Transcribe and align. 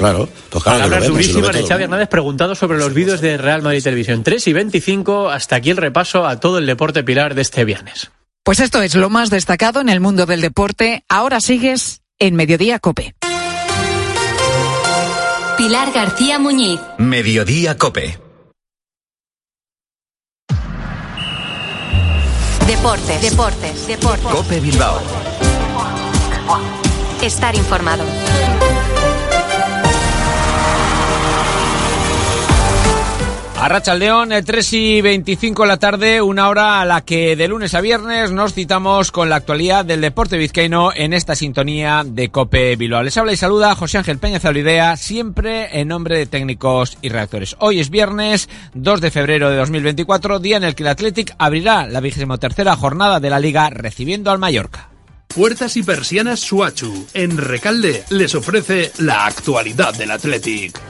Claro, 0.00 0.30
pues 0.48 0.64
claro. 0.64 0.78
Palabras 0.78 1.08
durísimas 1.08 1.54
de 1.54 1.62
Xavi 1.62 1.82
Hernández 1.82 2.08
preguntado 2.08 2.54
sobre 2.54 2.78
los 2.78 2.94
vídeos 2.94 3.20
de 3.20 3.36
Real 3.36 3.60
Madrid 3.60 3.82
Televisión. 3.82 4.22
3 4.22 4.48
y 4.48 4.52
25, 4.54 5.28
hasta 5.28 5.56
aquí 5.56 5.68
el 5.68 5.76
repaso 5.76 6.26
a 6.26 6.40
todo 6.40 6.56
el 6.56 6.64
deporte 6.64 7.04
pilar 7.04 7.34
de 7.34 7.42
este 7.42 7.66
viernes. 7.66 8.10
Pues 8.42 8.60
esto 8.60 8.80
es 8.80 8.94
lo 8.94 9.10
más 9.10 9.28
destacado 9.28 9.82
en 9.82 9.90
el 9.90 10.00
mundo 10.00 10.24
del 10.24 10.40
deporte. 10.40 11.04
Ahora 11.06 11.42
sigues 11.42 12.00
en 12.18 12.34
Mediodía 12.34 12.78
Cope. 12.78 13.14
Pilar 15.58 15.92
García 15.92 16.38
Muñiz. 16.38 16.80
Mediodía 16.96 17.76
Cope. 17.76 18.18
Deportes, 22.66 23.20
deportes, 23.20 23.86
deportes. 23.86 24.32
Cope 24.32 24.60
Bilbao. 24.60 24.98
Estar 27.20 27.54
informado. 27.54 28.04
Arracha 33.60 33.94
León, 33.94 34.30
3 34.30 34.72
y 34.72 35.02
25 35.02 35.62
de 35.64 35.68
la 35.68 35.76
tarde, 35.76 36.22
una 36.22 36.48
hora 36.48 36.80
a 36.80 36.86
la 36.86 37.02
que 37.02 37.36
de 37.36 37.46
lunes 37.46 37.74
a 37.74 37.82
viernes 37.82 38.30
nos 38.30 38.54
citamos 38.54 39.12
con 39.12 39.28
la 39.28 39.36
actualidad 39.36 39.84
del 39.84 40.00
deporte 40.00 40.38
vizcaíno 40.38 40.92
en 40.94 41.12
esta 41.12 41.36
sintonía 41.36 42.02
de 42.06 42.30
Cope 42.30 42.74
Bilbao. 42.76 43.02
Les 43.02 43.18
habla 43.18 43.34
y 43.34 43.36
saluda 43.36 43.74
José 43.74 43.98
Ángel 43.98 44.16
Peña 44.16 44.40
Zaulidea, 44.40 44.96
siempre 44.96 45.78
en 45.78 45.88
nombre 45.88 46.16
de 46.16 46.24
técnicos 46.24 46.96
y 47.02 47.10
redactores. 47.10 47.54
Hoy 47.58 47.80
es 47.80 47.90
viernes 47.90 48.48
2 48.72 49.02
de 49.02 49.10
febrero 49.10 49.50
de 49.50 49.58
2024, 49.58 50.38
día 50.38 50.56
en 50.56 50.64
el 50.64 50.74
que 50.74 50.84
el 50.84 50.88
Athletic 50.88 51.34
abrirá 51.36 51.86
la 51.86 52.00
vigésimo 52.00 52.38
tercera 52.38 52.76
jornada 52.76 53.20
de 53.20 53.28
la 53.28 53.40
liga 53.40 53.68
recibiendo 53.68 54.30
al 54.30 54.38
Mallorca. 54.38 54.88
Puertas 55.28 55.76
y 55.76 55.82
persianas 55.82 56.40
Suachu. 56.40 57.08
En 57.12 57.36
Recalde 57.36 58.04
les 58.08 58.34
ofrece 58.34 58.90
la 59.00 59.26
actualidad 59.26 59.92
del 59.92 60.12
Athletic. 60.12 60.80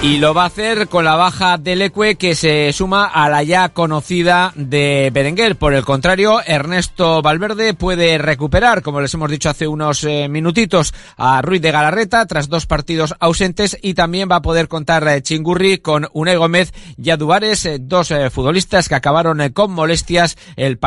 Y 0.00 0.18
lo 0.18 0.32
va 0.32 0.44
a 0.44 0.46
hacer 0.46 0.86
con 0.86 1.04
la 1.04 1.16
baja 1.16 1.58
del 1.58 1.82
Ecue 1.82 2.14
que 2.14 2.36
se 2.36 2.72
suma 2.72 3.04
a 3.04 3.28
la 3.28 3.42
ya 3.42 3.70
conocida 3.70 4.52
de 4.54 5.10
Berenguer. 5.12 5.56
Por 5.56 5.74
el 5.74 5.84
contrario, 5.84 6.40
Ernesto 6.46 7.20
Valverde 7.20 7.74
puede 7.74 8.16
recuperar, 8.16 8.82
como 8.82 9.00
les 9.00 9.12
hemos 9.14 9.28
dicho 9.28 9.50
hace 9.50 9.66
unos 9.66 10.04
eh, 10.04 10.28
minutitos, 10.28 10.94
a 11.16 11.42
Ruiz 11.42 11.60
de 11.62 11.72
Galarreta 11.72 12.24
tras 12.26 12.48
dos 12.48 12.66
partidos 12.66 13.16
ausentes 13.18 13.76
y 13.82 13.94
también 13.94 14.28
va 14.30 14.36
a 14.36 14.42
poder 14.42 14.68
contar 14.68 15.06
eh, 15.08 15.20
Chingurri 15.20 15.78
con 15.78 16.06
Unai 16.12 16.36
Gómez 16.36 16.72
y 16.96 17.10
Aduares, 17.10 17.66
eh, 17.66 17.78
dos 17.80 18.12
eh, 18.12 18.30
futbolistas 18.30 18.88
que 18.88 18.94
acabaron 18.94 19.40
eh, 19.40 19.52
con 19.52 19.72
molestias 19.72 20.36
el, 20.54 20.78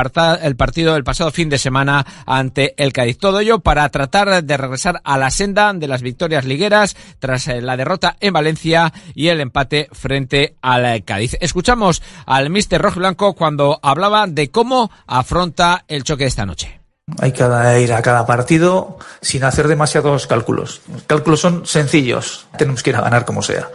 el 0.42 0.56
partido 0.56 0.94
del 0.94 1.04
pasado 1.04 1.32
fin 1.32 1.50
de 1.50 1.58
semana 1.58 2.06
ante 2.26 2.82
el 2.82 2.94
Cádiz. 2.94 3.18
Todo 3.18 3.42
ello 3.42 3.60
para 3.60 3.90
tratar 3.90 4.42
de 4.42 4.58
regresar 4.58 5.02
a 5.04 5.18
la 5.18 5.32
senda 5.32 5.74
de 5.74 5.88
las 5.90 6.02
victorias 6.02 6.46
ligueras 6.46 6.96
tras 7.20 7.48
la 7.48 7.76
derrota 7.76 8.16
en 8.22 8.32
Valencia 8.32 8.94
y 9.14 9.28
el 9.30 9.42
empate 9.42 9.88
frente 9.92 10.56
al 10.62 11.04
Cádiz. 11.04 11.38
Escuchamos 11.42 12.02
al 12.26 12.50
mister 12.50 12.82
Rojo 12.82 13.00
Blanco 13.00 13.34
cuando 13.34 13.80
hablaba 13.82 14.28
de 14.28 14.52
cómo 14.52 14.92
afronta 15.08 15.86
el 15.88 16.04
choque 16.04 16.24
de 16.26 16.30
esta 16.30 16.46
noche. 16.46 16.82
Hay 17.20 17.34
que 17.34 17.44
ir 17.82 17.94
a 17.94 18.02
cada 18.02 18.26
partido 18.26 18.98
sin 19.22 19.44
hacer 19.44 19.68
demasiados 19.68 20.28
cálculos. 20.28 20.82
Los 20.92 21.04
cálculos 21.04 21.40
son 21.42 21.66
sencillos. 21.66 22.46
Tenemos 22.58 22.84
que 22.84 22.92
ir 22.92 22.96
a 22.96 23.02
ganar 23.02 23.26
como 23.26 23.42
sea. 23.42 23.70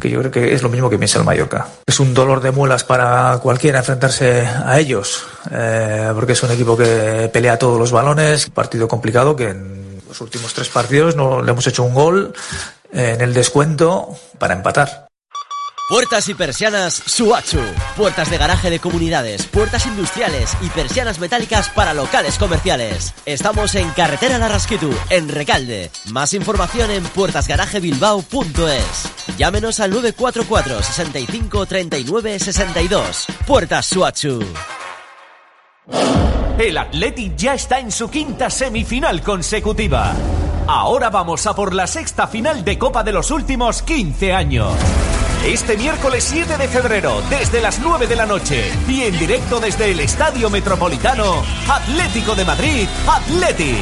Que 0.00 0.10
yo 0.10 0.20
creo 0.20 0.30
que 0.30 0.54
es 0.54 0.62
lo 0.62 0.68
mismo 0.68 0.88
que 0.88 0.98
piensa 0.98 1.18
el 1.18 1.24
Mallorca. 1.24 1.66
Es 1.86 1.98
un 1.98 2.14
dolor 2.14 2.40
de 2.40 2.52
muelas 2.52 2.84
para 2.84 3.38
cualquiera 3.38 3.80
enfrentarse 3.80 4.46
a 4.46 4.78
ellos. 4.78 5.24
eh, 5.50 6.10
porque 6.14 6.32
es 6.32 6.42
un 6.42 6.52
equipo 6.52 6.76
que 6.76 7.28
pelea 7.32 7.58
todos 7.58 7.78
los 7.78 7.90
balones. 7.90 8.48
Partido 8.50 8.86
complicado 8.86 9.34
que 9.34 9.48
en 9.48 10.00
los 10.06 10.20
últimos 10.20 10.54
tres 10.54 10.68
partidos 10.68 11.16
no 11.16 11.42
le 11.42 11.50
hemos 11.50 11.66
hecho 11.66 11.82
un 11.82 11.94
gol 11.94 12.32
en 12.92 13.20
el 13.20 13.34
descuento 13.34 14.16
para 14.38 14.54
empatar. 14.54 15.08
Puertas 15.88 16.28
y 16.28 16.34
persianas 16.34 16.92
Suachu. 16.92 17.62
Puertas 17.96 18.30
de 18.30 18.36
garaje 18.36 18.68
de 18.68 18.78
comunidades, 18.78 19.46
puertas 19.46 19.86
industriales 19.86 20.54
y 20.60 20.68
persianas 20.68 21.18
metálicas 21.18 21.70
para 21.70 21.94
locales 21.94 22.36
comerciales. 22.36 23.14
Estamos 23.24 23.74
en 23.74 23.88
Carretera 23.92 24.36
Larrasquitu, 24.36 24.94
en 25.08 25.30
Recalde. 25.30 25.90
Más 26.12 26.34
información 26.34 26.90
en 26.90 27.02
puertasgarajebilbao.es. 27.04 29.38
Llámenos 29.38 29.80
al 29.80 29.92
944 29.92 30.82
65 30.82 31.64
39 31.64 32.38
62. 32.38 33.26
Puertas 33.46 33.86
Suachu. 33.86 34.44
El 36.58 36.76
Athletic 36.76 37.34
ya 37.34 37.54
está 37.54 37.78
en 37.78 37.90
su 37.90 38.10
quinta 38.10 38.50
semifinal 38.50 39.22
consecutiva. 39.22 40.14
Ahora 40.70 41.08
vamos 41.08 41.46
a 41.46 41.54
por 41.54 41.74
la 41.74 41.86
sexta 41.86 42.26
final 42.26 42.62
de 42.62 42.76
Copa 42.76 43.02
de 43.02 43.10
los 43.10 43.30
últimos 43.30 43.80
15 43.80 44.34
años. 44.34 45.17
Este 45.44 45.76
miércoles 45.76 46.24
7 46.24 46.56
de 46.58 46.68
febrero, 46.68 47.22
desde 47.30 47.60
las 47.60 47.78
9 47.78 48.06
de 48.06 48.16
la 48.16 48.26
noche 48.26 48.70
y 48.86 49.02
en 49.02 49.18
directo 49.18 49.60
desde 49.60 49.90
el 49.92 50.00
Estadio 50.00 50.50
Metropolitano, 50.50 51.42
Atlético 51.68 52.34
de 52.34 52.44
Madrid, 52.44 52.88
Athletic. 53.06 53.78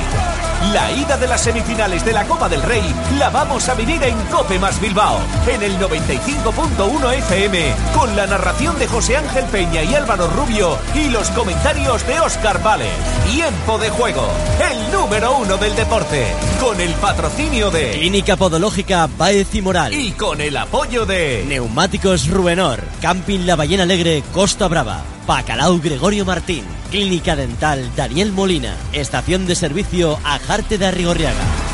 La 0.73 0.91
ida 0.91 1.19
de 1.19 1.27
las 1.27 1.43
semifinales 1.43 2.03
de 2.05 2.15
la 2.15 2.25
Copa 2.25 2.49
del 2.49 2.63
Rey 2.63 2.83
la 3.19 3.29
vamos 3.29 3.69
a 3.69 3.75
vivir 3.75 4.03
en 4.03 4.17
Cope 4.31 4.59
más 4.59 4.81
Bilbao, 4.81 5.19
en 5.47 5.63
el 5.63 5.79
95.1 5.79 7.13
FM, 7.19 7.75
con 7.95 8.17
la 8.17 8.27
narración 8.27 8.79
de 8.79 8.87
José 8.87 9.19
Ángel 9.19 9.45
Peña 9.47 9.83
y 9.83 9.95
Álvaro 9.95 10.29
Rubio 10.29 10.79
y 10.95 11.11
los 11.11 11.29
comentarios 11.31 12.07
de 12.07 12.19
Óscar 12.21 12.63
Vale. 12.63 12.89
Tiempo 13.31 13.79
de 13.79 13.91
juego, 13.91 14.27
el 14.71 14.93
número 14.93 15.37
uno 15.37 15.57
del 15.59 15.77
deporte, 15.77 16.27
con 16.59 16.81
el 16.81 16.93
patrocinio 16.95 17.71
de 17.71 17.93
Clínica 17.93 18.37
Podológica 18.37 19.09
Baez 19.19 19.55
y 19.55 19.61
Moral. 19.63 19.93
y 19.93 20.13
con 20.13 20.41
el 20.41 20.57
apoyo 20.57 21.05
de 21.05 21.45
Neumáticos 21.47 22.29
Rubenor, 22.29 22.83
Camping 23.01 23.47
La 23.47 23.57
Ballena 23.57 23.85
Alegre, 23.85 24.23
Costa 24.33 24.67
Brava, 24.67 25.05
Bacalao 25.27 25.79
Gregorio 25.81 26.25
Martín, 26.25 26.65
Clínica 26.91 27.37
Dental 27.37 27.91
Daniel 27.95 28.33
Molina, 28.33 28.77
Estación 28.93 29.47
de 29.47 29.55
Servicio 29.55 30.19
Ajarte 30.25 30.77
de 30.77 30.87
Arrigorriaga. 30.87 31.66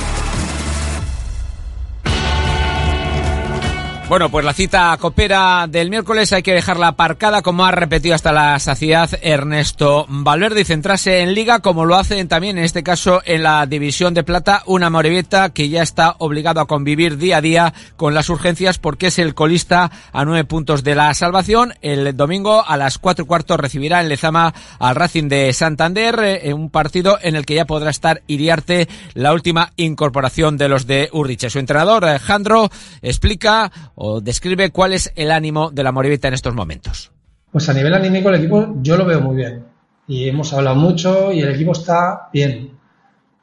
Bueno, 4.12 4.28
pues 4.28 4.44
la 4.44 4.52
cita 4.52 4.94
copera 5.00 5.66
del 5.66 5.88
miércoles 5.88 6.34
hay 6.34 6.42
que 6.42 6.52
dejarla 6.52 6.88
aparcada, 6.88 7.40
como 7.40 7.64
ha 7.64 7.70
repetido 7.70 8.14
hasta 8.14 8.30
la 8.30 8.58
saciedad 8.58 9.08
Ernesto 9.22 10.04
Valverde, 10.06 10.60
y 10.60 10.64
centrarse 10.64 11.20
en 11.20 11.32
Liga, 11.32 11.60
como 11.60 11.86
lo 11.86 11.96
hacen 11.96 12.28
también 12.28 12.58
en 12.58 12.64
este 12.64 12.82
caso 12.82 13.22
en 13.24 13.42
la 13.42 13.64
División 13.64 14.12
de 14.12 14.22
Plata, 14.22 14.64
una 14.66 14.90
Morevieta 14.90 15.48
que 15.54 15.70
ya 15.70 15.82
está 15.82 16.16
obligado 16.18 16.60
a 16.60 16.66
convivir 16.66 17.16
día 17.16 17.38
a 17.38 17.40
día 17.40 17.72
con 17.96 18.12
las 18.12 18.28
urgencias 18.28 18.76
porque 18.76 19.06
es 19.06 19.18
el 19.18 19.34
colista 19.34 19.90
a 20.12 20.26
nueve 20.26 20.44
puntos 20.44 20.84
de 20.84 20.94
la 20.94 21.14
salvación. 21.14 21.72
El 21.80 22.14
domingo 22.14 22.62
a 22.68 22.76
las 22.76 22.98
cuatro 22.98 23.24
y 23.24 23.26
cuarto 23.26 23.56
recibirá 23.56 24.02
en 24.02 24.10
Lezama 24.10 24.52
al 24.78 24.94
Racing 24.94 25.28
de 25.28 25.54
Santander, 25.54 26.20
eh, 26.22 26.52
un 26.52 26.68
partido 26.68 27.18
en 27.22 27.34
el 27.34 27.46
que 27.46 27.54
ya 27.54 27.64
podrá 27.64 27.88
estar 27.88 28.20
Iriarte, 28.26 28.90
la 29.14 29.32
última 29.32 29.72
incorporación 29.76 30.58
de 30.58 30.68
los 30.68 30.86
de 30.86 31.08
Urriche. 31.14 31.48
Su 31.48 31.60
entrenador, 31.60 32.04
Alejandro, 32.04 32.70
explica 33.00 33.72
o 34.04 34.20
describe 34.20 34.72
cuál 34.72 34.94
es 34.94 35.12
el 35.14 35.30
ánimo 35.30 35.70
de 35.70 35.84
la 35.84 35.92
Moribita 35.92 36.26
en 36.26 36.34
estos 36.34 36.54
momentos. 36.56 37.12
Pues 37.52 37.68
a 37.68 37.72
nivel 37.72 37.94
anímico 37.94 38.30
el 38.30 38.34
equipo 38.34 38.74
yo 38.82 38.96
lo 38.96 39.04
veo 39.04 39.20
muy 39.20 39.36
bien. 39.36 39.64
Y 40.08 40.28
hemos 40.28 40.52
hablado 40.52 40.74
mucho 40.74 41.30
y 41.30 41.40
el 41.40 41.54
equipo 41.54 41.70
está 41.70 42.28
bien. 42.32 42.72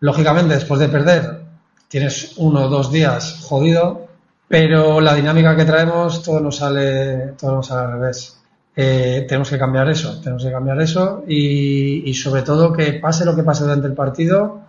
Lógicamente, 0.02 0.56
después 0.56 0.82
de 0.82 0.90
perder, 0.90 1.44
tienes 1.88 2.34
uno 2.36 2.66
o 2.66 2.68
dos 2.68 2.92
días 2.92 3.40
jodido, 3.42 4.08
pero 4.50 5.00
la 5.00 5.16
dinámica 5.16 5.56
que 5.56 5.64
traemos 5.64 6.22
todo 6.24 6.42
nos 6.42 6.58
sale, 6.58 7.36
todo 7.40 7.56
nos 7.56 7.68
sale 7.68 7.86
al 7.86 7.94
revés. 7.94 8.38
Eh, 8.76 9.26
tenemos 9.30 9.50
que 9.50 9.58
cambiar 9.58 9.90
eso, 9.90 10.20
tenemos 10.20 10.44
que 10.44 10.52
cambiar 10.52 10.82
eso 10.82 11.24
y, 11.26 12.04
y 12.06 12.14
sobre 12.16 12.42
todo 12.42 12.74
que 12.74 12.94
pase 12.94 13.24
lo 13.24 13.34
que 13.34 13.44
pase 13.44 13.64
durante 13.64 13.88
el 13.88 13.94
partido, 13.94 14.60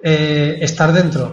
eh, 0.00 0.58
estar 0.60 0.92
dentro. 0.92 1.32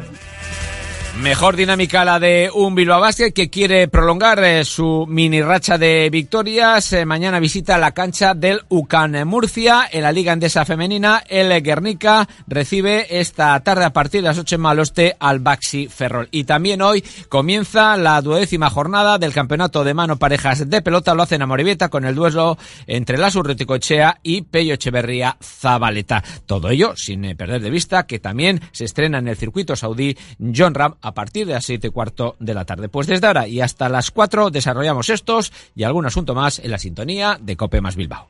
Mejor 1.22 1.56
dinámica 1.56 2.06
la 2.06 2.20
de 2.20 2.52
un 2.54 2.76
Bilbao 2.76 3.02
Basket 3.02 3.32
que 3.32 3.50
quiere 3.50 3.88
prolongar 3.88 4.44
eh, 4.44 4.64
su 4.64 5.06
mini 5.10 5.42
racha 5.42 5.80
de 5.80 6.10
victorias. 6.12 6.94
Eh, 6.94 7.06
mañana 7.06 7.40
visita 7.40 7.80
la 7.80 7.92
cancha 7.92 8.36
del 8.36 8.62
UCAN 8.70 9.28
Murcia 9.28 9.90
en 9.92 10.04
la 10.04 10.12
Liga 10.12 10.32
Endesa 10.32 10.64
Femenina. 10.64 11.24
El 11.28 11.62
Guernica 11.64 12.30
recibe 12.46 13.20
esta 13.20 13.60
tarde 13.62 13.86
a 13.86 13.94
partir 13.94 14.22
de 14.22 14.28
las 14.28 14.38
8 14.38 14.56
en 14.56 14.62
Maloste 14.62 15.16
al 15.20 15.40
Baxi 15.40 15.88
Ferrol. 15.88 16.30
Y 16.32 16.44
también 16.44 16.84
hoy 16.84 17.04
comienza 17.30 17.98
la 17.98 18.22
duodécima 18.22 18.70
jornada 18.70 19.18
del 19.18 19.34
campeonato 19.34 19.84
de 19.84 19.96
mano 19.96 20.18
parejas 20.18 20.70
de 20.70 20.82
pelota. 20.84 21.16
Lo 21.16 21.24
hacen 21.24 21.42
a 21.42 21.48
Morivieta 21.48 21.90
con 21.90 22.06
el 22.06 22.14
duelo 22.14 22.60
entre 22.86 23.18
la 23.18 23.32
Surruticochea 23.32 24.20
y 24.22 24.44
Pello 24.44 24.76
Echeverría 24.76 25.36
Zabaleta. 25.42 26.24
Todo 26.46 26.70
ello 26.70 26.96
sin 26.96 27.26
eh, 27.26 27.36
perder 27.36 27.64
de 27.64 27.72
vista 27.72 28.06
que 28.06 28.20
también 28.20 28.62
se 28.72 28.86
estrena 28.86 29.18
en 29.18 29.28
el 29.28 29.36
circuito 29.36 29.76
saudí 29.76 30.16
John 30.56 30.76
Ram 30.76 30.94
a 31.08 31.14
partir 31.14 31.48
de 31.48 31.54
las 31.54 31.66
7 31.66 31.88
y 31.88 31.90
cuarto 31.90 32.36
de 32.40 32.54
la 32.54 32.66
tarde. 32.66 32.90
Pues 32.90 33.08
desde 33.08 33.28
ahora 33.28 33.48
y 33.48 33.62
hasta 33.62 33.90
las 33.90 34.12
4 34.12 34.50
desarrollamos 34.50 35.10
estos 35.10 35.52
y 35.76 35.84
algún 35.84 36.06
asunto 36.06 36.36
más 36.36 36.60
en 36.60 36.72
la 36.72 36.78
sintonía 36.78 37.38
de 37.42 37.58
Cope 37.58 37.82
más 37.82 37.96
Bilbao. 37.96 38.28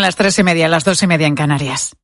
las 0.00 0.16
tres 0.16 0.38
y 0.38 0.42
media, 0.42 0.68
las 0.68 0.84
dos 0.84 1.02
y 1.02 1.06
media 1.06 1.26
en 1.26 1.34
Canarias. 1.34 1.94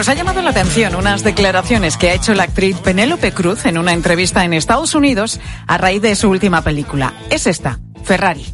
Nos 0.00 0.08
ha 0.08 0.14
llamado 0.14 0.40
la 0.40 0.48
atención 0.48 0.94
unas 0.94 1.24
declaraciones 1.24 1.98
que 1.98 2.08
ha 2.08 2.14
hecho 2.14 2.32
la 2.32 2.44
actriz 2.44 2.78
Penélope 2.78 3.32
Cruz 3.32 3.66
en 3.66 3.76
una 3.76 3.92
entrevista 3.92 4.46
en 4.46 4.54
Estados 4.54 4.94
Unidos 4.94 5.38
a 5.66 5.76
raíz 5.76 6.00
de 6.00 6.16
su 6.16 6.30
última 6.30 6.62
película. 6.62 7.12
Es 7.28 7.46
esta, 7.46 7.78
Ferrari. 8.02 8.46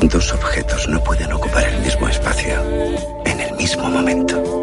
Dos 0.00 0.32
objetos 0.32 0.88
no 0.88 1.04
pueden 1.04 1.34
ocupar 1.34 1.64
el 1.64 1.82
mismo 1.82 2.08
espacio 2.08 2.54
en 3.26 3.40
el 3.40 3.54
mismo 3.56 3.90
momento. 3.90 4.53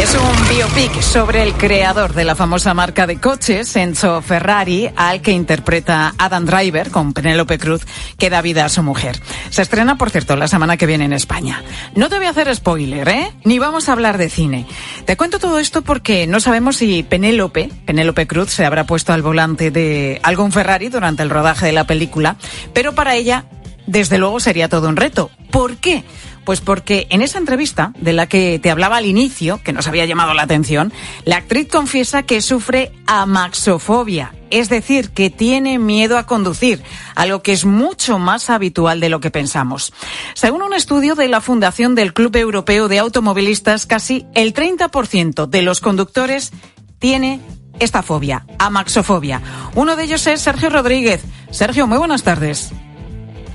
Es 0.00 0.14
un 0.14 0.48
biopic 0.48 1.00
sobre 1.02 1.42
el 1.42 1.54
creador 1.54 2.14
de 2.14 2.24
la 2.24 2.36
famosa 2.36 2.72
marca 2.72 3.08
de 3.08 3.18
coches, 3.20 3.74
Enzo 3.74 4.22
Ferrari, 4.22 4.88
al 4.94 5.20
que 5.20 5.32
interpreta 5.32 6.14
Adam 6.16 6.44
Driver 6.44 6.92
con 6.92 7.12
Penélope 7.12 7.58
Cruz, 7.58 7.84
que 8.16 8.30
da 8.30 8.40
vida 8.40 8.64
a 8.64 8.68
su 8.68 8.84
mujer. 8.84 9.20
Se 9.50 9.60
estrena, 9.60 9.98
por 9.98 10.10
cierto, 10.10 10.36
la 10.36 10.46
semana 10.46 10.76
que 10.76 10.86
viene 10.86 11.04
en 11.04 11.12
España. 11.12 11.64
No 11.96 12.08
te 12.08 12.16
voy 12.16 12.26
a 12.26 12.30
hacer 12.30 12.54
spoiler, 12.54 13.08
¿eh? 13.08 13.32
Ni 13.42 13.58
vamos 13.58 13.88
a 13.88 13.92
hablar 13.92 14.18
de 14.18 14.30
cine. 14.30 14.66
Te 15.04 15.16
cuento 15.16 15.40
todo 15.40 15.58
esto 15.58 15.82
porque 15.82 16.28
no 16.28 16.38
sabemos 16.38 16.76
si 16.76 17.02
Penélope, 17.02 17.68
Penélope 17.84 18.28
Cruz, 18.28 18.50
se 18.50 18.64
habrá 18.64 18.86
puesto 18.86 19.12
al 19.12 19.22
volante 19.22 19.72
de 19.72 20.20
algún 20.22 20.52
Ferrari 20.52 20.90
durante 20.90 21.24
el 21.24 21.30
rodaje 21.30 21.66
de 21.66 21.72
la 21.72 21.88
película, 21.88 22.36
pero 22.72 22.94
para 22.94 23.16
ella 23.16 23.46
desde 23.88 24.18
luego 24.18 24.38
sería 24.38 24.68
todo 24.68 24.88
un 24.88 24.96
reto. 24.96 25.30
¿Por 25.50 25.78
qué? 25.78 26.04
Pues 26.48 26.62
porque 26.62 27.06
en 27.10 27.20
esa 27.20 27.36
entrevista 27.36 27.92
de 28.00 28.14
la 28.14 28.26
que 28.26 28.58
te 28.58 28.70
hablaba 28.70 28.96
al 28.96 29.04
inicio, 29.04 29.60
que 29.62 29.74
nos 29.74 29.86
había 29.86 30.06
llamado 30.06 30.32
la 30.32 30.44
atención, 30.44 30.94
la 31.26 31.36
actriz 31.36 31.68
confiesa 31.68 32.22
que 32.22 32.40
sufre 32.40 32.90
amaxofobia, 33.06 34.34
es 34.48 34.70
decir, 34.70 35.10
que 35.10 35.28
tiene 35.28 35.78
miedo 35.78 36.16
a 36.16 36.24
conducir, 36.24 36.82
algo 37.14 37.42
que 37.42 37.52
es 37.52 37.66
mucho 37.66 38.18
más 38.18 38.48
habitual 38.48 38.98
de 38.98 39.10
lo 39.10 39.20
que 39.20 39.30
pensamos. 39.30 39.92
Según 40.32 40.62
un 40.62 40.72
estudio 40.72 41.16
de 41.16 41.28
la 41.28 41.42
Fundación 41.42 41.94
del 41.94 42.14
Club 42.14 42.34
Europeo 42.36 42.88
de 42.88 42.98
Automovilistas, 42.98 43.84
casi 43.84 44.24
el 44.32 44.54
30% 44.54 45.48
de 45.48 45.60
los 45.60 45.80
conductores 45.80 46.52
tiene 46.98 47.42
esta 47.78 48.02
fobia, 48.02 48.46
amaxofobia. 48.58 49.42
Uno 49.74 49.96
de 49.96 50.04
ellos 50.04 50.26
es 50.26 50.40
Sergio 50.40 50.70
Rodríguez. 50.70 51.20
Sergio, 51.50 51.86
muy 51.86 51.98
buenas 51.98 52.22
tardes. 52.22 52.72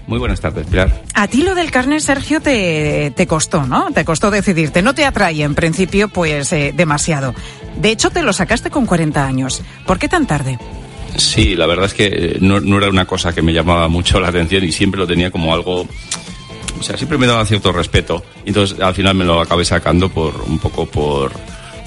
Muy 0.08 0.20
buenas 0.20 0.42
tardes, 0.42 0.68
Pilar. 0.68 1.02
A 1.14 1.28
ti 1.28 1.44
lo 1.44 1.56
del 1.56 1.72
carnet, 1.72 2.02
Sergio, 2.02 2.42
te, 2.42 3.12
te 3.16 3.28
costó, 3.28 3.66
¿no? 3.66 3.92
Te 3.94 4.04
costó 4.04 4.32
decidirte. 4.32 4.82
No 4.82 4.94
te 4.94 5.06
atrae, 5.06 5.44
en 5.44 5.56
principio, 5.56 6.10
pues 6.10 6.52
eh, 6.52 6.74
demasiado. 6.76 7.34
De 7.78 7.90
hecho, 7.90 8.10
te 8.10 8.22
lo 8.22 8.34
sacaste 8.34 8.70
con 8.70 8.86
40 8.86 9.26
años. 9.26 9.62
¿Por 9.88 10.00
qué 10.00 10.10
tan 10.10 10.28
tarde? 10.28 10.60
Sí, 11.16 11.56
la 11.56 11.68
verdad 11.68 11.86
es 11.86 11.94
que 11.94 12.08
eh, 12.08 12.38
no, 12.42 12.60
no 12.60 12.78
era 12.78 12.90
una 12.90 13.06
cosa 13.06 13.34
que 13.34 13.42
me 13.42 13.54
llamaba 13.54 13.88
mucho 13.88 14.20
la 14.20 14.30
atención 14.30 14.64
y 14.64 14.72
siempre 14.72 15.00
lo 15.00 15.08
tenía 15.08 15.32
como 15.32 15.54
algo 15.54 15.88
o 16.80 16.84
sea, 16.84 16.98
siempre 16.98 17.18
me 17.18 17.28
daba 17.28 17.46
cierto 17.46 17.72
respeto. 17.72 18.24
Entonces 18.46 18.80
al 18.80 18.94
final 18.94 19.16
me 19.16 19.24
lo 19.24 19.40
acabé 19.40 19.64
sacando 19.64 20.10
por 20.10 20.42
un 20.42 20.60
poco 20.60 20.86
por, 20.86 21.32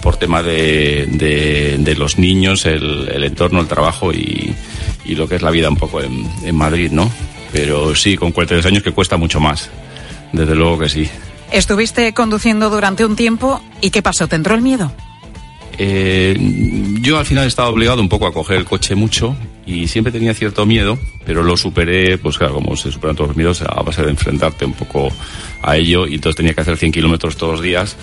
por 0.01 0.17
tema 0.17 0.43
de, 0.43 1.07
de, 1.07 1.77
de 1.79 1.95
los 1.97 2.19
niños, 2.19 2.65
el, 2.65 3.09
el, 3.13 3.25
entorno, 3.25 3.61
el 3.61 3.67
trabajo 3.67 4.13
y, 4.13 4.55
y, 5.05 5.15
lo 5.15 5.29
que 5.29 5.37
es 5.37 5.43
la 5.43 5.51
vida 5.51 5.69
un 5.69 5.77
poco 5.77 6.01
en, 6.01 6.27
en 6.45 6.57
Madrid, 6.57 6.91
¿no? 6.93 7.11
Pero 7.57 7.95
sí, 7.95 8.19
con 8.19 8.33
43 8.33 8.67
años 8.67 8.83
que 8.83 8.93
cuesta 8.93 9.17
mucho 9.17 9.41
más. 9.41 9.71
Desde 10.31 10.55
luego 10.55 10.79
que 10.79 10.91
sí. 10.91 11.09
Estuviste 11.51 12.13
conduciendo 12.13 12.69
durante 12.69 13.03
un 13.03 13.17
tiempo 13.17 13.63
y 13.81 13.89
¿qué 13.89 14.03
pasó? 14.03 14.29
¿Te 14.29 14.37
entró 14.37 14.55
el 14.55 14.61
miedo? 14.61 14.93
Eh, 15.79 16.37
yo 17.01 17.19
al 17.19 17.25
final 17.25 17.47
estaba 17.47 17.71
obligado 17.71 18.03
un 18.03 18.11
poco 18.11 18.27
a 18.27 18.33
coger 18.35 18.59
el 18.59 18.67
coche 18.67 18.95
mucho 18.95 19.35
y 19.65 19.89
siempre 19.89 20.13
tenía 20.13 20.35
cierto 20.35 20.67
miedo, 20.67 20.99
pero 21.25 21.43
lo 21.43 21.57
superé, 21.57 22.19
pues 22.19 22.37
claro, 22.37 22.55
como 22.55 22.77
se 22.77 22.93
superan 22.93 23.17
todos 23.17 23.29
los 23.29 23.37
miedos, 23.39 23.63
a 23.63 23.83
base 23.83 24.03
de 24.03 24.11
enfrentarte 24.11 24.67
un 24.67 24.75
poco 24.75 25.09
a 25.63 25.79
ello 25.79 26.07
y 26.07 26.17
entonces 26.17 26.37
tenía 26.37 26.53
que 26.53 26.61
hacer 26.61 26.77
100 26.77 26.93
kilómetros 26.93 27.39
todos 27.39 27.55
los 27.55 27.63
días 27.63 27.97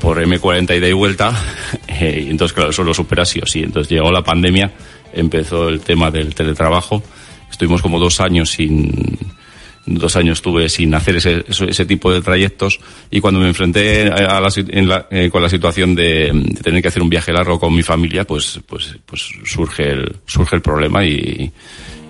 por 0.00 0.18
M40 0.18 0.78
ida 0.78 0.88
y 0.88 0.92
vuelta 0.92 1.32
eh, 1.86 2.24
y 2.26 2.30
entonces 2.30 2.54
claro, 2.54 2.70
eso 2.70 2.82
lo 2.82 2.92
supera 2.92 3.24
sí 3.24 3.38
o 3.40 3.46
sí. 3.46 3.60
Entonces 3.60 3.88
llegó 3.88 4.10
la 4.10 4.22
pandemia, 4.22 4.72
empezó 5.12 5.68
el 5.68 5.80
tema 5.80 6.10
del 6.10 6.34
teletrabajo, 6.34 7.04
estuvimos 7.50 7.82
como 7.82 7.98
dos 7.98 8.20
años 8.20 8.50
sin 8.50 9.18
dos 9.86 10.16
años 10.16 10.38
estuve 10.38 10.68
sin 10.68 10.92
hacer 10.94 11.16
ese, 11.16 11.44
ese 11.48 11.86
tipo 11.86 12.12
de 12.12 12.20
trayectos 12.20 12.80
y 13.10 13.20
cuando 13.20 13.40
me 13.40 13.46
enfrenté 13.46 14.10
a 14.10 14.40
la, 14.40 14.50
la, 14.50 15.06
eh, 15.10 15.30
con 15.30 15.42
la 15.42 15.48
situación 15.48 15.94
de, 15.94 16.32
de, 16.32 16.60
tener 16.60 16.82
que 16.82 16.88
hacer 16.88 17.02
un 17.02 17.08
viaje 17.08 17.32
largo 17.32 17.58
con 17.60 17.72
mi 17.74 17.84
familia, 17.84 18.24
pues, 18.24 18.60
pues, 18.66 18.96
pues 19.06 19.22
surge 19.44 19.90
el, 19.90 20.16
surge 20.26 20.56
el 20.56 20.62
problema 20.62 21.04
y, 21.04 21.52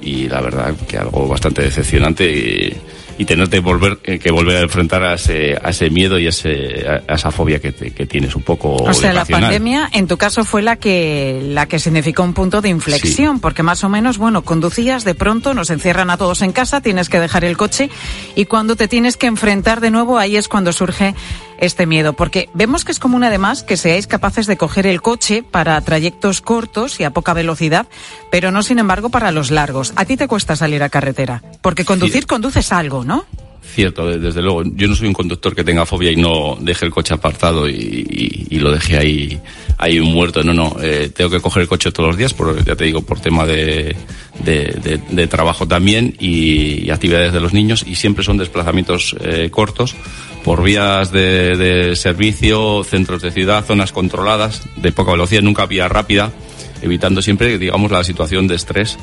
y 0.06 0.28
la 0.28 0.40
verdad 0.40 0.74
que 0.86 0.96
algo 0.96 1.26
bastante 1.26 1.62
decepcionante 1.62 2.30
y, 2.30 2.76
y 3.18 3.24
tenerte 3.24 3.60
volver, 3.60 3.98
eh, 4.04 4.18
que 4.18 4.30
volver 4.30 4.58
a 4.58 4.60
enfrentar 4.60 5.02
a 5.02 5.14
ese, 5.14 5.56
a 5.60 5.70
ese 5.70 5.90
miedo 5.90 6.18
y 6.18 6.26
a, 6.26 6.28
ese, 6.28 6.86
a 7.08 7.14
esa 7.14 7.30
fobia 7.30 7.60
que, 7.60 7.72
te, 7.72 7.90
que, 7.90 8.06
tienes 8.06 8.36
un 8.36 8.42
poco. 8.42 8.74
O 8.74 8.92
sea, 8.92 9.12
la 9.12 9.24
pandemia 9.24 9.88
en 9.92 10.06
tu 10.06 10.16
caso 10.16 10.44
fue 10.44 10.62
la 10.62 10.76
que, 10.76 11.40
la 11.42 11.66
que 11.66 11.78
significó 11.78 12.22
un 12.22 12.34
punto 12.34 12.60
de 12.60 12.68
inflexión, 12.68 13.36
sí. 13.36 13.40
porque 13.40 13.62
más 13.62 13.82
o 13.84 13.88
menos, 13.88 14.18
bueno, 14.18 14.42
conducías, 14.42 15.04
de 15.04 15.14
pronto 15.14 15.54
nos 15.54 15.70
encierran 15.70 16.10
a 16.10 16.18
todos 16.18 16.42
en 16.42 16.52
casa, 16.52 16.80
tienes 16.80 17.08
que 17.08 17.18
dejar 17.18 17.44
el 17.44 17.56
coche 17.56 17.90
y 18.34 18.44
cuando 18.44 18.76
te 18.76 18.86
tienes 18.86 19.16
que 19.16 19.26
enfrentar 19.26 19.80
de 19.80 19.90
nuevo, 19.90 20.18
ahí 20.18 20.36
es 20.36 20.46
cuando 20.46 20.72
surge 20.72 21.14
este 21.58 21.86
miedo, 21.86 22.12
porque 22.12 22.48
vemos 22.54 22.84
que 22.84 22.92
es 22.92 22.98
común 22.98 23.24
además 23.24 23.62
que 23.62 23.76
seáis 23.76 24.06
capaces 24.06 24.46
de 24.46 24.56
coger 24.56 24.86
el 24.86 25.02
coche 25.02 25.42
para 25.42 25.80
trayectos 25.80 26.40
cortos 26.40 27.00
y 27.00 27.04
a 27.04 27.10
poca 27.10 27.32
velocidad, 27.32 27.86
pero 28.30 28.50
no 28.50 28.62
sin 28.62 28.78
embargo 28.78 29.08
para 29.08 29.30
los 29.30 29.50
largos. 29.50 29.92
A 29.96 30.04
ti 30.04 30.16
te 30.16 30.28
cuesta 30.28 30.56
salir 30.56 30.82
a 30.82 30.88
carretera, 30.88 31.42
porque 31.62 31.84
conducir 31.84 32.22
sí. 32.22 32.26
conduces 32.26 32.72
algo, 32.72 33.04
¿no? 33.04 33.24
Cierto, 33.74 34.06
desde 34.18 34.40
luego. 34.40 34.62
Yo 34.64 34.88
no 34.88 34.94
soy 34.94 35.08
un 35.08 35.12
conductor 35.12 35.54
que 35.54 35.64
tenga 35.64 35.84
fobia 35.84 36.10
y 36.10 36.16
no 36.16 36.56
deje 36.60 36.86
el 36.86 36.90
coche 36.90 37.12
apartado 37.12 37.68
y, 37.68 38.46
lo 38.58 38.72
deje 38.72 38.96
ahí, 38.96 39.40
ahí 39.76 40.00
muerto. 40.00 40.42
No, 40.42 40.54
no. 40.54 40.76
Eh, 40.82 41.10
tengo 41.14 41.28
que 41.30 41.40
coger 41.40 41.62
el 41.62 41.68
coche 41.68 41.92
todos 41.92 42.08
los 42.08 42.16
días, 42.16 42.32
por, 42.32 42.64
ya 42.64 42.74
te 42.74 42.84
digo, 42.84 43.02
por 43.02 43.20
tema 43.20 43.44
de, 43.44 43.94
de, 44.42 44.78
de, 44.82 45.00
de 45.10 45.26
trabajo 45.26 45.68
también 45.68 46.14
y, 46.18 46.86
y, 46.86 46.90
actividades 46.90 47.32
de 47.32 47.40
los 47.40 47.52
niños. 47.52 47.84
Y 47.86 47.96
siempre 47.96 48.24
son 48.24 48.38
desplazamientos 48.38 49.14
eh, 49.20 49.50
cortos 49.50 49.94
por 50.42 50.62
vías 50.62 51.12
de, 51.12 51.56
de 51.56 51.96
servicio, 51.96 52.82
centros 52.84 53.20
de 53.20 53.30
ciudad, 53.30 53.64
zonas 53.64 53.92
controladas, 53.92 54.62
de 54.76 54.92
poca 54.92 55.12
velocidad, 55.12 55.42
nunca 55.42 55.66
vía 55.66 55.88
rápida, 55.88 56.32
evitando 56.80 57.20
siempre, 57.20 57.58
digamos, 57.58 57.90
la 57.90 58.04
situación 58.04 58.46
de 58.46 58.54
estrés 58.54 58.96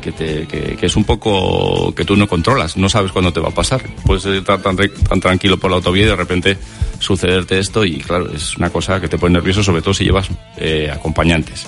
que, 0.00 0.12
te, 0.12 0.46
que, 0.46 0.76
que, 0.76 0.86
es 0.86 0.96
un 0.96 1.04
poco 1.04 1.94
que 1.94 2.04
tú 2.04 2.16
no 2.16 2.26
controlas, 2.26 2.76
no 2.76 2.88
sabes 2.88 3.12
cuándo 3.12 3.32
te 3.32 3.40
va 3.40 3.48
a 3.48 3.54
pasar. 3.54 3.82
Puedes 4.04 4.24
estar 4.24 4.60
tan, 4.60 4.76
tan 4.76 5.20
tranquilo 5.20 5.58
por 5.58 5.70
la 5.70 5.76
autovía 5.76 6.04
y 6.04 6.08
de 6.08 6.16
repente 6.16 6.58
sucederte 6.98 7.58
esto 7.58 7.84
y 7.84 7.98
claro, 7.98 8.30
es 8.32 8.56
una 8.56 8.70
cosa 8.70 9.00
que 9.00 9.08
te 9.08 9.18
pone 9.18 9.34
nervioso, 9.34 9.62
sobre 9.62 9.82
todo 9.82 9.94
si 9.94 10.04
llevas 10.04 10.28
eh, 10.56 10.90
acompañantes. 10.92 11.66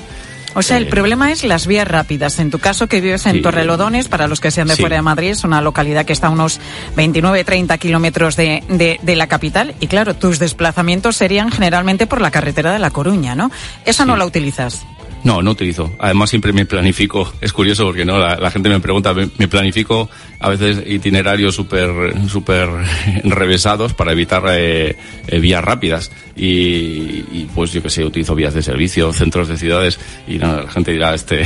O 0.54 0.62
sea, 0.62 0.76
el 0.76 0.84
eh, 0.84 0.90
problema 0.90 1.32
es 1.32 1.44
las 1.44 1.66
vías 1.66 1.88
rápidas. 1.88 2.38
En 2.38 2.50
tu 2.50 2.58
caso, 2.58 2.86
que 2.86 3.00
vives 3.00 3.24
en 3.26 3.36
sí, 3.36 3.42
Torrelodones, 3.42 4.08
para 4.08 4.26
los 4.28 4.40
que 4.40 4.50
sean 4.50 4.68
de 4.68 4.76
sí. 4.76 4.82
fuera 4.82 4.96
de 4.96 5.02
Madrid, 5.02 5.30
es 5.30 5.44
una 5.44 5.60
localidad 5.60 6.04
que 6.04 6.12
está 6.12 6.26
a 6.26 6.30
unos 6.30 6.60
29-30 6.96 7.78
kilómetros 7.78 8.36
de, 8.36 8.62
de, 8.68 9.00
de, 9.02 9.16
la 9.16 9.26
capital. 9.28 9.74
Y 9.80 9.86
claro, 9.86 10.14
tus 10.14 10.38
desplazamientos 10.38 11.16
serían 11.16 11.50
generalmente 11.50 12.06
por 12.06 12.20
la 12.20 12.30
carretera 12.30 12.72
de 12.72 12.78
La 12.78 12.90
Coruña, 12.90 13.34
¿no? 13.34 13.50
Esa 13.84 14.04
sí. 14.04 14.08
no 14.08 14.16
la 14.16 14.26
utilizas. 14.26 14.84
No, 15.24 15.40
no 15.40 15.52
utilizo. 15.52 15.94
Además 15.98 16.30
siempre 16.30 16.52
me 16.52 16.66
planifico. 16.66 17.32
Es 17.40 17.52
curioso 17.52 17.84
porque 17.84 18.04
no 18.04 18.18
la, 18.18 18.50
gente 18.50 18.68
me 18.68 18.80
pregunta, 18.80 19.14
me, 19.14 19.48
planifico 19.48 20.10
a 20.40 20.48
veces 20.48 20.82
itinerarios 20.86 21.54
súper 21.54 21.90
super 22.28 22.68
revesados 23.24 23.94
para 23.94 24.12
evitar 24.12 24.42
eh, 24.48 24.96
eh, 25.28 25.38
vías 25.38 25.62
rápidas. 25.62 26.10
Y, 26.34 27.24
y, 27.30 27.48
pues 27.54 27.72
yo 27.72 27.82
que 27.82 27.90
sé, 27.90 28.04
utilizo 28.04 28.34
vías 28.34 28.54
de 28.54 28.62
servicio, 28.62 29.12
centros 29.12 29.48
de 29.48 29.56
ciudades 29.56 30.00
y 30.26 30.38
no, 30.38 30.62
la 30.62 30.70
gente 30.70 30.92
dirá, 30.92 31.14
este, 31.14 31.42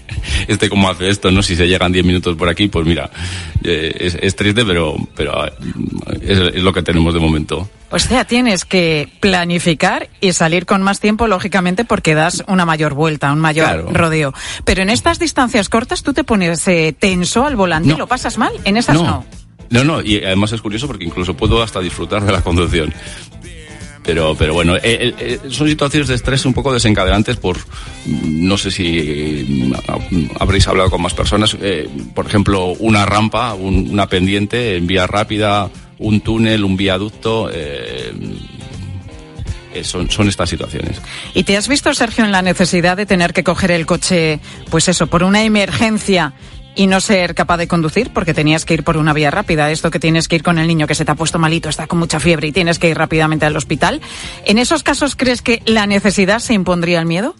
este 0.48 0.70
cómo 0.70 0.88
hace 0.88 1.10
esto, 1.10 1.30
¿no? 1.30 1.42
Si 1.42 1.56
se 1.56 1.68
llegan 1.68 1.92
10 1.92 2.04
minutos 2.04 2.36
por 2.36 2.48
aquí, 2.48 2.68
pues 2.68 2.86
mira, 2.86 3.10
eh, 3.64 3.94
es, 4.00 4.16
es, 4.20 4.34
triste, 4.34 4.64
pero, 4.64 4.96
pero 5.14 5.46
es, 6.22 6.38
es 6.38 6.62
lo 6.62 6.72
que 6.72 6.82
tenemos 6.82 7.12
de 7.12 7.20
momento. 7.20 7.68
O 7.92 7.98
sea, 7.98 8.24
tienes 8.24 8.64
que 8.64 9.08
planificar 9.20 10.08
y 10.20 10.32
salir 10.32 10.64
con 10.66 10.80
más 10.82 11.00
tiempo, 11.00 11.26
lógicamente, 11.26 11.84
porque 11.84 12.14
das 12.14 12.44
una 12.46 12.64
mayor 12.64 12.94
vuelta, 12.94 13.32
un 13.32 13.40
mayor 13.40 13.66
claro. 13.66 13.88
rodeo. 13.92 14.32
Pero 14.64 14.82
en 14.82 14.90
estas 14.90 15.18
distancias 15.18 15.68
cortas, 15.68 16.02
¿tú 16.02 16.12
te 16.12 16.22
pones 16.24 16.66
eh, 16.68 16.94
tenso 16.98 17.44
al 17.46 17.56
volante 17.56 17.88
no. 17.88 17.94
y 17.96 17.98
lo 17.98 18.06
pasas 18.06 18.38
mal? 18.38 18.52
En 18.64 18.76
esas 18.76 18.94
no. 18.94 19.02
no. 19.04 19.24
No, 19.70 19.84
no, 19.84 20.00
y 20.02 20.18
además 20.24 20.50
es 20.52 20.60
curioso 20.62 20.86
porque 20.88 21.04
incluso 21.04 21.34
puedo 21.36 21.62
hasta 21.62 21.78
disfrutar 21.80 22.24
de 22.24 22.32
la 22.32 22.42
conducción. 22.42 22.92
Pero, 24.02 24.34
pero 24.34 24.54
bueno, 24.54 24.76
eh, 24.76 24.80
eh, 24.84 25.14
eh, 25.18 25.38
son 25.50 25.68
situaciones 25.68 26.08
de 26.08 26.14
estrés 26.14 26.44
un 26.46 26.54
poco 26.54 26.72
desencadenantes 26.72 27.36
por, 27.36 27.58
no 28.06 28.56
sé 28.56 28.70
si 28.70 29.46
mm, 29.48 30.30
habréis 30.40 30.66
hablado 30.68 30.90
con 30.90 31.02
más 31.02 31.12
personas, 31.14 31.56
eh, 31.60 31.88
por 32.14 32.26
ejemplo, 32.26 32.66
una 32.78 33.04
rampa, 33.04 33.52
un- 33.54 33.90
una 33.92 34.08
pendiente 34.08 34.76
en 34.76 34.86
vía 34.86 35.06
rápida, 35.06 35.68
un 36.00 36.20
túnel, 36.20 36.64
un 36.64 36.76
viaducto, 36.76 37.48
eh, 37.52 38.12
eh, 39.74 39.84
son, 39.84 40.10
son 40.10 40.28
estas 40.28 40.50
situaciones. 40.50 41.00
¿Y 41.34 41.44
te 41.44 41.56
has 41.56 41.68
visto, 41.68 41.94
Sergio, 41.94 42.24
en 42.24 42.32
la 42.32 42.42
necesidad 42.42 42.96
de 42.96 43.06
tener 43.06 43.32
que 43.32 43.44
coger 43.44 43.70
el 43.70 43.86
coche, 43.86 44.40
pues 44.70 44.88
eso, 44.88 45.06
por 45.06 45.22
una 45.22 45.44
emergencia 45.44 46.32
y 46.74 46.86
no 46.86 47.00
ser 47.00 47.34
capaz 47.34 47.56
de 47.58 47.68
conducir 47.68 48.10
porque 48.12 48.32
tenías 48.34 48.64
que 48.64 48.74
ir 48.74 48.82
por 48.84 48.96
una 48.96 49.12
vía 49.12 49.30
rápida? 49.30 49.70
Esto 49.70 49.90
que 49.90 50.00
tienes 50.00 50.26
que 50.26 50.36
ir 50.36 50.42
con 50.42 50.58
el 50.58 50.66
niño 50.66 50.86
que 50.86 50.94
se 50.94 51.04
te 51.04 51.12
ha 51.12 51.14
puesto 51.14 51.38
malito, 51.38 51.68
está 51.68 51.86
con 51.86 51.98
mucha 52.00 52.18
fiebre 52.18 52.48
y 52.48 52.52
tienes 52.52 52.78
que 52.78 52.88
ir 52.88 52.96
rápidamente 52.96 53.46
al 53.46 53.56
hospital. 53.56 54.00
¿En 54.44 54.58
esos 54.58 54.82
casos 54.82 55.14
crees 55.16 55.42
que 55.42 55.62
la 55.66 55.86
necesidad 55.86 56.38
se 56.40 56.54
impondría 56.54 56.98
el 56.98 57.06
miedo? 57.06 57.34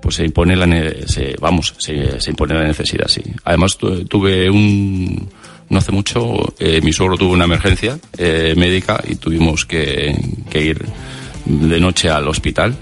pues 0.00 0.16
se 0.16 0.24
impone 0.24 0.56
la 0.56 0.66
ne- 0.66 1.06
se, 1.06 1.36
vamos 1.40 1.74
se, 1.78 2.20
se 2.20 2.30
impone 2.30 2.54
la 2.54 2.64
necesidad 2.64 3.06
sí 3.06 3.22
además 3.44 3.78
tu- 3.78 4.04
tuve 4.06 4.50
un 4.50 5.30
no 5.72 5.78
hace 5.78 5.90
mucho 5.90 6.54
eh, 6.58 6.80
mi 6.82 6.92
suegro 6.92 7.16
tuvo 7.16 7.32
una 7.32 7.46
emergencia 7.46 7.98
eh, 8.18 8.54
médica 8.56 9.02
y 9.08 9.14
tuvimos 9.16 9.64
que, 9.64 10.14
ir 10.52 10.84
de 11.46 11.80
noche 11.80 12.10
al 12.10 12.28
hospital 12.28 12.76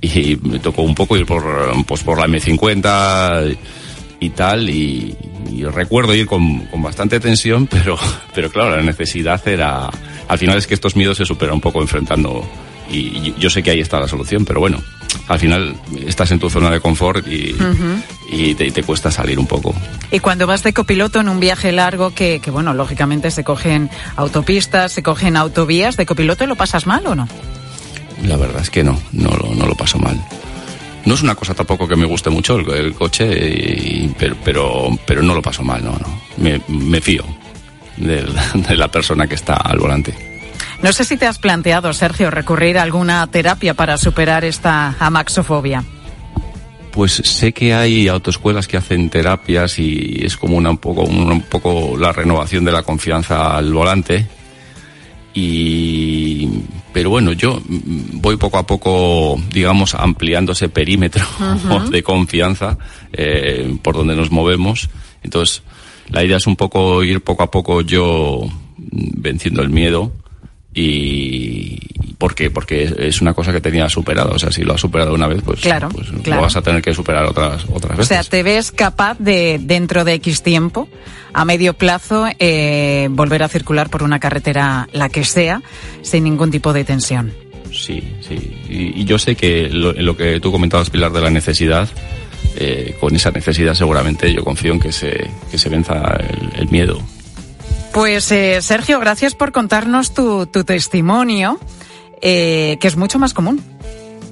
y 0.00 0.38
me 0.40 0.60
tocó 0.60 0.82
un 0.82 0.94
poco 0.94 1.16
ir 1.16 1.26
por 1.26 1.42
pues 1.84 2.04
por 2.04 2.18
la 2.18 2.26
M50 2.28 3.58
y 4.20 4.30
tal 4.30 4.70
y, 4.70 5.16
recuerdo 5.72 6.14
ir 6.14 6.26
con, 6.26 6.68
bastante 6.80 7.18
tensión 7.18 7.66
pero 7.70 7.98
pero 8.32 8.50
claro 8.50 8.76
la 8.76 8.82
necesidad 8.82 9.46
era 9.48 9.90
al 10.28 10.38
final 10.38 10.58
es 10.58 10.68
que 10.68 10.74
estos 10.74 10.94
miedos 10.94 11.16
se 11.16 11.24
superan 11.24 11.56
un 11.56 11.60
poco 11.60 11.82
enfrentando 11.82 12.48
y, 12.88 13.34
yo 13.38 13.50
sé 13.50 13.64
que 13.64 13.72
ahí 13.72 13.80
está 13.80 13.98
la 13.98 14.06
solución 14.06 14.44
pero 14.44 14.60
bueno 14.60 14.80
al 15.26 15.40
final 15.40 15.74
estás 16.06 16.30
en 16.30 16.38
tu 16.38 16.48
zona 16.48 16.70
de 16.70 16.78
confort 16.78 17.26
y, 17.26 17.56
y 18.30 18.54
te 18.54 18.82
cuesta 18.82 19.10
salir 19.10 19.38
un 19.38 19.46
poco 19.46 19.74
Y 20.10 20.20
cuando 20.20 20.46
vas 20.46 20.62
de 20.62 20.72
copiloto 20.74 21.18
en 21.20 21.28
un 21.28 21.40
viaje 21.40 21.72
largo 21.72 22.14
que, 22.14 22.40
que, 22.40 22.50
bueno, 22.50 22.74
lógicamente 22.74 23.30
se 23.30 23.42
cogen 23.44 23.90
autopistas, 24.16 24.92
se 24.92 25.02
cogen 25.02 25.36
autovías, 25.36 25.96
¿de 25.96 26.04
copiloto 26.06 26.46
lo 26.46 26.54
pasas 26.56 26.86
mal 26.86 27.06
o 27.06 27.14
no? 27.14 27.26
La 28.24 28.36
verdad 28.36 28.62
es 28.62 28.70
que 28.70 28.82
no, 28.84 29.00
no 29.12 29.30
lo, 29.30 29.54
no 29.54 29.66
lo 29.66 29.74
paso 29.74 29.98
mal. 29.98 30.20
No 31.04 31.14
es 31.14 31.22
una 31.22 31.34
cosa 31.36 31.54
tampoco 31.54 31.86
que 31.88 31.96
me 31.96 32.04
guste 32.04 32.28
mucho 32.30 32.56
el, 32.56 32.68
el 32.70 32.94
coche, 32.94 33.24
y- 33.26 34.14
pero, 34.18 34.36
pero, 34.44 34.88
pero 35.06 35.22
no 35.22 35.34
lo 35.34 35.40
paso 35.40 35.62
mal, 35.62 35.82
no, 35.84 35.92
no. 35.92 36.20
Me, 36.36 36.60
me 36.68 37.00
fío 37.00 37.24
del- 37.96 38.34
de, 38.54 38.76
la 38.76 38.88
persona 38.88 39.26
que 39.26 39.36
está 39.36 39.54
al 39.54 39.78
volante. 39.78 40.14
No 40.82 40.92
sé 40.92 41.04
si 41.04 41.16
te 41.16 41.26
has 41.26 41.38
planteado, 41.38 41.92
Sergio, 41.92 42.30
recurrir 42.30 42.78
a 42.78 42.82
alguna 42.82 43.26
terapia 43.28 43.74
para 43.74 43.96
superar 43.96 44.44
esta 44.44 44.96
amaxofobia. 45.00 45.84
Pues 46.98 47.12
sé 47.12 47.52
que 47.52 47.74
hay 47.74 48.08
autoescuelas 48.08 48.66
que 48.66 48.76
hacen 48.76 49.08
terapias 49.08 49.78
y 49.78 50.18
es 50.20 50.36
como 50.36 50.56
una, 50.56 50.70
un, 50.70 50.78
poco, 50.78 51.02
un, 51.02 51.30
un 51.30 51.42
poco 51.42 51.96
la 51.96 52.12
renovación 52.12 52.64
de 52.64 52.72
la 52.72 52.82
confianza 52.82 53.56
al 53.56 53.72
volante. 53.72 54.26
Y, 55.32 56.48
pero 56.92 57.10
bueno, 57.10 57.34
yo 57.34 57.62
voy 57.68 58.36
poco 58.36 58.58
a 58.58 58.66
poco, 58.66 59.40
digamos, 59.52 59.94
ampliando 59.94 60.50
ese 60.50 60.70
perímetro 60.70 61.24
de 61.92 62.02
confianza 62.02 62.76
eh, 63.12 63.78
por 63.80 63.94
donde 63.94 64.16
nos 64.16 64.32
movemos. 64.32 64.90
Entonces, 65.22 65.62
la 66.08 66.24
idea 66.24 66.38
es 66.38 66.48
un 66.48 66.56
poco 66.56 67.04
ir 67.04 67.20
poco 67.20 67.44
a 67.44 67.50
poco 67.52 67.80
yo 67.80 68.40
venciendo 68.76 69.62
el 69.62 69.70
miedo 69.70 70.10
y 70.80 71.78
¿por 72.18 72.34
qué? 72.34 72.50
Porque 72.50 72.92
es 72.98 73.20
una 73.20 73.34
cosa 73.34 73.52
que 73.52 73.60
tenía 73.60 73.88
superado, 73.88 74.32
o 74.34 74.38
sea, 74.38 74.52
si 74.52 74.62
lo 74.62 74.74
has 74.74 74.80
superado 74.80 75.12
una 75.14 75.26
vez, 75.26 75.42
pues, 75.44 75.60
Claro, 75.60 75.88
pues 75.88 76.08
claro. 76.22 76.40
lo 76.40 76.42
vas 76.42 76.56
a 76.56 76.62
tener 76.62 76.82
que 76.82 76.94
superar 76.94 77.24
otras 77.24 77.64
otras 77.72 77.94
O 77.94 77.98
veces. 77.98 78.08
sea, 78.08 78.22
¿te 78.24 78.42
ves 78.42 78.70
capaz 78.72 79.16
de, 79.18 79.58
dentro 79.60 80.04
de 80.04 80.14
X 80.14 80.42
tiempo, 80.42 80.88
a 81.32 81.44
medio 81.44 81.74
plazo, 81.74 82.26
eh, 82.38 83.08
volver 83.10 83.42
a 83.42 83.48
circular 83.48 83.90
por 83.90 84.02
una 84.02 84.20
carretera, 84.20 84.88
la 84.92 85.08
que 85.08 85.24
sea, 85.24 85.62
sin 86.02 86.24
ningún 86.24 86.50
tipo 86.50 86.72
de 86.72 86.84
tensión? 86.84 87.32
Sí, 87.72 88.02
sí. 88.20 88.56
Y, 88.68 89.00
y 89.02 89.04
yo 89.04 89.18
sé 89.18 89.34
que 89.36 89.68
lo, 89.68 90.16
que 90.16 90.40
tú 90.40 90.50
comentabas, 90.52 90.90
Pilar, 90.90 91.12
de 91.12 91.20
la 91.20 91.30
necesidad, 91.30 91.88
eh, 92.56 92.96
con 93.00 93.14
esa 93.14 93.30
necesidad 93.30 93.74
seguramente 93.74 94.32
yo 94.32 94.42
confío 94.42 94.72
en 94.72 94.80
que 94.80 94.90
se, 94.92 95.28
que 95.50 95.58
se 95.58 95.68
venza 95.68 96.16
el, 96.18 96.60
el 96.62 96.68
miedo. 96.70 97.00
Pues 97.98 98.30
eh, 98.30 98.62
Sergio, 98.62 99.00
gracias 99.00 99.34
por 99.34 99.50
contarnos 99.50 100.14
tu, 100.14 100.46
tu 100.46 100.62
testimonio, 100.62 101.58
eh, 102.22 102.78
que 102.80 102.86
es 102.86 102.96
mucho 102.96 103.18
más 103.18 103.34
común 103.34 103.60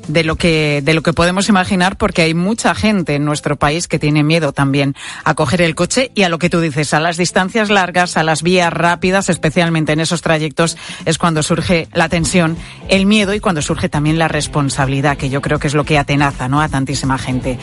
de 0.08 0.24
lo 0.24 0.36
que 0.36 0.82
de 0.82 0.94
lo 0.94 1.02
que 1.02 1.12
podemos 1.12 1.48
imaginar, 1.48 1.96
porque 1.96 2.22
hay 2.22 2.34
mucha 2.34 2.74
gente 2.74 3.14
en 3.14 3.24
nuestro 3.24 3.56
país 3.56 3.88
que 3.88 3.98
tiene 3.98 4.22
miedo 4.22 4.52
también 4.52 4.94
a 5.24 5.34
coger 5.34 5.62
el 5.62 5.74
coche 5.74 6.10
y 6.14 6.22
a 6.22 6.28
lo 6.28 6.38
que 6.38 6.50
tú 6.50 6.60
dices, 6.60 6.94
a 6.94 7.00
las 7.00 7.16
distancias 7.16 7.70
largas, 7.70 8.16
a 8.16 8.22
las 8.22 8.42
vías 8.42 8.72
rápidas, 8.72 9.28
especialmente 9.28 9.92
en 9.92 10.00
esos 10.00 10.22
trayectos, 10.22 10.76
es 11.04 11.18
cuando 11.18 11.42
surge 11.42 11.88
la 11.92 12.08
tensión, 12.08 12.56
el 12.88 13.06
miedo 13.06 13.34
y 13.34 13.40
cuando 13.40 13.62
surge 13.62 13.88
también 13.88 14.18
la 14.18 14.28
responsabilidad, 14.28 15.16
que 15.16 15.30
yo 15.30 15.40
creo 15.40 15.58
que 15.58 15.66
es 15.66 15.74
lo 15.74 15.84
que 15.84 15.98
atenaza, 15.98 16.48
¿no? 16.48 16.60
A 16.60 16.68
tantísima 16.68 17.18
gente. 17.18 17.58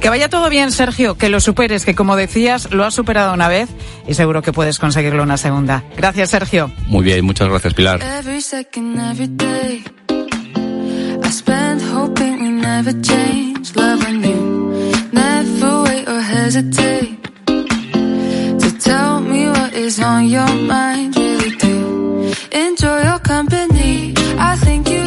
Que 0.00 0.08
vaya 0.08 0.28
todo 0.28 0.48
bien, 0.48 0.72
Sergio, 0.72 1.16
que 1.16 1.28
lo 1.28 1.40
superes, 1.40 1.84
que 1.84 1.94
como 1.94 2.16
decías, 2.16 2.70
lo 2.72 2.84
has 2.84 2.94
superado 2.94 3.34
una 3.34 3.48
vez 3.48 3.68
y 4.06 4.14
seguro 4.14 4.42
que 4.42 4.52
puedes 4.52 4.78
conseguirlo 4.78 5.22
una 5.22 5.36
segunda. 5.36 5.84
Gracias, 5.96 6.30
Sergio. 6.30 6.70
Muy 6.86 7.04
bien, 7.04 7.24
muchas 7.24 7.48
gracias, 7.48 7.74
Pilar. 7.74 8.00
Every 8.02 8.40
second, 8.40 8.98
every 8.98 9.28
day. 9.28 9.66
I 9.66 9.82
spend 9.82 10.05
hoping 12.06 12.40
we 12.42 12.50
never 12.50 12.92
change. 13.10 13.74
Loving 13.74 14.22
you. 14.30 14.40
Never 15.12 15.70
wait 15.84 16.04
or 16.08 16.20
hesitate. 16.20 17.18
To 18.62 18.68
tell 18.88 19.20
me 19.20 19.48
what 19.48 19.72
is 19.72 19.98
on 20.00 20.26
your 20.36 20.52
mind. 20.74 21.16
Really 21.16 21.52
do. 21.66 22.32
Enjoy 22.52 22.98
your 23.10 23.20
company. 23.32 24.14
I 24.50 24.52
think 24.64 24.88
you 24.88 25.02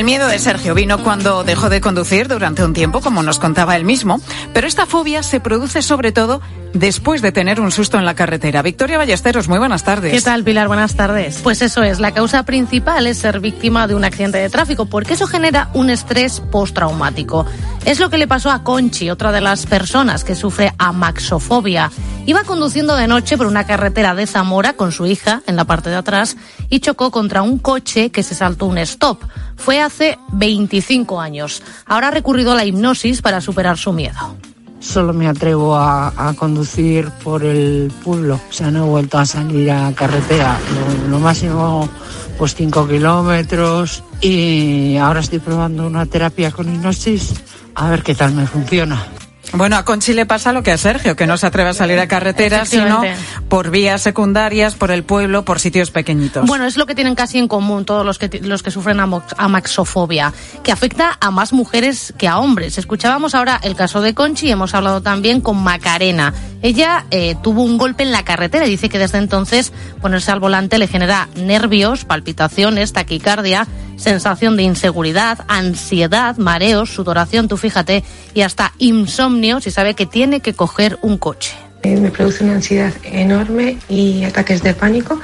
El 0.00 0.06
miedo 0.06 0.28
de 0.28 0.38
Sergio 0.38 0.74
vino 0.74 1.04
cuando 1.04 1.44
dejó 1.44 1.68
de 1.68 1.82
conducir 1.82 2.26
durante 2.26 2.64
un 2.64 2.72
tiempo, 2.72 3.02
como 3.02 3.22
nos 3.22 3.38
contaba 3.38 3.76
él 3.76 3.84
mismo, 3.84 4.18
pero 4.54 4.66
esta 4.66 4.86
fobia 4.86 5.22
se 5.22 5.40
produce 5.40 5.82
sobre 5.82 6.10
todo 6.10 6.40
después 6.72 7.20
de 7.20 7.32
tener 7.32 7.60
un 7.60 7.70
susto 7.70 7.98
en 7.98 8.06
la 8.06 8.14
carretera. 8.14 8.62
Victoria 8.62 8.96
Ballesteros, 8.96 9.46
muy 9.48 9.58
buenas 9.58 9.84
tardes. 9.84 10.10
¿Qué 10.10 10.22
tal, 10.22 10.42
Pilar? 10.42 10.68
Buenas 10.68 10.94
tardes. 10.94 11.40
Pues 11.42 11.60
eso 11.60 11.82
es, 11.82 12.00
la 12.00 12.12
causa 12.12 12.44
principal 12.44 13.06
es 13.06 13.18
ser 13.18 13.40
víctima 13.40 13.86
de 13.86 13.94
un 13.94 14.04
accidente 14.04 14.38
de 14.38 14.48
tráfico, 14.48 14.86
porque 14.86 15.12
eso 15.12 15.26
genera 15.26 15.68
un 15.74 15.90
estrés 15.90 16.40
postraumático. 16.40 17.44
Es 17.84 17.98
lo 17.98 18.10
que 18.10 18.18
le 18.18 18.28
pasó 18.28 18.50
a 18.50 18.62
Conchi, 18.62 19.10
otra 19.10 19.32
de 19.32 19.40
las 19.40 19.66
personas 19.66 20.22
que 20.22 20.36
sufre 20.36 20.72
amaxofobia. 20.78 21.90
Iba 22.26 22.44
conduciendo 22.44 22.94
de 22.94 23.08
noche 23.08 23.36
por 23.36 23.46
una 23.46 23.66
carretera 23.66 24.14
de 24.14 24.26
Zamora 24.26 24.74
con 24.74 24.92
su 24.92 25.06
hija 25.06 25.42
en 25.46 25.56
la 25.56 25.64
parte 25.64 25.88
de 25.90 25.96
atrás 25.96 26.36
y 26.68 26.80
chocó 26.80 27.10
contra 27.10 27.42
un 27.42 27.58
coche 27.58 28.10
que 28.10 28.22
se 28.22 28.34
saltó 28.34 28.66
un 28.66 28.78
stop. 28.78 29.22
Fue 29.56 29.80
hace 29.80 30.18
25 30.32 31.20
años. 31.20 31.62
Ahora 31.86 32.08
ha 32.08 32.12
recurrido 32.12 32.52
a 32.52 32.54
la 32.54 32.64
hipnosis 32.64 33.22
para 33.22 33.40
superar 33.40 33.78
su 33.78 33.92
miedo. 33.92 34.36
Solo 34.78 35.12
me 35.12 35.26
atrevo 35.26 35.74
a, 35.74 36.12
a 36.16 36.34
conducir 36.34 37.10
por 37.22 37.44
el 37.44 37.92
pueblo, 38.02 38.40
o 38.48 38.52
sea, 38.52 38.70
no 38.70 38.86
he 38.86 38.88
vuelto 38.88 39.18
a 39.18 39.26
salir 39.26 39.70
a 39.70 39.92
carretera. 39.92 40.58
Lo, 41.04 41.08
lo 41.08 41.18
máximo, 41.18 41.88
pues 42.38 42.54
5 42.54 42.88
kilómetros. 42.88 44.02
Y 44.22 44.96
ahora 44.96 45.20
estoy 45.20 45.38
probando 45.38 45.86
una 45.86 46.06
terapia 46.06 46.50
con 46.50 46.72
hipnosis, 46.72 47.34
a 47.80 47.88
ver 47.88 48.02
qué 48.02 48.14
tal 48.14 48.32
me 48.32 48.46
funciona. 48.46 49.06
Bueno, 49.52 49.76
a 49.76 49.84
Conchi 49.84 50.12
le 50.12 50.26
pasa 50.26 50.52
lo 50.52 50.62
que 50.62 50.70
a 50.70 50.78
Sergio, 50.78 51.16
que 51.16 51.26
no 51.26 51.36
se 51.36 51.46
atreve 51.46 51.70
a 51.70 51.74
salir 51.74 51.98
a 51.98 52.06
carretera, 52.06 52.64
sino 52.66 53.02
por 53.48 53.70
vías 53.70 54.00
secundarias, 54.00 54.74
por 54.74 54.92
el 54.92 55.02
pueblo, 55.02 55.44
por 55.44 55.58
sitios 55.58 55.90
pequeñitos. 55.90 56.46
Bueno, 56.46 56.66
es 56.66 56.76
lo 56.76 56.86
que 56.86 56.94
tienen 56.94 57.16
casi 57.16 57.38
en 57.38 57.48
común 57.48 57.84
todos 57.84 58.06
los 58.06 58.18
que, 58.18 58.40
los 58.40 58.62
que 58.62 58.70
sufren 58.70 59.00
amaxofobia, 59.00 60.32
que 60.62 60.70
afecta 60.70 61.18
a 61.20 61.30
más 61.32 61.52
mujeres 61.52 62.14
que 62.16 62.28
a 62.28 62.38
hombres. 62.38 62.78
Escuchábamos 62.78 63.34
ahora 63.34 63.58
el 63.62 63.74
caso 63.74 64.00
de 64.00 64.14
Conchi 64.14 64.46
y 64.46 64.50
hemos 64.52 64.74
hablado 64.74 65.00
también 65.00 65.40
con 65.40 65.60
Macarena. 65.60 66.32
Ella 66.62 67.06
eh, 67.10 67.34
tuvo 67.42 67.64
un 67.64 67.76
golpe 67.76 68.04
en 68.04 68.12
la 68.12 68.24
carretera 68.24 68.66
y 68.66 68.70
dice 68.70 68.88
que 68.88 68.98
desde 68.98 69.18
entonces 69.18 69.72
ponerse 70.00 70.30
al 70.30 70.38
volante 70.38 70.78
le 70.78 70.86
genera 70.86 71.28
nervios, 71.34 72.04
palpitaciones, 72.04 72.92
taquicardia, 72.92 73.66
sensación 74.00 74.56
de 74.56 74.64
inseguridad, 74.64 75.38
ansiedad, 75.46 76.36
mareos, 76.38 76.90
sudoración, 76.92 77.48
tú 77.48 77.56
fíjate, 77.56 78.02
y 78.34 78.40
hasta 78.40 78.72
insomnio 78.78 79.60
si 79.60 79.70
sabe 79.70 79.94
que 79.94 80.06
tiene 80.06 80.40
que 80.40 80.54
coger 80.54 80.98
un 81.02 81.18
coche. 81.18 81.52
Eh, 81.82 81.96
Me 81.96 82.10
produce 82.10 82.44
una 82.44 82.54
ansiedad 82.54 82.92
enorme 83.04 83.78
y 83.88 84.24
ataques 84.24 84.62
de 84.62 84.74
pánico 84.74 85.18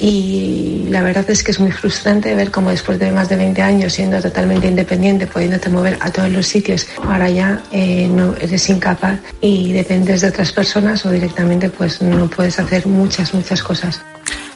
y 0.00 0.86
la 0.88 1.02
verdad 1.02 1.28
es 1.28 1.44
que 1.44 1.50
es 1.50 1.60
muy 1.60 1.70
frustrante 1.70 2.34
ver 2.34 2.50
cómo 2.50 2.70
después 2.70 2.98
de 2.98 3.12
más 3.12 3.28
de 3.28 3.36
20 3.36 3.60
años 3.62 3.92
siendo 3.92 4.20
totalmente 4.20 4.66
independiente, 4.66 5.26
pudiéndote 5.26 5.68
mover 5.68 5.98
a 6.00 6.10
todos 6.10 6.30
los 6.30 6.46
sitios, 6.46 6.88
ahora 7.04 7.28
ya 7.28 7.62
eh, 7.70 8.08
no 8.08 8.34
eres 8.40 8.68
incapaz 8.70 9.20
y 9.40 9.72
dependes 9.72 10.22
de 10.22 10.28
otras 10.28 10.52
personas 10.52 11.04
o 11.04 11.10
directamente 11.10 11.68
pues 11.68 12.00
no 12.00 12.28
puedes 12.28 12.58
hacer 12.58 12.86
muchas, 12.86 13.34
muchas 13.34 13.62
cosas. 13.62 14.00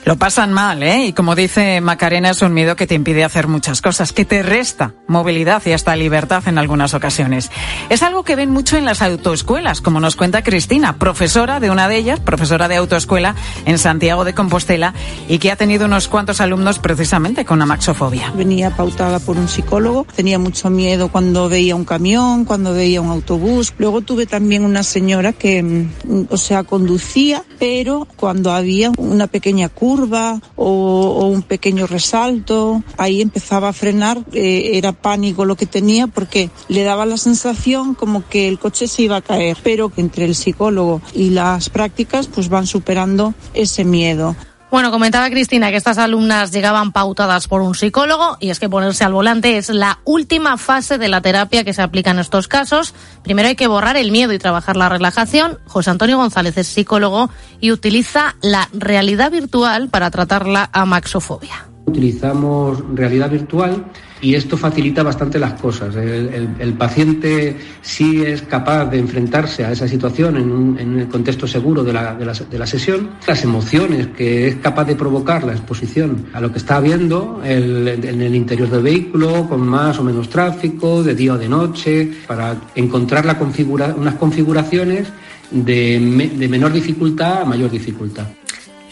Lo 0.05 0.17
pasan 0.17 0.53
mal, 0.53 0.83
¿eh? 0.83 1.07
Y 1.07 1.13
como 1.15 1.35
dice 1.35 1.81
Macarena, 1.81 2.31
es 2.31 2.43
un 2.43 2.53
miedo 2.53 2.77
que 2.77 2.87
te 2.87 2.95
impide 2.95 3.25
hacer 3.25 3.49
muchas 3.49 3.81
cosas, 3.81 4.13
que 4.13 4.27
te 4.27 4.43
resta 4.43 4.93
movilidad 5.07 5.63
y 5.65 5.73
hasta 5.73 5.97
libertad 5.97 6.47
en 6.47 6.59
algunas 6.59 6.93
ocasiones. 6.93 7.51
Es 7.89 8.03
algo 8.03 8.23
que 8.23 8.37
ven 8.37 8.51
mucho 8.51 8.77
en 8.77 8.85
las 8.85 9.01
autoescuelas, 9.01 9.81
como 9.81 10.01
nos 10.01 10.15
cuenta 10.15 10.43
Cristina, 10.43 10.99
profesora 10.99 11.59
de 11.59 11.71
una 11.71 11.89
de 11.89 11.97
ellas, 11.97 12.21
profesora 12.21 12.69
de 12.69 12.77
autoescuela 12.77 13.35
en 13.65 13.79
Santiago 13.79 14.25
de 14.25 14.35
Compostela, 14.35 14.93
y 15.27 15.39
que 15.39 15.51
ha 15.51 15.57
tenido 15.57 15.87
unos 15.87 16.09
cuantos 16.09 16.43
alumnos 16.43 16.79
precisamente 16.81 17.47
con 17.47 17.63
amaxofobia. 17.63 18.31
Venía 18.37 18.77
pautada 18.77 19.21
por 19.21 19.39
un 19.39 19.49
psicólogo, 19.49 20.07
tenía 20.15 20.39
mucho 20.39 20.69
miedo 20.69 21.09
cuando 21.09 21.49
veía 21.49 21.77
un 21.77 21.87
camión, 21.87 22.45
cuando 22.45 22.75
veía 22.75 23.01
un 23.01 23.11
autobús. 23.11 23.73
Luego 23.79 24.03
tuve 24.03 24.27
también 24.27 24.67
una 24.67 24.83
señora 24.83 25.33
que, 25.33 25.63
mm, 25.63 26.27
o 26.29 26.37
sea, 26.37 26.63
conducía, 26.65 27.43
pero 27.59 28.07
cuando 28.17 28.53
había 28.53 28.93
una 28.99 29.29
pequeña 29.29 29.71
curva, 29.71 29.94
curva 29.95 30.41
o, 30.57 31.29
un 31.29 31.43
pequeño 31.43 31.87
resalto, 31.87 32.83
ahí 32.99 33.21
empezaba 33.21 33.69
a 33.69 33.73
frenar, 33.73 34.19
eh, 34.33 34.73
era 34.75 34.91
pánico 34.91 35.45
lo 35.45 35.57
que 35.57 35.67
tenía 35.67 36.09
porque 36.09 36.51
le 36.69 36.83
daba 36.83 37.07
la 37.07 37.17
sensación 37.17 37.95
como 37.95 38.27
que 38.29 38.49
el 38.49 38.59
coche 38.59 38.89
se 38.89 39.03
iba 39.03 39.17
a 39.19 39.23
caer, 39.23 39.57
pero 39.63 39.93
entre 39.97 40.25
el 40.25 40.35
psicólogo 40.35 41.01
y 41.15 41.31
las 41.31 41.69
prácticas 41.71 42.27
pues 42.27 42.49
van 42.49 42.67
superando 42.67 43.35
ese 43.55 43.85
miedo. 43.85 44.35
Bueno, 44.71 44.91
comentaba 44.91 45.31
Cristina 45.31 45.71
que 45.71 45.77
estas 45.77 45.99
alumnas 45.99 46.51
llegaban 46.51 46.91
pautadas 46.91 47.47
por 47.47 47.61
un 47.61 47.75
psicólogo 47.75 48.37
y 48.41 48.51
es 48.51 48.59
que 48.59 48.69
ponerse 48.69 49.05
al 49.05 49.13
volante 49.13 49.57
es 49.57 49.69
la 49.69 50.01
última 50.05 50.57
fase 50.59 50.99
de 50.99 51.09
la 51.09 51.21
terapia 51.21 51.63
que 51.63 51.73
se 51.73 51.83
aplica 51.83 52.11
en 52.11 52.19
estos 52.19 52.49
casos. 52.49 52.95
Primero 53.23 53.49
hay 53.49 53.55
que 53.55 53.69
borrar 53.69 53.97
el 53.97 54.11
miedo 54.11 54.33
y 54.33 54.39
trabajar 54.39 54.77
la 54.77 54.89
relajación. 54.89 55.59
José 55.67 55.91
Antonio 55.91 56.17
González 56.17 56.57
es 56.59 56.67
psicólogo 56.67 57.31
y 57.61 57.71
utiliza 57.71 58.35
la 58.43 58.69
realidad 58.73 59.31
virtual 59.31 59.91
para 59.91 60.11
tratar 60.11 60.47
la 60.47 60.71
amaxofobia. 60.73 61.69
Utilizamos 61.87 62.83
realidad 62.95 63.31
virtual 63.31 63.85
y 64.25 64.35
esto 64.35 64.57
facilita 64.57 65.03
bastante 65.03 65.39
las 65.39 65.61
cosas. 65.61 65.95
El, 65.95 66.73
paciente 66.79 67.57
sí 67.83 68.23
es 68.25 68.41
capaz 68.41 68.87
de 68.87 68.99
enfrentarse 68.99 69.67
a 69.67 69.73
esa 69.73 69.87
situación 69.87 70.79
en, 70.79 70.99
el 70.99 71.09
contexto 71.09 71.47
seguro 71.47 71.85
de 71.85 71.93
la, 71.93 72.15
de, 72.15 72.59
la, 72.59 72.67
sesión. 72.67 73.11
Las 73.27 73.45
emociones 73.45 74.09
que 74.17 74.49
es 74.49 74.57
capaz 74.57 74.87
de 74.87 74.97
provocar 74.97 75.45
la 75.45 75.53
exposición 75.53 76.27
a 76.33 76.41
lo 76.41 76.51
que 76.51 76.57
está 76.57 76.81
viendo 76.81 77.43
en 77.45 77.87
el 78.23 78.35
interior 78.35 78.71
del 78.71 78.83
vehículo, 78.83 79.47
con 79.47 79.61
más 79.61 79.99
o 79.99 80.03
menos 80.03 80.31
tráfico, 80.31 81.03
de 81.03 81.15
día 81.15 81.35
o 81.35 81.39
de 81.39 81.49
noche, 81.49 82.11
para 82.27 82.57
encontrar 82.75 83.27
unas 83.27 84.15
configuraciones 84.15 85.09
de, 85.51 86.31
de 86.35 86.49
menor 86.49 86.73
dificultad 86.73 87.43
a 87.43 87.45
mayor 87.45 87.71
dificultad. 87.71 88.27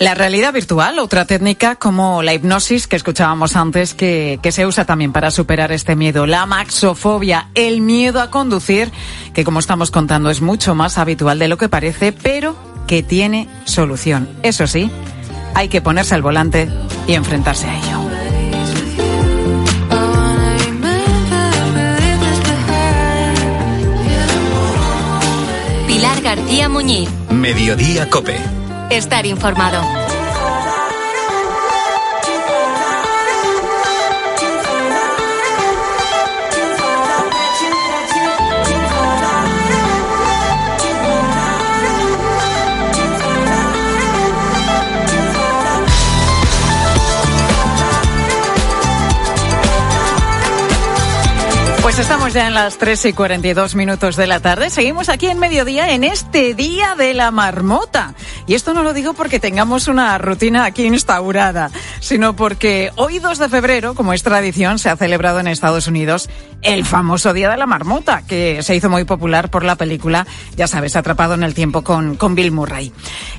La 0.02 0.16
realidad 0.16 0.52
virtual, 0.52 0.98
otra 0.98 1.26
técnica 1.26 1.76
como 1.76 2.24
la 2.24 2.34
hipnosis 2.34 2.88
que 2.88 2.96
escuchábamos 2.96 3.54
antes, 3.54 3.94
que, 3.94 4.40
que, 4.42 4.50
se 4.50 4.66
usa 4.66 4.84
también 4.84 5.12
para 5.12 5.30
superar 5.30 5.70
este 5.70 5.94
miedo. 5.94 6.26
La 6.26 6.44
maxofobia, 6.44 7.50
el 7.54 7.82
miedo 7.82 8.20
a 8.20 8.28
conducir, 8.28 8.90
que 9.32 9.44
como 9.44 9.60
estamos 9.60 9.92
contando 9.92 10.28
es 10.28 10.40
mucho 10.40 10.74
más 10.74 10.98
habitual 10.98 11.38
de 11.38 11.46
lo 11.46 11.56
que 11.56 11.68
parece, 11.68 12.10
pero 12.10 12.56
que 12.88 13.04
tiene 13.04 13.48
solución. 13.64 14.28
Eso 14.42 14.66
sí, 14.66 14.90
hay 15.54 15.68
que 15.68 15.80
ponerse 15.80 16.16
al 16.16 16.22
volante 16.22 16.68
y 17.06 17.14
enfrentarse 17.14 17.68
a 17.68 17.78
ello. 17.78 18.00
Pilar 25.86 26.20
García 26.22 26.68
Muñiz. 26.68 27.08
Mediodía 27.30 28.10
Cope 28.10 28.61
estar 28.96 29.26
informado. 29.26 30.21
Pues 51.92 52.00
estamos 52.08 52.32
ya 52.32 52.48
en 52.48 52.54
las 52.54 52.78
3 52.78 53.04
y 53.04 53.12
42 53.12 53.74
minutos 53.74 54.16
de 54.16 54.26
la 54.26 54.40
tarde. 54.40 54.70
Seguimos 54.70 55.10
aquí 55.10 55.26
en 55.26 55.38
mediodía 55.38 55.92
en 55.92 56.04
este 56.04 56.54
Día 56.54 56.94
de 56.94 57.12
la 57.12 57.30
Marmota. 57.30 58.14
Y 58.46 58.54
esto 58.54 58.72
no 58.72 58.82
lo 58.82 58.94
digo 58.94 59.12
porque 59.12 59.38
tengamos 59.38 59.88
una 59.88 60.16
rutina 60.16 60.64
aquí 60.64 60.86
instaurada, 60.86 61.70
sino 62.00 62.34
porque 62.34 62.90
hoy 62.96 63.18
2 63.18 63.38
de 63.38 63.48
febrero, 63.50 63.94
como 63.94 64.14
es 64.14 64.22
tradición, 64.22 64.78
se 64.78 64.88
ha 64.88 64.96
celebrado 64.96 65.38
en 65.38 65.48
Estados 65.48 65.86
Unidos 65.86 66.30
el 66.62 66.86
famoso 66.86 67.34
Día 67.34 67.50
de 67.50 67.58
la 67.58 67.66
Marmota, 67.66 68.22
que 68.26 68.62
se 68.62 68.74
hizo 68.74 68.88
muy 68.88 69.04
popular 69.04 69.50
por 69.50 69.62
la 69.62 69.76
película, 69.76 70.26
ya 70.56 70.68
sabes, 70.68 70.96
Atrapado 70.96 71.34
en 71.34 71.42
el 71.42 71.54
Tiempo 71.54 71.82
con, 71.82 72.16
con 72.16 72.34
Bill 72.34 72.52
Murray. 72.52 72.92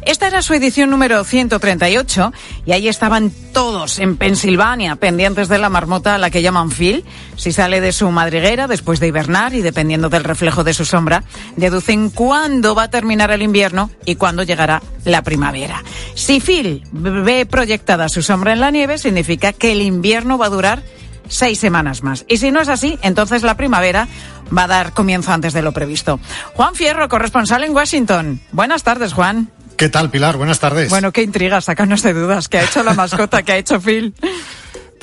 Esta 0.03 0.27
era 0.27 0.41
su 0.41 0.53
edición 0.53 0.91
número 0.91 1.23
138 1.23 2.33
y 2.65 2.71
ahí 2.73 2.87
estaban 2.87 3.31
todos 3.53 3.99
en 3.99 4.17
Pensilvania 4.17 4.97
pendientes 4.97 5.47
de 5.47 5.57
la 5.57 5.69
marmota 5.69 6.15
a 6.15 6.17
la 6.17 6.29
que 6.29 6.41
llaman 6.41 6.69
Phil. 6.69 7.05
Si 7.35 7.51
sale 7.51 7.81
de 7.81 7.91
su 7.93 8.11
después 8.43 8.99
de 8.99 9.07
hibernar 9.07 9.53
y 9.53 9.61
dependiendo 9.61 10.09
del 10.09 10.25
reflejo 10.25 10.65
de 10.65 10.73
su 10.73 10.83
sombra, 10.83 11.23
deducen 11.55 12.09
cuándo 12.09 12.75
va 12.75 12.83
a 12.83 12.89
terminar 12.89 13.31
el 13.31 13.41
invierno 13.41 13.89
y 14.03 14.15
cuándo 14.15 14.43
llegará 14.43 14.81
la 15.05 15.21
primavera. 15.21 15.81
Si 16.13 16.41
Phil 16.41 16.83
ve 16.91 17.45
proyectada 17.45 18.09
su 18.09 18.21
sombra 18.21 18.51
en 18.51 18.59
la 18.59 18.69
nieve, 18.69 18.97
significa 18.97 19.53
que 19.53 19.71
el 19.71 19.81
invierno 19.81 20.37
va 20.37 20.47
a 20.47 20.49
durar 20.49 20.83
seis 21.29 21.57
semanas 21.57 22.03
más. 22.03 22.25
Y 22.27 22.37
si 22.37 22.51
no 22.51 22.59
es 22.59 22.67
así, 22.67 22.99
entonces 23.01 23.43
la 23.43 23.55
primavera 23.55 24.09
va 24.55 24.65
a 24.65 24.67
dar 24.67 24.93
comienzo 24.93 25.31
antes 25.31 25.53
de 25.53 25.61
lo 25.61 25.71
previsto. 25.71 26.19
Juan 26.53 26.75
Fierro, 26.75 27.07
corresponsal 27.07 27.63
en 27.63 27.73
Washington. 27.73 28.41
Buenas 28.51 28.83
tardes, 28.83 29.13
Juan. 29.13 29.49
¿Qué 29.77 29.87
tal, 29.87 30.09
Pilar? 30.09 30.35
Buenas 30.35 30.59
tardes. 30.59 30.89
Bueno, 30.89 31.13
qué 31.13 31.21
intriga, 31.21 31.61
sácanos 31.61 32.03
de 32.03 32.13
dudas. 32.13 32.49
¿Qué 32.49 32.57
ha 32.57 32.63
hecho 32.65 32.83
la 32.83 32.93
mascota? 32.93 33.41
¿Qué 33.41 33.53
ha 33.53 33.57
hecho 33.57 33.79
Phil? 33.79 34.13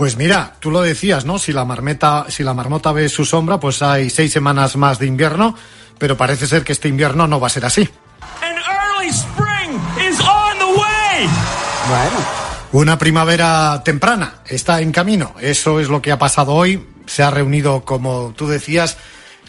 Pues 0.01 0.17
mira, 0.17 0.55
tú 0.61 0.71
lo 0.71 0.81
decías, 0.81 1.27
¿no? 1.27 1.39
Si 1.39 1.53
la 1.53 1.67
marmeta, 1.67 2.25
si 2.31 2.43
la 2.43 2.55
marmota 2.55 2.91
ve 2.91 3.11
su 3.11 3.27
sombra, 3.27 3.61
pues 3.61 3.83
hay 3.83 4.09
seis 4.09 4.33
semanas 4.33 4.75
más 4.77 4.99
de 4.99 5.05
invierno, 5.05 5.55
pero 5.99 6.17
parece 6.17 6.47
ser 6.47 6.65
que 6.65 6.73
este 6.73 6.89
invierno 6.89 7.27
no 7.27 7.39
va 7.39 7.49
a 7.49 7.51
ser 7.51 7.67
así. 7.67 7.87
Bueno. 11.87 12.17
Una 12.73 12.97
primavera 12.97 13.83
temprana 13.85 14.37
está 14.47 14.81
en 14.81 14.91
camino. 14.91 15.35
Eso 15.39 15.81
es 15.81 15.91
lo 15.91 16.01
que 16.01 16.13
ha 16.13 16.19
pasado 16.19 16.55
hoy. 16.55 16.83
Se 17.05 17.23
ha 17.23 17.31
reunido, 17.31 17.85
como 17.85 18.33
tú 18.35 18.49
decías, 18.49 18.97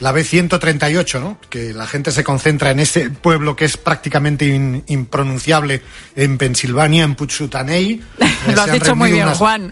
la 0.01 0.11
B138, 0.13 1.19
¿no? 1.19 1.37
Que 1.47 1.73
la 1.73 1.85
gente 1.85 2.11
se 2.11 2.23
concentra 2.23 2.71
en 2.71 2.79
ese 2.79 3.11
pueblo 3.11 3.55
que 3.55 3.65
es 3.65 3.77
prácticamente 3.77 4.45
impronunciable 4.87 5.83
en 6.15 6.37
Pensilvania, 6.39 7.03
en 7.03 7.15
Puchutanei. 7.15 8.01
lo 8.53 8.61
has 8.61 8.71
dicho 8.71 8.95
muy 8.95 9.11
bien, 9.11 9.29
Juan. 9.29 9.71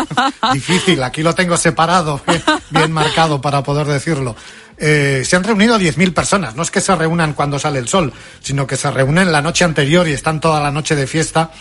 Difícil, 0.52 1.02
aquí 1.02 1.22
lo 1.22 1.34
tengo 1.34 1.56
separado, 1.56 2.20
bien 2.70 2.92
marcado 2.92 3.40
para 3.40 3.62
poder 3.62 3.86
decirlo. 3.86 4.34
Eh, 4.76 5.22
se 5.24 5.36
han 5.36 5.44
reunido 5.44 5.78
10.000 5.78 6.12
personas. 6.12 6.56
No 6.56 6.62
es 6.62 6.72
que 6.72 6.80
se 6.80 6.94
reúnan 6.94 7.32
cuando 7.32 7.58
sale 7.58 7.78
el 7.78 7.88
sol, 7.88 8.12
sino 8.40 8.66
que 8.66 8.76
se 8.76 8.90
reúnen 8.90 9.30
la 9.30 9.42
noche 9.42 9.64
anterior 9.64 10.08
y 10.08 10.12
están 10.12 10.40
toda 10.40 10.60
la 10.60 10.72
noche 10.72 10.96
de 10.96 11.06
fiesta 11.06 11.52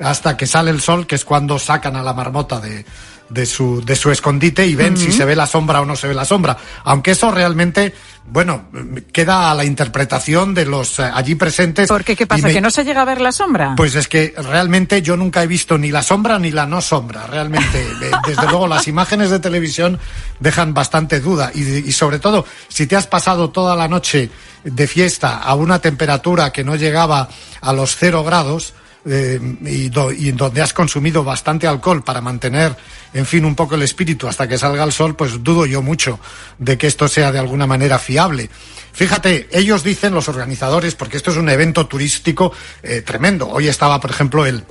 hasta 0.00 0.36
que 0.36 0.46
sale 0.46 0.70
el 0.70 0.80
sol, 0.80 1.06
que 1.06 1.14
es 1.14 1.24
cuando 1.24 1.58
sacan 1.58 1.96
a 1.96 2.02
la 2.02 2.12
marmota 2.12 2.60
de, 2.60 2.84
de 3.28 3.46
su, 3.46 3.84
de 3.84 3.96
su 3.96 4.10
escondite 4.10 4.66
y 4.66 4.74
ven 4.74 4.96
si 4.96 5.12
se 5.12 5.24
ve 5.24 5.34
la 5.34 5.46
sombra 5.46 5.80
o 5.80 5.84
no 5.84 5.96
se 5.96 6.08
ve 6.08 6.14
la 6.14 6.24
sombra. 6.24 6.56
Aunque 6.84 7.12
eso 7.12 7.30
realmente, 7.30 7.94
bueno, 8.26 8.66
queda 9.12 9.50
a 9.50 9.54
la 9.54 9.64
interpretación 9.64 10.54
de 10.54 10.66
los 10.66 10.98
eh, 10.98 11.10
allí 11.12 11.34
presentes. 11.34 11.88
¿Por 11.88 12.04
qué? 12.04 12.14
¿Qué 12.14 12.26
pasa? 12.26 12.48
¿Que 12.48 12.60
no 12.60 12.70
se 12.70 12.84
llega 12.84 13.02
a 13.02 13.04
ver 13.04 13.20
la 13.20 13.32
sombra? 13.32 13.74
Pues 13.76 13.94
es 13.94 14.08
que 14.08 14.34
realmente 14.36 15.02
yo 15.02 15.16
nunca 15.16 15.42
he 15.42 15.46
visto 15.46 15.76
ni 15.78 15.90
la 15.90 16.02
sombra 16.02 16.38
ni 16.38 16.50
la 16.50 16.66
no 16.66 16.80
sombra. 16.80 17.26
Realmente, 17.26 17.84
desde 18.26 18.42
luego, 18.42 18.68
las 18.68 18.86
imágenes 18.88 19.30
de 19.30 19.40
televisión 19.40 19.98
dejan 20.40 20.74
bastante 20.74 21.20
duda. 21.20 21.50
Y, 21.54 21.60
y 21.60 21.92
sobre 21.92 22.18
todo, 22.18 22.44
si 22.68 22.86
te 22.86 22.96
has 22.96 23.06
pasado 23.06 23.50
toda 23.50 23.74
la 23.74 23.88
noche 23.88 24.30
de 24.64 24.86
fiesta 24.86 25.38
a 25.38 25.54
una 25.54 25.80
temperatura 25.80 26.52
que 26.52 26.64
no 26.64 26.76
llegaba 26.76 27.28
a 27.60 27.72
los 27.72 27.96
cero 27.96 28.24
grados, 28.24 28.74
eh, 29.08 29.40
y, 29.64 29.86
y, 29.86 30.32
donde 30.32 30.62
has 30.62 30.72
consumido 30.72 31.22
bastante 31.22 31.66
alcohol 31.66 32.02
para 32.02 32.20
mantener, 32.20 32.76
en 33.14 33.24
fin, 33.24 33.44
un 33.44 33.54
poco 33.54 33.76
el 33.76 33.82
espíritu 33.82 34.26
hasta 34.26 34.48
que 34.48 34.58
salga 34.58 34.84
el 34.84 34.92
sol, 34.92 35.14
pues 35.14 35.42
dudo 35.42 35.64
yo 35.66 35.80
mucho 35.82 36.18
de 36.58 36.76
que 36.76 36.86
esto 36.86 37.08
sea 37.08 37.30
de 37.30 37.38
alguna 37.38 37.66
manera 37.66 37.98
fiable. 37.98 38.50
Fíjate, 38.92 39.48
ellos 39.52 39.84
dicen, 39.84 40.14
los 40.14 40.28
organizadores, 40.28 40.94
porque 40.94 41.18
esto 41.18 41.30
es 41.30 41.36
un 41.36 41.48
evento 41.50 41.86
turístico 41.86 42.52
eh, 42.82 43.02
tremendo. 43.02 43.48
Hoy 43.48 43.68
estaba, 43.68 44.00
por 44.00 44.10
ejemplo, 44.10 44.46
el, 44.46 44.64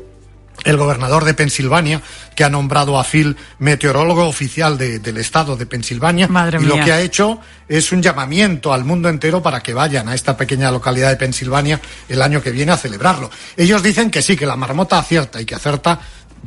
el 0.65 0.77
gobernador 0.77 1.23
de 1.23 1.33
Pensilvania, 1.33 2.01
que 2.35 2.43
ha 2.43 2.49
nombrado 2.49 2.99
a 2.99 3.03
Phil 3.03 3.37
meteorólogo 3.59 4.27
oficial 4.27 4.77
de- 4.77 4.99
del 4.99 5.17
estado 5.17 5.55
de 5.55 5.65
Pensilvania. 5.65 6.27
Madre 6.27 6.57
y 6.61 6.65
lo 6.65 6.75
que 6.83 6.91
ha 6.91 6.99
hecho 7.01 7.39
es 7.69 7.91
un 7.91 8.01
llamamiento 8.01 8.73
al 8.73 8.83
mundo 8.83 9.07
entero 9.07 9.41
para 9.41 9.61
que 9.61 9.73
vayan 9.73 10.09
a 10.09 10.15
esta 10.15 10.35
pequeña 10.35 10.71
localidad 10.71 11.09
de 11.09 11.15
Pensilvania 11.17 11.79
el 12.09 12.21
año 12.21 12.41
que 12.41 12.51
viene 12.51 12.71
a 12.71 12.77
celebrarlo. 12.77 13.29
Ellos 13.55 13.81
dicen 13.83 14.11
que 14.11 14.21
sí, 14.21 14.35
que 14.35 14.45
la 14.45 14.55
marmota 14.57 14.99
acierta 14.99 15.39
y 15.39 15.45
que 15.45 15.55
acierta 15.55 15.99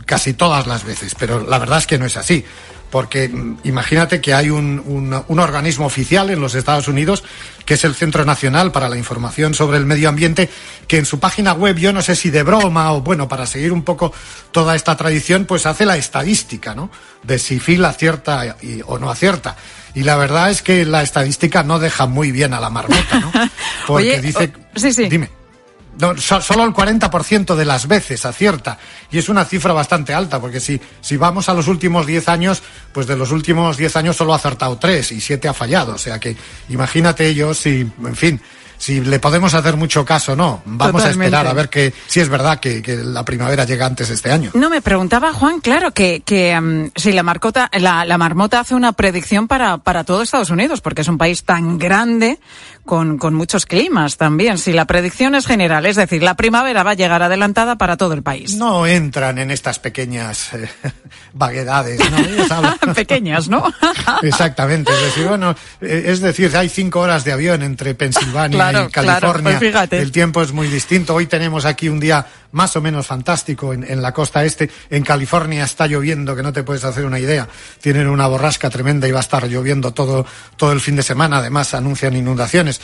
casi 0.06 0.34
todas 0.34 0.66
las 0.66 0.84
veces, 0.84 1.14
pero 1.18 1.44
la 1.48 1.58
verdad 1.58 1.78
es 1.78 1.86
que 1.86 1.98
no 1.98 2.06
es 2.06 2.16
así. 2.16 2.44
Porque 2.90 3.28
mm, 3.28 3.58
imagínate 3.64 4.20
que 4.20 4.32
hay 4.32 4.48
un, 4.48 4.82
un- 4.86 5.22
un 5.28 5.38
organismo 5.40 5.84
oficial 5.86 6.30
en 6.30 6.40
los 6.40 6.54
Estados 6.54 6.88
Unidos, 6.88 7.22
que 7.68 7.74
es 7.74 7.84
el 7.84 7.94
Centro 7.94 8.24
Nacional 8.24 8.72
para 8.72 8.88
la 8.88 8.96
Información 8.96 9.52
sobre 9.52 9.76
el 9.76 9.84
Medio 9.84 10.08
Ambiente, 10.08 10.48
que 10.86 10.96
en 10.96 11.04
su 11.04 11.20
página 11.20 11.52
web, 11.52 11.76
yo 11.76 11.92
no 11.92 12.00
sé 12.00 12.16
si 12.16 12.30
de 12.30 12.42
broma 12.42 12.94
o 12.94 13.02
bueno, 13.02 13.28
para 13.28 13.44
seguir 13.44 13.74
un 13.74 13.82
poco 13.82 14.10
toda 14.52 14.74
esta 14.74 14.96
tradición, 14.96 15.44
pues 15.44 15.66
hace 15.66 15.84
la 15.84 15.98
estadística, 15.98 16.74
¿no? 16.74 16.90
De 17.22 17.38
si 17.38 17.60
Phil 17.60 17.84
acierta 17.84 18.56
y- 18.62 18.80
o 18.86 18.98
no 18.98 19.10
acierta. 19.10 19.54
Y 19.94 20.02
la 20.04 20.16
verdad 20.16 20.50
es 20.50 20.62
que 20.62 20.86
la 20.86 21.02
estadística 21.02 21.62
no 21.62 21.78
deja 21.78 22.06
muy 22.06 22.32
bien 22.32 22.54
a 22.54 22.60
la 22.60 22.70
marmota, 22.70 23.20
¿no? 23.20 23.30
Porque 23.86 24.12
Oye, 24.14 24.22
dice... 24.22 24.50
o- 24.74 24.78
sí, 24.80 24.90
sí. 24.94 25.06
Dime. 25.10 25.28
No, 25.98 26.16
so- 26.16 26.40
solo 26.40 26.64
el 26.64 26.72
40% 26.72 27.54
de 27.56 27.64
las 27.64 27.88
veces 27.88 28.24
acierta. 28.24 28.78
Y 29.10 29.18
es 29.18 29.28
una 29.28 29.44
cifra 29.44 29.72
bastante 29.72 30.14
alta, 30.14 30.40
porque 30.40 30.60
si, 30.60 30.80
si 31.00 31.16
vamos 31.16 31.48
a 31.48 31.54
los 31.54 31.66
últimos 31.68 32.06
10 32.06 32.28
años, 32.28 32.62
pues 32.92 33.06
de 33.06 33.16
los 33.16 33.30
últimos 33.30 33.76
10 33.76 33.96
años 33.96 34.16
solo 34.16 34.32
ha 34.32 34.36
acertado 34.36 34.78
3 34.78 35.12
y 35.12 35.20
7 35.20 35.48
ha 35.48 35.54
fallado. 35.54 35.94
O 35.94 35.98
sea 35.98 36.18
que 36.18 36.36
imagínate 36.68 37.26
ellos 37.26 37.58
si, 37.58 37.80
en 37.80 38.16
fin, 38.16 38.40
si 38.78 39.00
le 39.00 39.18
podemos 39.18 39.54
hacer 39.54 39.76
mucho 39.76 40.04
caso 40.04 40.32
o 40.32 40.36
no. 40.36 40.62
Vamos 40.64 41.02
a 41.04 41.10
esperar 41.10 41.46
a 41.48 41.52
ver 41.52 41.68
que, 41.68 41.92
si 42.06 42.20
es 42.20 42.28
verdad 42.28 42.60
que, 42.60 42.80
que 42.80 42.96
la 42.96 43.24
primavera 43.24 43.64
llega 43.64 43.84
antes 43.86 44.08
este 44.08 44.30
año. 44.30 44.52
No, 44.54 44.70
me 44.70 44.80
preguntaba 44.80 45.32
Juan, 45.32 45.60
claro, 45.60 45.90
que, 45.90 46.22
que 46.24 46.58
mm, 46.58 46.92
si 46.94 47.10
la, 47.12 47.24
marcota, 47.24 47.68
la, 47.72 48.04
la 48.04 48.18
marmota 48.18 48.60
hace 48.60 48.76
una 48.76 48.92
predicción 48.92 49.48
para, 49.48 49.78
para 49.78 50.04
todo 50.04 50.22
Estados 50.22 50.50
Unidos, 50.50 50.80
porque 50.80 51.02
es 51.02 51.08
un 51.08 51.18
país 51.18 51.42
tan 51.42 51.76
grande, 51.78 52.38
con, 52.88 53.18
con 53.18 53.34
muchos 53.34 53.66
climas 53.66 54.16
también. 54.16 54.56
Si 54.56 54.72
la 54.72 54.86
predicción 54.86 55.34
es 55.34 55.46
general, 55.46 55.84
es 55.84 55.96
decir, 55.96 56.22
la 56.22 56.36
primavera 56.36 56.82
va 56.82 56.92
a 56.92 56.94
llegar 56.94 57.22
adelantada 57.22 57.76
para 57.76 57.98
todo 57.98 58.14
el 58.14 58.22
país. 58.22 58.54
No 58.56 58.86
entran 58.86 59.36
en 59.38 59.50
estas 59.50 59.78
pequeñas 59.78 60.54
eh, 60.54 60.70
vaguedades, 61.34 62.00
¿no? 62.10 62.94
Pequeñas, 62.94 63.48
¿no? 63.48 63.62
Exactamente, 64.22 64.90
es 64.90 65.02
decir, 65.02 65.26
bueno, 65.26 65.54
eh, 65.82 66.04
es 66.06 66.20
decir, 66.20 66.56
hay 66.56 66.70
cinco 66.70 67.00
horas 67.00 67.24
de 67.24 67.32
avión 67.32 67.62
entre 67.62 67.94
Pensilvania 67.94 68.56
Claro, 68.56 68.88
y 68.88 68.90
California. 68.90 69.20
claro, 69.20 69.42
pues 69.42 69.58
fíjate. 69.58 69.98
El 70.00 70.10
tiempo 70.10 70.40
es 70.40 70.52
muy 70.52 70.68
distinto. 70.68 71.14
Hoy 71.14 71.26
tenemos 71.26 71.66
aquí 71.66 71.90
un 71.90 72.00
día 72.00 72.24
más 72.52 72.76
o 72.76 72.80
menos 72.80 73.06
fantástico 73.06 73.72
en, 73.72 73.84
en 73.84 74.02
la 74.02 74.12
costa 74.12 74.44
este. 74.44 74.70
En 74.90 75.02
California 75.02 75.64
está 75.64 75.86
lloviendo, 75.86 76.34
que 76.34 76.42
no 76.42 76.52
te 76.52 76.62
puedes 76.62 76.84
hacer 76.84 77.04
una 77.04 77.18
idea. 77.18 77.48
Tienen 77.80 78.08
una 78.08 78.26
borrasca 78.26 78.70
tremenda 78.70 79.06
y 79.08 79.12
va 79.12 79.18
a 79.18 79.22
estar 79.22 79.46
lloviendo 79.46 79.92
todo, 79.92 80.26
todo 80.56 80.72
el 80.72 80.80
fin 80.80 80.96
de 80.96 81.02
semana. 81.02 81.38
Además, 81.38 81.74
anuncian 81.74 82.16
inundaciones. 82.16 82.80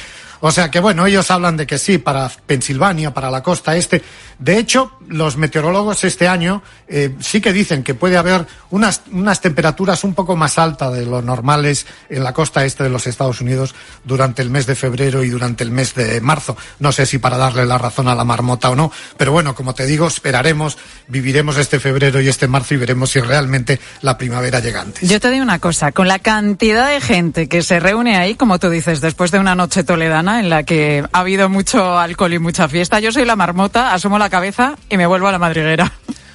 O 0.47 0.53
sea 0.53 0.71
que 0.71 0.79
bueno, 0.79 1.07
ellos 1.07 1.31
hablan 1.31 1.57
de 1.57 1.67
que 1.67 1.79
sí, 1.79 1.97
para 1.97 2.29
Pensilvania, 2.29 3.15
para 3.15 3.31
la 3.31 3.43
costa 3.43 3.75
este. 3.77 4.03
De 4.39 4.59
hecho, 4.59 4.93
los 5.09 5.39
meteorólogos 5.39 6.05
este 6.05 6.29
año 6.29 6.63
eh, 6.87 7.15
sí 7.21 7.41
que 7.41 7.51
dicen 7.51 7.83
que 7.83 7.95
puede 7.95 8.19
haber 8.19 8.47
unas, 8.69 9.01
unas 9.11 9.41
temperaturas 9.41 10.05
un 10.05 10.13
poco 10.13 10.37
más 10.37 10.59
altas 10.59 10.93
de 10.93 11.07
lo 11.07 11.23
normales 11.23 11.87
en 12.11 12.23
la 12.23 12.35
costa 12.35 12.63
este 12.67 12.85
de 12.85 12.91
los 12.91 13.07
Estados 13.07 13.41
Unidos 13.41 13.75
durante 14.05 14.43
el 14.43 14.51
mes 14.51 14.67
de 14.67 14.75
febrero 14.75 15.25
y 15.25 15.31
durante 15.31 15.65
el 15.65 15.71
mes 15.71 15.95
de 15.95 16.21
marzo. 16.21 16.59
No 16.79 16.93
sé 16.93 17.07
si 17.07 17.17
para 17.17 17.39
darle 17.39 17.65
la 17.65 17.79
razón 17.79 18.09
a 18.09 18.15
la 18.15 18.25
marmota 18.25 18.69
o 18.69 18.77
no, 18.77 18.93
pero 19.17 19.33
bueno, 19.33 19.55
como 19.55 19.75
te 19.75 19.87
digo, 19.87 20.09
esperaremos, 20.09 20.77
viviremos 21.09 21.57
este 21.57 21.81
febrero 21.81 22.21
y 22.21 22.29
este 22.29 22.49
marzo 22.49 22.75
y 22.75 22.77
veremos 22.77 23.13
si 23.13 23.21
realmente 23.21 23.81
la 24.03 24.19
primavera 24.19 24.61
llega 24.61 24.83
antes. 24.83 25.09
Yo 25.09 25.21
te 25.21 25.31
digo 25.31 25.43
una 25.43 25.59
cosa, 25.59 25.93
con 25.93 26.07
la 26.07 26.19
cantidad 26.19 26.91
de 26.91 27.01
gente 27.01 27.49
que 27.49 27.63
se 27.63 27.81
reúne 27.81 28.19
ahí, 28.19 28.35
como 28.35 28.59
tú 28.59 28.69
dices, 28.69 29.01
después 29.01 29.31
de 29.31 29.39
una 29.39 29.55
noche 29.55 29.85
toledana 29.85 30.34
en 30.41 30.51
la 30.51 30.63
que 30.63 31.05
ha 31.13 31.19
habido 31.21 31.49
mucho 31.49 31.99
alcohol 31.99 32.33
y 32.33 32.39
mucha 32.39 32.69
fiesta, 32.69 33.01
yo 33.01 33.13
soy 33.13 33.25
la 33.25 33.37
marmota, 33.37 33.93
asomo 33.93 34.19
la 34.19 34.31
cabeza 34.31 34.77
y 34.89 34.97
me 34.97 35.07
vuelvo 35.07 35.29
a 35.29 35.33
la 35.33 35.39
madriguera. 35.39 35.93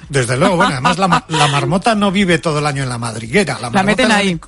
Desde 0.08 0.36
luego, 0.36 0.56
bueno, 0.56 0.72
además 0.72 0.98
la, 0.98 1.06
ma- 1.08 1.24
la 1.28 1.46
marmota 1.48 1.94
no 1.94 2.10
vive 2.10 2.38
todo 2.38 2.58
el 2.58 2.66
año 2.66 2.82
en 2.82 2.88
la 2.88 2.98
madriguera. 2.98 3.58
La, 3.60 3.82
meten 3.82 4.10
ahí. 4.10 4.38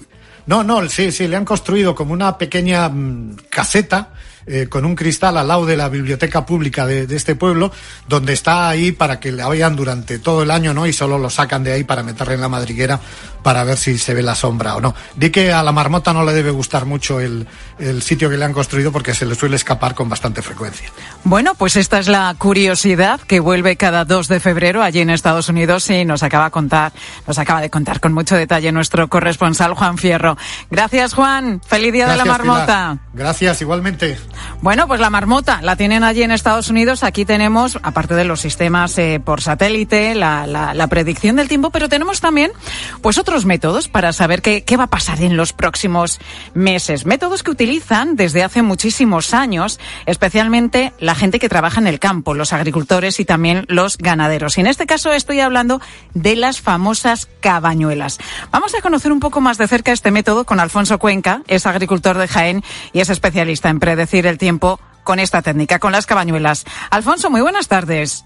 No, 0.47 0.65
no, 0.65 0.89
sí, 0.89 1.13
sí, 1.13 1.29
le 1.29 1.37
han 1.37 1.45
construido 1.45 1.95
como 1.95 2.13
una 2.13 2.37
pequeña 2.37 2.89
mm, 2.89 3.37
caseta 3.49 4.09
eh, 4.47 4.67
con 4.69 4.85
un 4.85 4.95
cristal 4.95 5.37
al 5.37 5.49
lado 5.49 5.67
de 5.67 5.77
la 5.77 5.89
biblioteca 5.89 6.47
pública 6.47 6.87
de, 6.87 7.07
de 7.07 7.17
este 7.17 7.35
pueblo, 7.35 7.73
donde 8.09 8.33
está 8.33 8.69
ahí 8.69 8.93
para 8.93 9.21
que 9.21 9.33
la 9.33 9.49
vean 9.49 9.77
durante 9.77 10.19
todo 10.19 10.43
el 10.43 10.51
año, 10.51 10.75
¿no? 10.75 10.87
Y 10.87 10.93
solo 10.93 11.19
lo 11.19 11.31
sacan 11.31 11.65
de 11.65 11.73
ahí 11.73 11.85
para 11.85 12.03
meterle 12.03 12.35
en 12.35 12.41
la 12.41 12.49
madriguera 12.49 13.01
para 13.43 13.65
ver 13.65 13.77
si 13.77 13.99
se 13.99 14.15
ve 14.15 14.23
la 14.23 14.35
sombra 14.35 14.77
o 14.77 14.81
no. 14.81 14.95
Di 15.17 15.31
que 15.31 15.53
a 15.53 15.63
la 15.63 15.73
marmota 15.73 16.13
no 16.13 16.25
le 16.25 16.33
debe 16.33 16.51
gustar 16.51 16.87
mucho 16.87 17.21
el, 17.21 17.47
el 17.79 18.03
sitio 18.03 18.31
que 18.31 18.37
le 18.37 18.45
han 18.45 18.53
construido 18.53 18.93
porque 18.93 19.15
se 19.15 19.27
le 19.27 19.35
suele 19.35 19.57
escapar 19.57 19.95
con 19.95 20.09
bastante 20.09 20.43
frecuencia. 20.43 20.89
Bueno, 21.25 21.55
pues 21.55 21.77
esta 21.77 21.99
es 21.99 22.09
la 22.09 22.35
curiosidad 22.39 23.21
que 23.21 23.41
vuelve 23.41 23.77
cada 23.77 24.05
2 24.05 24.29
de 24.29 24.41
febrero 24.41 24.83
allí 24.83 25.01
en 25.01 25.11
Estados 25.11 25.49
Unidos 25.49 25.91
y 25.91 26.05
nos 26.05 26.23
acaba, 26.23 26.51
contar, 26.51 26.93
nos 27.27 27.39
acaba 27.39 27.61
de 27.61 27.71
contar 27.71 28.01
con 28.01 28.13
mucho 28.13 28.37
detalle 28.37 28.71
nuestro 28.73 29.09
corresponsal 29.09 29.75
Juan 29.75 29.99
Fierro. 29.99 30.37
Gracias 30.71 31.15
Juan, 31.15 31.61
feliz 31.67 31.93
día 31.93 32.09
de 32.09 32.17
la 32.17 32.25
marmota. 32.25 32.63
Pilar. 32.65 32.99
Gracias, 33.15 33.61
igualmente. 33.61 34.19
Bueno, 34.61 34.87
pues 34.87 35.01
la 35.01 35.11
marmota 35.11 35.61
la 35.63 35.77
tienen 35.77 36.05
allí 36.05 36.23
en 36.23 36.31
Estados 36.31 36.69
Unidos. 36.71 37.03
Aquí 37.03 37.25
tenemos, 37.25 37.79
aparte 37.83 38.15
de 38.15 38.25
los 38.25 38.41
sistemas 38.41 38.97
eh, 38.99 39.21
por 39.25 39.41
satélite, 39.41 40.15
la, 40.15 40.87
predicción 40.91 41.37
del 41.37 41.49
tiempo, 41.49 41.71
pero 41.71 41.89
tenemos 41.89 42.21
también, 42.21 42.53
pues 43.01 43.17
otros 43.19 43.47
métodos 43.47 43.89
para 43.89 44.13
saber 44.13 44.43
qué, 44.43 44.63
qué 44.65 44.77
va 44.77 44.85
a 44.85 44.91
pasar 44.91 45.23
en 45.23 45.37
los 45.37 45.53
próximos 45.53 46.19
meses. 46.55 47.07
Métodos 47.07 47.43
que 47.43 47.51
utilizan 47.51 48.17
desde 48.17 48.43
hace 48.43 48.63
muchísimos 48.63 49.33
años, 49.33 49.81
especialmente 50.07 50.93
la 50.99 51.15
gente 51.15 51.39
que 51.39 51.49
trabaja 51.49 51.81
en 51.81 51.87
el 51.87 51.99
campo, 51.99 52.35
los 52.35 52.53
agricultores 52.53 53.21
y 53.21 53.25
también 53.25 53.65
los 53.69 53.97
ganaderos. 53.99 54.59
Y 54.59 54.61
en 54.61 54.67
este 54.67 54.87
caso 54.87 55.13
estoy 55.13 55.41
hablando 55.41 55.81
de 56.15 56.37
las 56.37 56.61
famosas 56.61 57.29
cabañuelas. 57.41 58.19
Vamos 58.51 58.75
a 58.75 58.81
conocer 58.81 59.13
un 59.13 59.21
poco 59.21 59.41
más 59.41 59.59
de 59.59 59.69
cerca 59.69 59.93
este 59.93 60.11
método 60.11 60.45
con 60.45 60.61
Alfonso 60.61 60.99
Cuenca, 60.99 61.43
es 61.49 61.67
agricultor 61.67 62.19
de 62.19 62.29
Jaén 62.29 62.63
y 62.93 63.01
es 63.01 63.11
especialista 63.11 63.69
en 63.69 63.81
predecir 63.81 64.22
el 64.27 64.39
tiempo 64.39 64.81
con 65.05 65.19
esta 65.19 65.43
técnica, 65.43 65.79
con 65.79 65.93
las 65.93 66.07
cabañuelas. 66.07 66.65
Alfonso, 66.91 67.31
muy 67.31 67.41
buenas 67.41 67.69
tardes. 67.69 68.25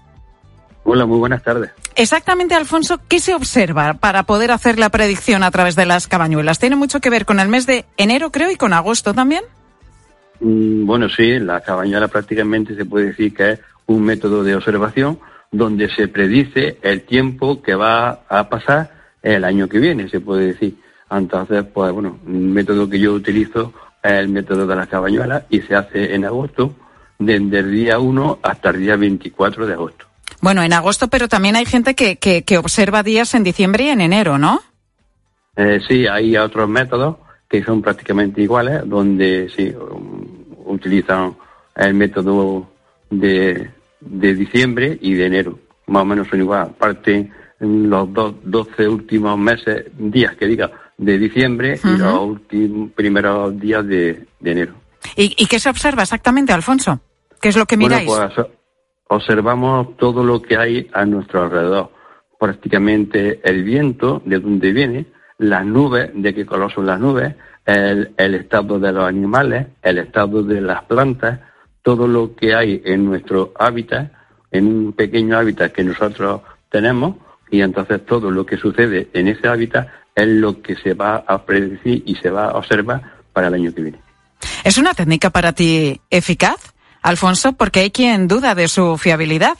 Hola, 0.83 1.05
muy 1.05 1.19
buenas 1.19 1.43
tardes. 1.43 1.71
Exactamente, 1.95 2.55
Alfonso, 2.55 3.01
¿qué 3.09 3.19
se 3.19 3.33
observa 3.33 3.95
para 3.95 4.23
poder 4.23 4.51
hacer 4.51 4.79
la 4.79 4.89
predicción 4.89 5.43
a 5.43 5.51
través 5.51 5.75
de 5.75 5.85
las 5.85 6.07
cabañuelas? 6.07 6.59
Tiene 6.59 6.77
mucho 6.77 7.01
que 7.01 7.09
ver 7.09 7.25
con 7.25 7.39
el 7.41 7.49
mes 7.49 7.65
de 7.65 7.85
enero, 7.97 8.31
creo, 8.31 8.51
y 8.51 8.55
con 8.55 8.71
agosto 8.71 9.13
también. 9.13 9.43
Mm, 10.39 10.85
Bueno, 10.85 11.09
sí, 11.09 11.39
la 11.39 11.59
cabañuela 11.61 12.07
prácticamente 12.07 12.75
se 12.75 12.85
puede 12.85 13.07
decir 13.07 13.33
que 13.33 13.51
es 13.51 13.59
un 13.87 14.03
método 14.03 14.43
de 14.43 14.55
observación 14.55 15.19
donde 15.51 15.89
se 15.89 16.07
predice 16.07 16.77
el 16.81 17.01
tiempo 17.01 17.61
que 17.61 17.75
va 17.75 18.21
a 18.29 18.47
pasar 18.49 18.91
el 19.21 19.43
año 19.43 19.67
que 19.67 19.79
viene, 19.79 20.07
se 20.09 20.21
puede 20.21 20.47
decir. 20.47 20.77
Entonces, 21.09 21.65
pues 21.73 21.91
bueno, 21.91 22.19
un 22.25 22.53
método 22.53 22.89
que 22.89 22.99
yo 22.99 23.13
utilizo 23.13 23.73
el 24.09 24.29
método 24.29 24.65
de 24.67 24.75
las 24.75 24.87
cabañuelas 24.87 25.43
y 25.49 25.61
se 25.61 25.75
hace 25.75 26.15
en 26.15 26.25
agosto, 26.25 26.73
desde 27.19 27.59
el 27.59 27.71
día 27.71 27.99
1 27.99 28.39
hasta 28.41 28.69
el 28.69 28.79
día 28.79 28.95
24 28.95 29.65
de 29.65 29.73
agosto. 29.73 30.05
Bueno, 30.41 30.61
en 30.61 30.73
agosto, 30.73 31.07
pero 31.07 31.27
también 31.27 31.55
hay 31.55 31.65
gente 31.65 31.95
que, 31.95 32.17
que, 32.17 32.43
que 32.43 32.57
observa 32.57 33.03
días 33.03 33.33
en 33.33 33.43
diciembre 33.43 33.85
y 33.85 33.89
en 33.89 34.01
enero, 34.01 34.37
¿no? 34.37 34.61
Eh, 35.55 35.79
sí, 35.87 36.05
hay 36.05 36.37
otros 36.37 36.69
métodos 36.69 37.17
que 37.49 37.63
son 37.63 37.81
prácticamente 37.81 38.41
iguales, 38.41 38.81
donde 38.85 39.49
sí 39.55 39.69
um, 39.69 40.25
utilizan 40.65 41.35
el 41.75 41.93
método 41.93 42.69
de, 43.09 43.69
de 43.99 44.35
diciembre 44.35 44.97
y 45.01 45.13
de 45.13 45.25
enero. 45.25 45.59
Más 45.87 46.03
o 46.03 46.05
menos 46.05 46.27
son 46.27 46.41
iguales. 46.41 46.69
Aparte, 46.69 47.31
en 47.59 47.89
los 47.89 48.13
dos, 48.13 48.35
12 48.43 48.87
últimos 48.87 49.37
meses, 49.39 49.85
días 49.97 50.35
que 50.35 50.45
diga, 50.45 50.71
de 50.97 51.17
diciembre 51.17 51.79
y 51.83 51.97
los 51.97 52.19
últimos 52.19 52.91
primeros 52.91 53.59
días 53.59 53.85
de, 53.85 54.25
de 54.39 54.51
enero. 54.51 54.73
¿Y, 55.15 55.33
¿Y 55.37 55.45
qué 55.45 55.59
se 55.59 55.69
observa 55.69 56.03
exactamente, 56.03 56.53
Alfonso? 56.53 56.99
¿Qué 57.39 57.49
es 57.49 57.57
lo 57.57 57.65
que 57.65 57.77
miráis? 57.77 58.07
Bueno, 58.07 58.31
pues 58.33 58.47
observamos 59.09 59.95
todo 59.97 60.23
lo 60.23 60.41
que 60.41 60.57
hay 60.57 60.89
a 60.93 61.05
nuestro 61.05 61.43
alrededor. 61.43 61.91
Prácticamente 62.39 63.39
el 63.43 63.63
viento, 63.63 64.21
de 64.25 64.39
dónde 64.39 64.71
viene, 64.71 65.05
las 65.37 65.65
nubes, 65.65 66.09
de 66.13 66.33
qué 66.33 66.45
color 66.45 66.71
son 66.73 66.87
las 66.87 66.99
nubes, 66.99 67.35
el, 67.65 68.13
el 68.17 68.35
estado 68.35 68.79
de 68.79 68.91
los 68.91 69.03
animales, 69.03 69.67
el 69.81 69.99
estado 69.99 70.43
de 70.43 70.61
las 70.61 70.83
plantas, 70.85 71.39
todo 71.83 72.07
lo 72.07 72.35
que 72.35 72.55
hay 72.55 72.81
en 72.85 73.05
nuestro 73.05 73.53
hábitat, 73.57 74.11
en 74.51 74.67
un 74.67 74.93
pequeño 74.93 75.37
hábitat 75.37 75.71
que 75.71 75.83
nosotros 75.83 76.41
tenemos, 76.69 77.15
y 77.49 77.61
entonces 77.61 78.05
todo 78.05 78.29
lo 78.31 78.45
que 78.45 78.57
sucede 78.57 79.09
en 79.13 79.27
ese 79.27 79.47
hábitat 79.47 79.87
es 80.17 80.27
lo 80.27 80.61
que 80.61 80.75
se 80.75 80.93
va 80.93 81.23
a 81.27 81.45
predecir 81.45 82.03
y 82.05 82.15
se 82.15 82.29
va 82.29 82.45
a 82.45 82.57
observar 82.57 83.01
para 83.33 83.47
el 83.47 83.53
año 83.53 83.73
que 83.73 83.81
viene. 83.83 83.99
¿Es 84.63 84.77
una 84.77 84.93
técnica 84.93 85.29
para 85.29 85.53
ti 85.53 86.01
eficaz, 86.09 86.73
Alfonso? 87.01 87.53
Porque 87.53 87.81
hay 87.81 87.91
quien 87.91 88.27
duda 88.27 88.55
de 88.55 88.67
su 88.67 88.97
fiabilidad. 88.97 89.57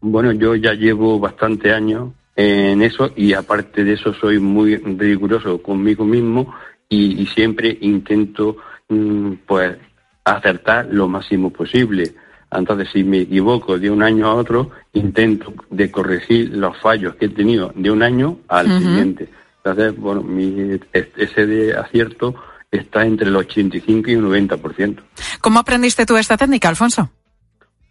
Bueno, 0.00 0.32
yo 0.32 0.54
ya 0.56 0.74
llevo 0.74 1.18
bastante 1.18 1.72
años 1.72 2.10
en 2.36 2.82
eso 2.82 3.12
y 3.16 3.32
aparte 3.32 3.84
de 3.84 3.94
eso 3.94 4.12
soy 4.14 4.38
muy 4.38 4.76
riguroso 4.76 5.62
conmigo 5.62 6.04
mismo 6.04 6.54
y, 6.88 7.22
y 7.22 7.26
siempre 7.28 7.78
intento 7.80 8.56
mm, 8.88 9.32
pues 9.46 9.76
acertar 10.24 10.86
lo 10.90 11.08
máximo 11.08 11.50
posible. 11.50 12.12
Entonces, 12.50 12.88
si 12.92 13.02
me 13.04 13.20
equivoco 13.20 13.78
de 13.78 13.90
un 13.90 14.02
año 14.02 14.26
a 14.26 14.34
otro, 14.34 14.70
intento 14.92 15.54
de 15.70 15.90
corregir 15.90 16.50
los 16.54 16.76
fallos 16.78 17.14
que 17.14 17.26
he 17.26 17.30
tenido 17.30 17.72
de 17.74 17.90
un 17.90 18.02
año 18.02 18.38
al 18.48 18.66
siguiente. 18.78 19.28
Entonces, 19.64 19.96
bueno, 19.96 20.22
mi, 20.22 20.80
ese 20.92 21.46
de 21.46 21.76
acierto 21.76 22.34
está 22.70 23.04
entre 23.04 23.28
el 23.28 23.36
85 23.36 24.10
y 24.10 24.16
un 24.16 24.30
90%. 24.30 24.98
¿Cómo 25.40 25.60
aprendiste 25.60 26.04
tú 26.06 26.16
esta 26.16 26.36
técnica, 26.36 26.68
Alfonso? 26.68 27.10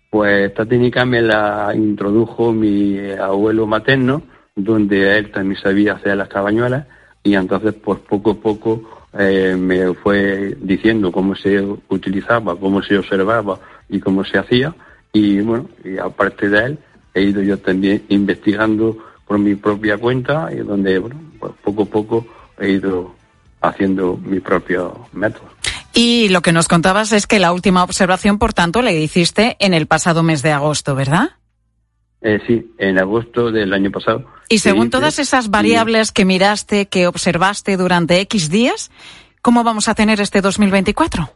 Pues 0.10 0.50
esta 0.50 0.66
técnica 0.66 1.06
me 1.06 1.22
la 1.22 1.72
introdujo 1.74 2.52
mi 2.52 3.00
abuelo 3.12 3.66
materno, 3.66 4.24
donde 4.56 5.18
él 5.18 5.32
también 5.32 5.62
sabía 5.62 5.94
hacer 5.94 6.18
las 6.18 6.28
cabañuelas 6.28 6.86
y 7.24 7.36
entonces 7.36 7.74
pues 7.74 8.00
poco 8.00 8.32
a 8.32 8.36
poco 8.36 9.08
eh, 9.18 9.56
me 9.58 9.94
fue 9.94 10.58
diciendo 10.60 11.12
cómo 11.12 11.36
se 11.36 11.62
utilizaba, 11.88 12.58
cómo 12.58 12.82
se 12.82 12.98
observaba 12.98 13.60
y 13.88 14.00
cómo 14.02 14.26
se 14.26 14.38
hacía 14.38 14.76
y 15.14 15.40
bueno, 15.40 15.70
y 15.86 15.98
aparte 15.98 16.50
de 16.50 16.66
él 16.66 16.80
he 17.14 17.22
ido 17.22 17.42
yo 17.42 17.58
también 17.60 18.04
investigando 18.10 18.98
por 19.26 19.40
mi 19.40 19.56
propia 19.56 19.98
cuenta 19.98 20.50
y 20.52 20.58
donde 20.58 21.00
bueno, 21.00 21.31
pues 21.42 21.54
poco 21.64 21.84
a 21.84 21.86
poco 21.86 22.26
he 22.58 22.70
ido 22.70 23.14
haciendo 23.62 24.18
mi 24.18 24.40
propio 24.40 25.08
método. 25.12 25.50
Y 25.94 26.30
lo 26.30 26.42
que 26.42 26.54
nos 26.54 26.68
contabas 26.68 27.12
es 27.12 27.28
que 27.28 27.40
la 27.40 27.52
última 27.52 27.84
observación, 27.84 28.38
por 28.38 28.54
tanto, 28.54 28.82
la 28.82 28.94
hiciste 28.94 29.58
en 29.60 29.74
el 29.74 29.88
pasado 29.88 30.24
mes 30.24 30.42
de 30.42 30.52
agosto, 30.52 30.96
¿verdad? 30.96 31.32
Eh, 32.22 32.40
sí, 32.48 32.72
en 32.78 33.00
agosto 33.00 33.52
del 33.52 33.74
año 33.74 33.92
pasado. 33.92 34.26
Y 34.48 34.60
según 34.60 34.90
todas 34.90 35.20
esas 35.20 35.50
variables 35.50 36.12
que 36.12 36.24
miraste, 36.24 36.88
que 36.88 37.08
observaste 37.08 37.78
durante 37.78 38.20
X 38.22 38.50
días, 38.50 38.92
¿cómo 39.42 39.64
vamos 39.64 39.90
a 39.90 39.96
tener 39.96 40.22
este 40.22 40.42
2024? 40.42 41.30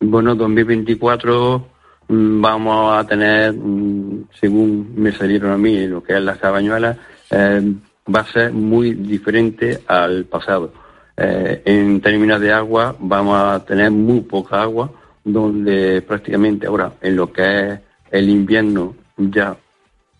Bueno, 0.00 0.34
2024 0.34 1.66
mm, 2.08 2.40
vamos 2.40 2.96
a 2.96 3.06
tener, 3.06 3.52
mm, 3.52 4.28
según 4.40 4.94
me 4.94 5.12
salieron 5.12 5.52
a 5.52 5.58
mí, 5.58 5.86
lo 5.86 6.02
que 6.02 6.16
es 6.16 6.22
las 6.22 6.38
cabañuelas, 6.38 6.96
eh, 7.30 7.74
va 8.14 8.20
a 8.20 8.32
ser 8.32 8.52
muy 8.52 8.94
diferente 8.94 9.80
al 9.86 10.24
pasado. 10.24 10.72
Eh, 11.16 11.62
en 11.64 12.00
términos 12.00 12.40
de 12.40 12.52
agua, 12.52 12.96
vamos 12.98 13.36
a 13.38 13.64
tener 13.64 13.90
muy 13.90 14.20
poca 14.20 14.62
agua, 14.62 14.90
donde 15.24 16.02
prácticamente 16.02 16.66
ahora, 16.66 16.92
en 17.00 17.16
lo 17.16 17.32
que 17.32 17.68
es 17.68 17.80
el 18.10 18.28
invierno, 18.28 18.94
ya 19.16 19.56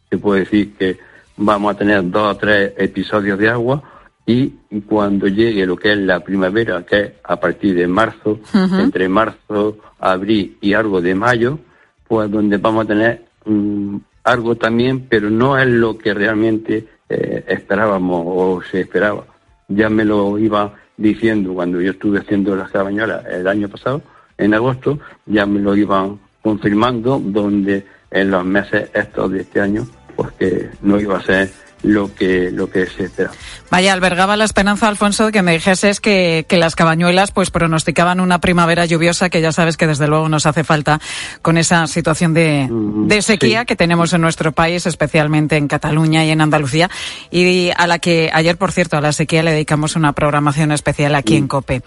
se 0.09 0.19
puede 0.19 0.41
decir 0.41 0.75
que 0.77 0.99
vamos 1.37 1.75
a 1.75 1.79
tener 1.79 2.11
dos 2.11 2.35
o 2.35 2.37
tres 2.37 2.75
episodios 2.77 3.39
de 3.39 3.49
agua 3.49 3.83
y 4.27 4.51
cuando 4.87 5.27
llegue 5.27 5.67
lo 5.67 5.77
que 5.77 5.93
es 5.93 5.99
la 5.99 6.21
primavera, 6.21 6.85
que 6.85 7.01
es 7.01 7.13
a 7.25 7.41
partir 7.41 7.75
de 7.75 7.87
marzo, 7.87 8.39
entre 8.55 9.09
marzo, 9.09 9.79
abril 9.99 10.59
y 10.61 10.75
algo 10.75 11.01
de 11.01 11.15
mayo, 11.15 11.59
pues 12.07 12.31
donde 12.31 12.59
vamos 12.59 12.85
a 12.85 12.89
tener 12.89 13.25
mm, 13.45 13.97
algo 14.25 14.55
también, 14.57 15.07
pero 15.09 15.31
no 15.31 15.59
es 15.59 15.67
lo 15.67 15.97
que 15.97 16.13
realmente 16.13 16.87
eh, 17.11 17.45
esperábamos 17.49 18.23
o 18.27 18.63
se 18.63 18.81
esperaba. 18.81 19.25
Ya 19.69 19.91
me 19.91 20.05
lo 20.05 20.39
iba 20.39 20.75
diciendo 20.97 21.53
cuando 21.55 21.81
yo 21.81 21.91
estuve 21.91 22.21
haciendo 22.21 22.55
las 22.57 22.71
cabañuelas 22.71 23.27
el 23.27 23.47
año 23.47 23.69
pasado, 23.69 24.03
en 24.39 24.55
agosto, 24.55 24.99
ya 25.27 25.45
me 25.45 25.61
lo 25.61 25.77
iban 25.77 26.19
confirmando, 26.43 27.21
donde 27.23 27.85
en 28.11 28.31
los 28.31 28.45
meses 28.45 28.91
estos 28.95 29.31
de 29.33 29.41
este 29.41 29.61
año, 29.61 29.87
pues 30.17 30.33
que 30.33 30.71
no 30.83 30.99
iba 30.99 31.19
a 31.19 31.23
ser 31.23 31.51
lo 31.83 32.15
que 32.15 32.51
lo 32.51 32.71
que 32.71 32.87
se 32.87 33.05
esperaba. 33.05 33.35
Vaya, 33.71 33.93
albergaba 33.93 34.37
la 34.37 34.45
esperanza, 34.45 34.89
Alfonso, 34.89 35.27
de 35.27 35.33
que 35.33 35.43
me 35.43 35.53
dijeses 35.53 36.01
que, 36.01 36.45
que 36.49 36.57
las 36.57 36.75
cabañuelas 36.75 37.31
pues 37.31 37.51
pronosticaban 37.51 38.21
una 38.21 38.41
primavera 38.41 38.85
lluviosa 38.85 39.31
que 39.31 39.41
ya 39.41 39.53
sabes 39.53 39.77
que 39.77 39.87
desde 39.87 40.09
luego 40.09 40.29
nos 40.29 40.45
hace 40.47 40.65
falta 40.65 41.01
con 41.41 41.57
esa 41.57 41.87
situación 41.87 42.35
de, 42.35 42.69
de 42.71 43.23
sequía 43.23 43.61
sí. 43.61 43.67
que 43.67 43.77
tenemos 43.77 44.13
en 44.13 44.21
nuestro 44.23 44.53
país, 44.53 44.87
especialmente 44.87 45.57
en 45.57 45.69
Cataluña 45.69 46.25
y 46.25 46.31
en 46.31 46.41
Andalucía, 46.41 46.91
y 47.31 47.71
a 47.77 47.87
la 47.87 47.99
que 48.01 48.31
ayer, 48.33 48.57
por 48.57 48.73
cierto, 48.73 48.97
a 48.97 49.01
la 49.01 49.13
sequía 49.13 49.43
le 49.43 49.53
dedicamos 49.53 49.95
una 49.95 50.13
programación 50.13 50.73
especial 50.73 51.15
aquí 51.15 51.37
en 51.37 51.47
COPE. 51.47 51.83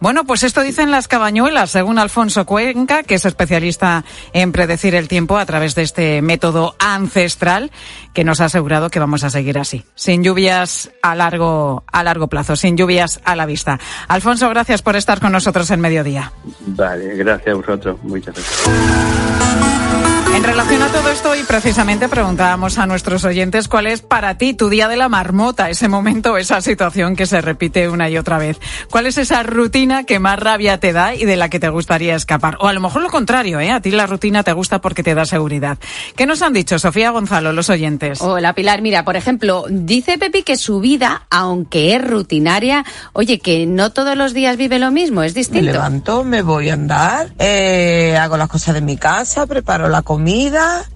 Bueno, 0.00 0.24
pues 0.24 0.42
esto 0.42 0.62
dicen 0.62 0.90
las 0.90 1.06
cabañuelas, 1.06 1.70
según 1.70 1.98
Alfonso 1.98 2.46
Cuenca, 2.46 3.04
que 3.04 3.14
es 3.14 3.24
especialista 3.24 4.04
en 4.32 4.50
predecir 4.50 4.94
el 4.96 5.06
tiempo 5.06 5.38
a 5.38 5.46
través 5.46 5.76
de 5.76 5.82
este 5.82 6.20
método 6.20 6.74
ancestral 6.80 7.70
que 8.12 8.24
nos 8.24 8.40
ha 8.40 8.46
asegurado 8.46 8.90
que 8.90 8.98
vamos 8.98 9.22
a 9.22 9.30
seguir 9.30 9.37
así, 9.58 9.84
sin 9.94 10.22
lluvias 10.22 10.90
a 11.02 11.14
largo, 11.14 11.84
a 11.86 12.02
largo 12.02 12.28
plazo, 12.28 12.56
sin 12.56 12.76
lluvias 12.76 13.20
a 13.24 13.36
la 13.36 13.46
vista. 13.46 13.78
Alfonso, 14.08 14.48
gracias 14.48 14.82
por 14.82 14.96
estar 14.96 15.20
con 15.20 15.32
nosotros 15.32 15.70
en 15.70 15.80
mediodía. 15.80 16.32
Vale, 16.66 17.16
gracias 17.16 17.54
a 17.54 17.56
vosotros. 17.56 17.96
Muchas 18.02 18.34
gracias. 18.34 20.17
En 20.34 20.44
relación 20.44 20.82
a 20.82 20.88
todo 20.88 21.08
esto, 21.10 21.34
y 21.34 21.42
precisamente 21.42 22.08
preguntábamos 22.08 22.78
a 22.78 22.86
nuestros 22.86 23.24
oyentes 23.24 23.66
cuál 23.66 23.86
es 23.88 24.02
para 24.02 24.38
ti 24.38 24.54
tu 24.54 24.68
día 24.68 24.86
de 24.86 24.96
la 24.96 25.08
marmota, 25.08 25.68
ese 25.68 25.88
momento, 25.88 26.36
esa 26.36 26.60
situación 26.60 27.16
que 27.16 27.26
se 27.26 27.40
repite 27.40 27.88
una 27.88 28.08
y 28.08 28.16
otra 28.16 28.38
vez. 28.38 28.58
¿Cuál 28.88 29.06
es 29.06 29.18
esa 29.18 29.42
rutina 29.42 30.04
que 30.04 30.20
más 30.20 30.38
rabia 30.38 30.78
te 30.78 30.92
da 30.92 31.14
y 31.14 31.24
de 31.24 31.36
la 31.36 31.48
que 31.48 31.58
te 31.58 31.68
gustaría 31.70 32.14
escapar? 32.14 32.56
O 32.60 32.68
a 32.68 32.72
lo 32.72 32.80
mejor 32.80 33.02
lo 33.02 33.08
contrario, 33.10 33.58
¿eh? 33.58 33.72
A 33.72 33.80
ti 33.80 33.90
la 33.90 34.06
rutina 34.06 34.44
te 34.44 34.52
gusta 34.52 34.80
porque 34.80 35.02
te 35.02 35.14
da 35.14 35.24
seguridad. 35.26 35.76
¿Qué 36.14 36.24
nos 36.24 36.40
han 36.42 36.52
dicho, 36.52 36.78
Sofía 36.78 37.10
Gonzalo, 37.10 37.52
los 37.52 37.68
oyentes? 37.68 38.20
Hola 38.20 38.52
Pilar, 38.54 38.80
mira, 38.80 39.04
por 39.04 39.16
ejemplo, 39.16 39.64
dice 39.68 40.18
Pepi 40.18 40.44
que 40.44 40.56
su 40.56 40.78
vida, 40.78 41.26
aunque 41.30 41.96
es 41.96 42.06
rutinaria, 42.08 42.84
oye, 43.12 43.40
que 43.40 43.66
no 43.66 43.90
todos 43.90 44.16
los 44.16 44.34
días 44.34 44.56
vive 44.56 44.78
lo 44.78 44.92
mismo, 44.92 45.22
es 45.24 45.34
Me 45.34 45.40
distinto. 45.40 45.72
levanto, 45.72 46.22
me 46.22 46.42
voy 46.42 46.68
a 46.70 46.74
andar, 46.74 47.32
eh, 47.40 48.16
hago 48.20 48.36
las 48.36 48.48
cosas 48.48 48.74
de 48.74 48.82
mi 48.82 48.96
casa, 48.96 49.46
preparo 49.46 49.88
la 49.88 50.02
comida, 50.02 50.17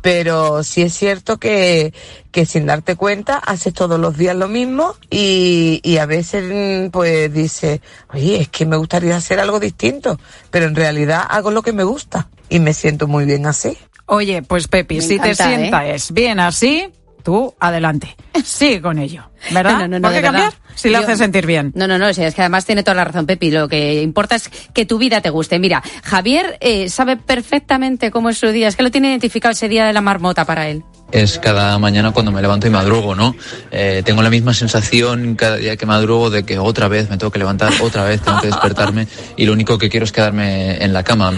pero 0.02 0.62
sí 0.62 0.82
es 0.82 0.94
cierto 0.94 1.38
que, 1.38 1.92
que 2.30 2.46
sin 2.46 2.66
darte 2.66 2.96
cuenta 2.96 3.38
haces 3.38 3.72
todos 3.72 3.98
los 3.98 4.16
días 4.16 4.37
lo 4.37 4.48
mismo 4.48 4.94
y, 5.11 5.80
y 5.82 5.98
a 5.98 6.06
veces 6.06 6.44
mm, 6.88 6.90
pues 6.90 7.32
dices, 7.32 7.80
oye, 8.12 8.40
es 8.42 8.48
que 8.48 8.66
me 8.66 8.76
gustaría 8.76 9.16
hacer 9.16 9.40
algo 9.40 9.61
distinto, 9.61 10.18
pero 10.50 10.66
en 10.66 10.74
realidad 10.74 11.24
hago 11.28 11.50
lo 11.50 11.62
que 11.62 11.72
me 11.72 11.85
gusta 11.85 12.28
y 12.48 12.58
me 12.58 12.74
siento 12.74 13.06
muy 13.06 13.24
bien 13.24 13.46
así. 13.46 13.76
Oye, 14.06 14.42
pues 14.42 14.68
Pepi, 14.68 14.96
Me 14.96 15.00
si 15.02 15.18
te 15.18 15.30
¿eh? 15.30 15.35
sientas 15.35 16.12
bien 16.12 16.40
así, 16.40 16.90
tú 17.22 17.54
adelante. 17.61 18.16
Sigue 18.44 18.80
con 18.82 18.98
ello. 18.98 19.24
¿Verdad? 19.50 19.72
No, 19.80 19.88
no, 19.88 19.98
no, 19.98 20.02
¿Por 20.02 20.11
qué 20.12 20.20
verdad. 20.20 20.32
cambiar? 20.32 20.52
Si 20.74 20.88
le 20.88 20.96
hace 20.96 21.16
sentir 21.16 21.46
bien. 21.46 21.72
No, 21.74 21.87
no, 21.87 21.98
no, 21.98 22.12
sí, 22.14 22.22
es 22.22 22.35
que 22.35 22.42
además 22.42 22.64
tiene 22.64 22.82
toda 22.82 22.94
la 22.94 23.04
razón, 23.04 23.26
Pepi. 23.26 23.50
Lo 23.50 23.68
que 23.68 24.02
importa 24.02 24.37
es 24.37 24.48
que 24.72 24.87
tu 24.87 24.98
vida 24.98 25.20
te 25.20 25.30
guste. 25.30 25.58
Mira, 25.58 25.82
Javier 26.02 26.56
eh, 26.61 26.88
sabe 26.88 27.16
perfectamente 27.16 28.11
cómo 28.11 28.30
es 28.30 28.38
su 28.38 28.48
día, 28.48 28.68
es 28.68 28.76
que 28.76 28.82
lo 28.82 28.90
tiene 28.90 29.11
identificado 29.11 29.52
ese 29.52 29.68
día 29.68 29.85
de 29.87 29.92
la 29.92 30.00
marmota 30.00 30.44
para 30.44 30.68
él. 30.68 30.82
es 31.11 31.38
cada 31.38 31.78
mañana 31.78 32.12
cuando 32.12 32.32
me 32.32 32.40
levanto 32.40 32.66
y 32.66 32.70
madrugo, 32.70 33.14
¿no? 33.14 33.35
Eh, 33.70 34.02
tengo 34.04 34.22
la 34.22 34.30
misma 34.30 34.54
sensación 34.54 35.35
cada 35.35 35.56
día 35.56 35.76
que 35.76 35.85
madrugo 35.85 36.30
de 36.30 36.44
que 36.44 36.58
otra 36.58 36.88
vez 36.88 37.11
me 37.11 37.18
tengo 37.18 37.30
que 37.30 37.38
levantar, 37.38 37.72
otra 37.82 38.04
vez 38.04 38.22
tengo 38.22 38.40
que 38.40 38.46
despertarme 38.46 39.06
y 39.37 39.44
lo 39.44 39.52
único 39.52 39.76
que 39.76 39.90
quiero 39.90 40.04
es 40.04 40.12
quedarme 40.12 40.82
en 40.82 40.92
la 40.94 41.02
cama. 41.02 41.35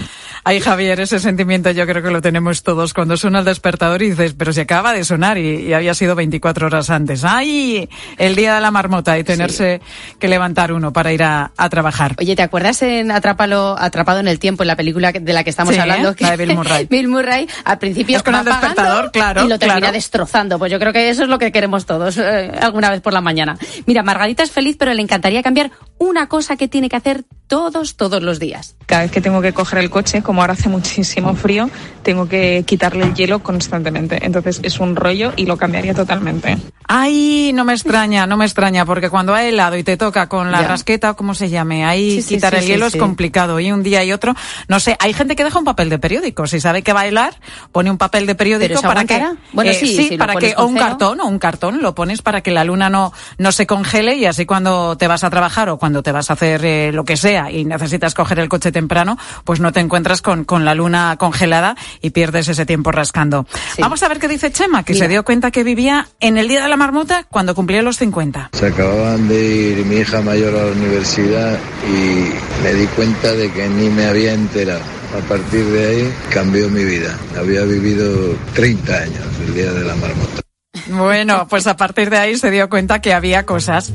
Ay, 0.47 0.61
Javier, 0.61 1.01
ese 1.01 1.21
sentimiento 1.21 1.71
yo 1.71 1.87
creo 1.87 2.03
que 2.03 2.11
lo 2.11 2.21
tenemos 2.21 2.63
todos 2.63 2.93
cuando 2.93 3.17
suena 3.17 3.39
el 3.39 3.47
despertador 3.47 4.03
y 4.03 4.11
dices, 4.11 4.35
pero 4.35 4.53
se 4.53 4.61
acaba 4.61 4.93
de 4.93 5.03
sonar 5.03 5.39
y, 5.39 5.63
y 5.63 5.73
había 5.73 5.95
sido 5.95 6.15
24 6.15 6.67
horas 6.67 6.91
antes. 6.91 7.25
¡Ay! 7.25 7.89
El 8.19 8.37
día 8.37 8.55
de 8.57 8.61
la 8.61 8.71
marmota 8.71 9.19
y 9.19 9.25
tenerse 9.25 9.81
que 10.19 10.29
levantar 10.29 10.73
uno 10.75 10.93
para 10.93 11.15
ir 11.15 11.23
a, 11.23 11.53
a 11.57 11.69
trabajar. 11.71 12.15
Oye, 12.19 12.37
¿te 12.37 12.43
acuerdas 12.43 12.83
en 12.83 13.11
Atrápalo, 13.11 13.75
Atrapado 13.79 14.21
en 14.21 14.29
el 14.29 14.39
Tiempo, 14.39 14.65
en 14.65 14.67
la 14.67 14.77
película 14.77 15.13
de 15.13 15.33
la 15.33 15.45
que 15.45 15.51
estamos 15.51 15.73
Sí, 15.75 15.81
hablando? 15.81 16.15
la 16.19 16.37
de 16.37 16.45
Bill 16.45 16.55
Murray. 16.57 16.87
Bill 16.91 17.09
Murray, 17.09 17.49
al 17.65 17.79
principio 17.79 18.19
Es 18.19 18.23
con 18.23 18.35
el 18.35 18.45
despertador, 18.45 19.13
claro, 19.13 19.47
Y 19.47 19.49
lo 19.49 19.59
termina 19.59 19.79
claro. 19.81 19.95
destrozando. 19.95 20.59
Pues 20.59 20.71
yo 20.71 20.79
creo 20.79 20.93
que 20.93 21.09
eso 21.09 21.23
es 21.23 21.31
lo 21.31 21.39
que 21.39 21.53
queremos 21.53 21.87
todos 21.87 22.19
eh, 22.19 22.53
alguna 22.61 22.91
vez 22.91 23.01
por 23.01 23.15
la 23.15 23.23
mañana. 23.23 23.57
Mira, 23.87 24.03
Margarita 24.03 24.43
es 24.43 24.51
feliz, 24.51 24.77
pero 24.79 24.93
le 24.93 25.01
encantaría 25.01 25.43
cambiar 25.43 25.71
una 25.97 26.29
cosa 26.29 26.57
que 26.57 26.69
tiene 26.69 26.91
que 26.91 26.97
hacer 26.97 27.25
todos, 27.47 27.97
todos 27.97 28.23
los 28.23 28.39
días. 28.41 28.75
Cada 28.87 29.03
vez 29.03 29.11
que 29.11 29.21
tengo 29.21 29.41
que 29.41 29.53
coger 29.53 29.79
el 29.79 29.91
coche, 29.91 30.23
como 30.23 30.41
ahora 30.43 30.53
hace 30.55 30.69
muchísimo 30.69 31.35
frío, 31.35 31.71
tengo 32.03 32.29
que 32.29 32.65
quitarle 32.67 33.05
el 33.05 33.15
hielo 33.15 33.43
constantemente. 33.43 34.19
Entonces 34.25 34.61
es 34.63 34.79
un 34.81 34.95
rollo 34.97 35.33
y 35.37 35.47
lo 35.47 35.57
cambiaría 35.57 35.95
totalmente. 35.95 36.57
Ay, 36.87 37.53
no 37.55 37.65
me 37.65 37.73
extraña, 37.73 38.27
no 38.27 38.37
me 38.37 38.45
extraña, 38.45 38.85
porque 38.85 39.09
cuando 39.09 39.35
hay 39.35 39.49
helado 39.49 39.77
y 39.79 39.83
te 39.85 39.97
toca 39.97 40.29
con 40.29 40.53
la 40.53 40.61
Ya. 40.63 40.69
rasqueta 40.69 41.13
o 41.13 41.17
como 41.17 41.35
se 41.35 41.49
llame, 41.49 41.85
ahí 41.85 42.21
Sí, 42.21 42.35
quitar 42.35 42.53
sí, 42.55 42.61
el 42.61 42.67
hielo 42.67 42.87
es 42.87 42.97
complicado. 42.97 43.59
Y 43.59 43.73
un 43.73 43.83
día 43.83 44.05
y 44.05 44.13
otro, 44.13 44.35
no 44.69 44.81
sé, 44.81 44.97
hay 45.01 45.15
gente 45.15 45.35
que 45.35 45.45
deja 45.45 45.59
un 45.59 45.65
papel 45.65 45.89
de 45.89 45.99
periódico. 45.99 46.47
Si 46.47 46.61
sabe 46.61 46.83
que 46.83 46.93
va 46.93 47.01
a 47.01 47.07
helar, 47.07 47.35
pone 47.73 47.91
un 47.91 47.97
papel 47.97 48.27
de 48.27 48.35
periódico 48.35 48.69
¿Pero 48.69 48.81
eso 48.81 48.89
para 48.89 49.05
que? 49.07 49.25
Bueno, 49.53 49.71
eh, 49.71 49.75
sí, 49.75 50.09
si 50.09 50.19
para 50.19 50.37
que, 50.37 50.55
o 50.59 50.67
un 50.67 50.77
cartón, 50.77 51.21
o 51.21 51.27
un 51.27 51.39
cartón, 51.39 51.81
lo 51.81 51.95
pones 51.95 52.21
para 52.21 52.43
que 52.43 52.51
la 52.51 52.65
luna 52.65 52.91
no, 52.91 53.13
no 53.39 53.53
se 53.53 53.67
congele 53.67 54.17
y 54.17 54.27
así 54.27 54.45
cuando 54.45 54.97
te 54.97 55.09
vas 55.09 55.25
a 55.25 55.31
trabajar 55.31 55.71
o 55.71 55.79
cuando 55.79 56.03
te 56.03 56.13
vas 56.13 56.29
a 56.29 56.35
hacer 56.35 56.65
eh, 56.65 56.93
lo 56.93 57.05
que 57.05 57.17
sea, 57.17 57.34
sea 57.35 57.51
y 57.51 57.65
necesitas 57.65 58.15
coger 58.15 58.39
el 58.39 58.49
coche 58.49 58.71
temprano, 58.71 59.19
pues 59.45 59.61
no 59.61 59.73
te 59.73 59.81
encuentras 59.81 60.23
con, 60.23 60.45
con 60.45 60.65
la 60.65 60.75
luna 60.75 61.17
congelada 61.19 61.77
y 62.01 62.11
pierdes 62.11 62.49
ese 62.49 62.65
tiempo 62.65 62.93
rascando. 62.93 63.47
Vamos 63.79 64.03
a 64.03 64.09
ver 64.09 64.19
qué 64.19 64.29
dice 64.29 64.53
Chema, 64.53 64.85
que 64.85 64.95
se 64.95 65.09
dio 65.09 65.25
cuenta 65.25 65.51
que 65.51 65.65
vivía 65.65 66.07
en 66.21 66.39
el 66.39 66.49
día 66.49 66.63
de 66.63 66.69
la 66.69 66.77
marmota 66.77 67.25
cuando 67.29 67.55
cumplía 67.55 67.83
los 67.83 67.97
50. 67.97 68.51
Se 68.53 68.67
acababan 68.67 69.29
de 69.29 69.45
ir 69.45 69.85
mi 69.87 69.97
hija 69.97 70.21
mayor 70.21 70.55
a 70.55 70.65
la 70.65 70.73
universidad 70.73 71.59
y 71.89 72.63
me 72.63 72.75
di 72.75 72.87
cuenta 72.89 73.33
de 73.33 73.51
que 73.51 73.69
ni 73.69 73.89
me 73.89 74.07
había 74.07 74.33
enterado. 74.33 74.83
A 75.19 75.29
partir 75.29 75.65
de 75.67 75.87
ahí 75.87 76.15
cambió 76.31 76.69
mi 76.69 76.85
vida. 76.85 77.17
Había 77.39 77.63
vivido 77.63 78.35
30 78.55 78.95
años 78.95 79.25
el 79.47 79.55
día 79.55 79.73
de 79.73 79.85
la 79.85 79.95
marmota. 79.95 80.41
Bueno, 80.89 81.47
pues 81.49 81.67
a 81.67 81.77
partir 81.77 82.11
de 82.11 82.19
ahí 82.19 82.37
se 82.37 82.51
dio 82.51 82.69
cuenta 82.69 83.01
que 83.01 83.13
había 83.13 83.47
cosas 83.47 83.93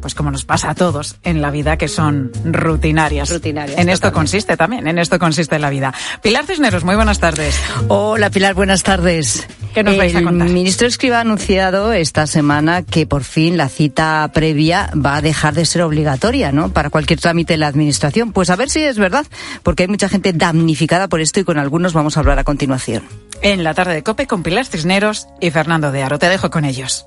pues 0.00 0.14
como 0.14 0.30
nos 0.30 0.44
pasa 0.44 0.70
a 0.70 0.74
todos 0.74 1.16
en 1.22 1.40
la 1.42 1.50
vida, 1.50 1.76
que 1.76 1.88
son 1.88 2.32
rutinarias. 2.44 3.30
Rutinarias, 3.30 3.78
En 3.78 3.88
esto 3.88 4.08
totalmente. 4.08 4.14
consiste 4.14 4.56
también, 4.56 4.86
en 4.86 4.98
esto 4.98 5.18
consiste 5.18 5.58
la 5.58 5.70
vida. 5.70 5.92
Pilar 6.22 6.46
Cisneros, 6.46 6.84
muy 6.84 6.96
buenas 6.96 7.18
tardes. 7.20 7.60
Hola 7.88 8.30
Pilar, 8.30 8.54
buenas 8.54 8.82
tardes. 8.82 9.46
¿Qué 9.74 9.84
nos 9.84 9.96
vais 9.96 10.14
a 10.14 10.18
El 10.18 10.24
contar? 10.24 10.48
ministro 10.48 10.86
Escriba 10.88 11.18
ha 11.18 11.20
anunciado 11.20 11.92
esta 11.92 12.26
semana 12.26 12.82
que 12.82 13.06
por 13.06 13.22
fin 13.24 13.56
la 13.56 13.68
cita 13.68 14.28
previa 14.34 14.90
va 14.94 15.16
a 15.16 15.22
dejar 15.22 15.54
de 15.54 15.64
ser 15.64 15.82
obligatoria, 15.82 16.50
¿no? 16.50 16.72
Para 16.72 16.90
cualquier 16.90 17.20
trámite 17.20 17.54
en 17.54 17.60
la 17.60 17.68
administración. 17.68 18.32
Pues 18.32 18.50
a 18.50 18.56
ver 18.56 18.68
si 18.70 18.80
es 18.82 18.98
verdad, 18.98 19.26
porque 19.62 19.84
hay 19.84 19.88
mucha 19.88 20.08
gente 20.08 20.32
damnificada 20.32 21.08
por 21.08 21.20
esto 21.20 21.38
y 21.40 21.44
con 21.44 21.58
algunos 21.58 21.92
vamos 21.92 22.16
a 22.16 22.20
hablar 22.20 22.38
a 22.38 22.44
continuación. 22.44 23.04
En 23.42 23.62
la 23.64 23.74
tarde 23.74 23.94
de 23.94 24.02
Cope 24.02 24.26
con 24.26 24.42
Pilar 24.42 24.66
Cisneros 24.66 25.28
y 25.40 25.50
Fernando 25.50 25.92
de 25.92 26.02
Aro. 26.02 26.18
Te 26.18 26.28
dejo 26.28 26.50
con 26.50 26.64
ellos. 26.64 27.06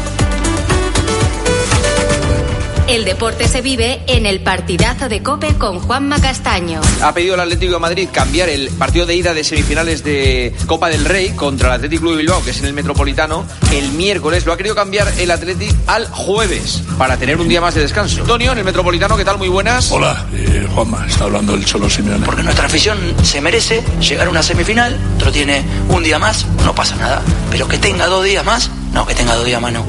El 2.91 3.05
deporte 3.05 3.47
se 3.47 3.61
vive 3.61 4.01
en 4.07 4.25
el 4.25 4.41
partidazo 4.41 5.07
de 5.07 5.23
Cope 5.23 5.53
con 5.53 5.79
Juanma 5.79 6.19
Castaño. 6.19 6.81
Ha 7.01 7.13
pedido 7.13 7.35
el 7.35 7.39
Atlético 7.39 7.75
de 7.75 7.79
Madrid 7.79 8.09
cambiar 8.11 8.49
el 8.49 8.67
partido 8.67 9.05
de 9.05 9.15
ida 9.15 9.33
de 9.33 9.45
semifinales 9.45 10.03
de 10.03 10.53
Copa 10.65 10.89
del 10.89 11.05
Rey 11.05 11.29
contra 11.29 11.69
el 11.69 11.75
Atlético 11.75 12.01
Club 12.01 12.15
de 12.15 12.17
Bilbao, 12.17 12.43
que 12.43 12.49
es 12.49 12.59
en 12.59 12.65
el 12.65 12.73
Metropolitano, 12.73 13.45
el 13.71 13.93
miércoles. 13.93 14.45
Lo 14.45 14.51
ha 14.51 14.57
querido 14.57 14.75
cambiar 14.75 15.07
el 15.17 15.31
Atlético 15.31 15.73
al 15.87 16.05
jueves 16.07 16.83
para 16.97 17.15
tener 17.15 17.37
un 17.37 17.47
día 17.47 17.61
más 17.61 17.75
de 17.75 17.79
descanso. 17.79 18.23
Antonio, 18.23 18.51
en 18.51 18.57
el 18.57 18.65
Metropolitano, 18.65 19.15
¿qué 19.15 19.23
tal? 19.23 19.37
Muy 19.37 19.47
buenas. 19.47 19.89
Hola, 19.89 20.25
eh, 20.33 20.67
Juanma, 20.75 21.07
está 21.07 21.23
hablando 21.23 21.55
el 21.55 21.63
Cholo 21.63 21.89
Simeone. 21.89 22.25
Porque 22.25 22.43
nuestra 22.43 22.65
afición 22.65 22.99
se 23.23 23.39
merece 23.39 23.81
llegar 24.01 24.27
a 24.27 24.29
una 24.29 24.43
semifinal, 24.43 24.99
otro 25.15 25.31
tiene 25.31 25.63
un 25.87 26.03
día 26.03 26.19
más, 26.19 26.45
no 26.65 26.75
pasa 26.75 26.97
nada. 26.97 27.21
Pero 27.51 27.69
que 27.69 27.77
tenga 27.77 28.07
dos 28.07 28.25
días 28.25 28.43
más, 28.43 28.69
no, 28.93 29.07
que 29.07 29.15
tenga 29.15 29.35
dos 29.35 29.45
días 29.45 29.61
más 29.61 29.71
no. 29.71 29.85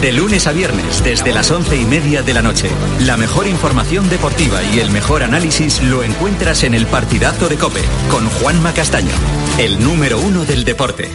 De 0.01 0.13
lunes 0.13 0.44
a 0.47 0.53
viernes, 0.53 1.03
desde 1.03 1.33
las 1.33 1.51
once 1.51 1.77
y 1.77 1.85
media 1.85 2.23
de 2.23 2.35
la 2.35 2.43
noche. 2.43 2.69
La 3.01 3.17
mejor 3.17 3.47
información 3.47 4.09
deportiva 4.09 4.63
y 4.63 4.81
el 4.81 4.91
mejor 4.91 5.23
análisis 5.23 5.83
lo 5.83 6.03
encuentras 6.03 6.65
en 6.65 6.75
el 6.75 6.87
partidazo 6.87 7.49
de 7.49 7.57
Cope 7.57 7.83
con 8.11 8.27
Juanma 8.29 8.75
Castaño, 8.75 9.15
el 9.59 9.83
número 9.83 10.19
uno 10.19 10.45
del 10.45 10.65
deporte. 10.65 11.09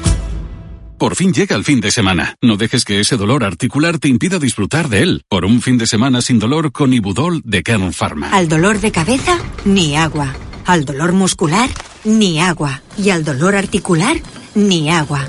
Por 0.97 1.15
fin 1.15 1.31
llega 1.31 1.55
el 1.55 1.63
fin 1.63 1.79
de 1.79 1.91
semana. 1.91 2.35
No 2.41 2.57
dejes 2.57 2.83
que 2.83 2.99
ese 2.99 3.15
dolor 3.15 3.45
articular 3.45 3.99
te 3.99 4.09
impida 4.09 4.37
disfrutar 4.37 4.89
de 4.89 5.01
él. 5.01 5.23
Por 5.29 5.45
un 5.45 5.61
fin 5.61 5.77
de 5.77 5.87
semana 5.87 6.21
sin 6.21 6.39
dolor 6.39 6.73
con 6.73 6.93
Ibudol 6.93 7.41
de 7.45 7.63
Kern 7.63 7.93
Pharma. 7.93 8.31
Al 8.31 8.49
dolor 8.49 8.81
de 8.81 8.91
cabeza, 8.91 9.37
ni 9.63 9.95
agua. 9.95 10.33
Al 10.65 10.83
dolor 10.83 11.13
muscular, 11.13 11.69
ni 12.03 12.41
agua. 12.41 12.81
Y 12.97 13.11
al 13.11 13.23
dolor 13.23 13.55
articular, 13.55 14.17
ni 14.55 14.89
agua. 14.91 15.25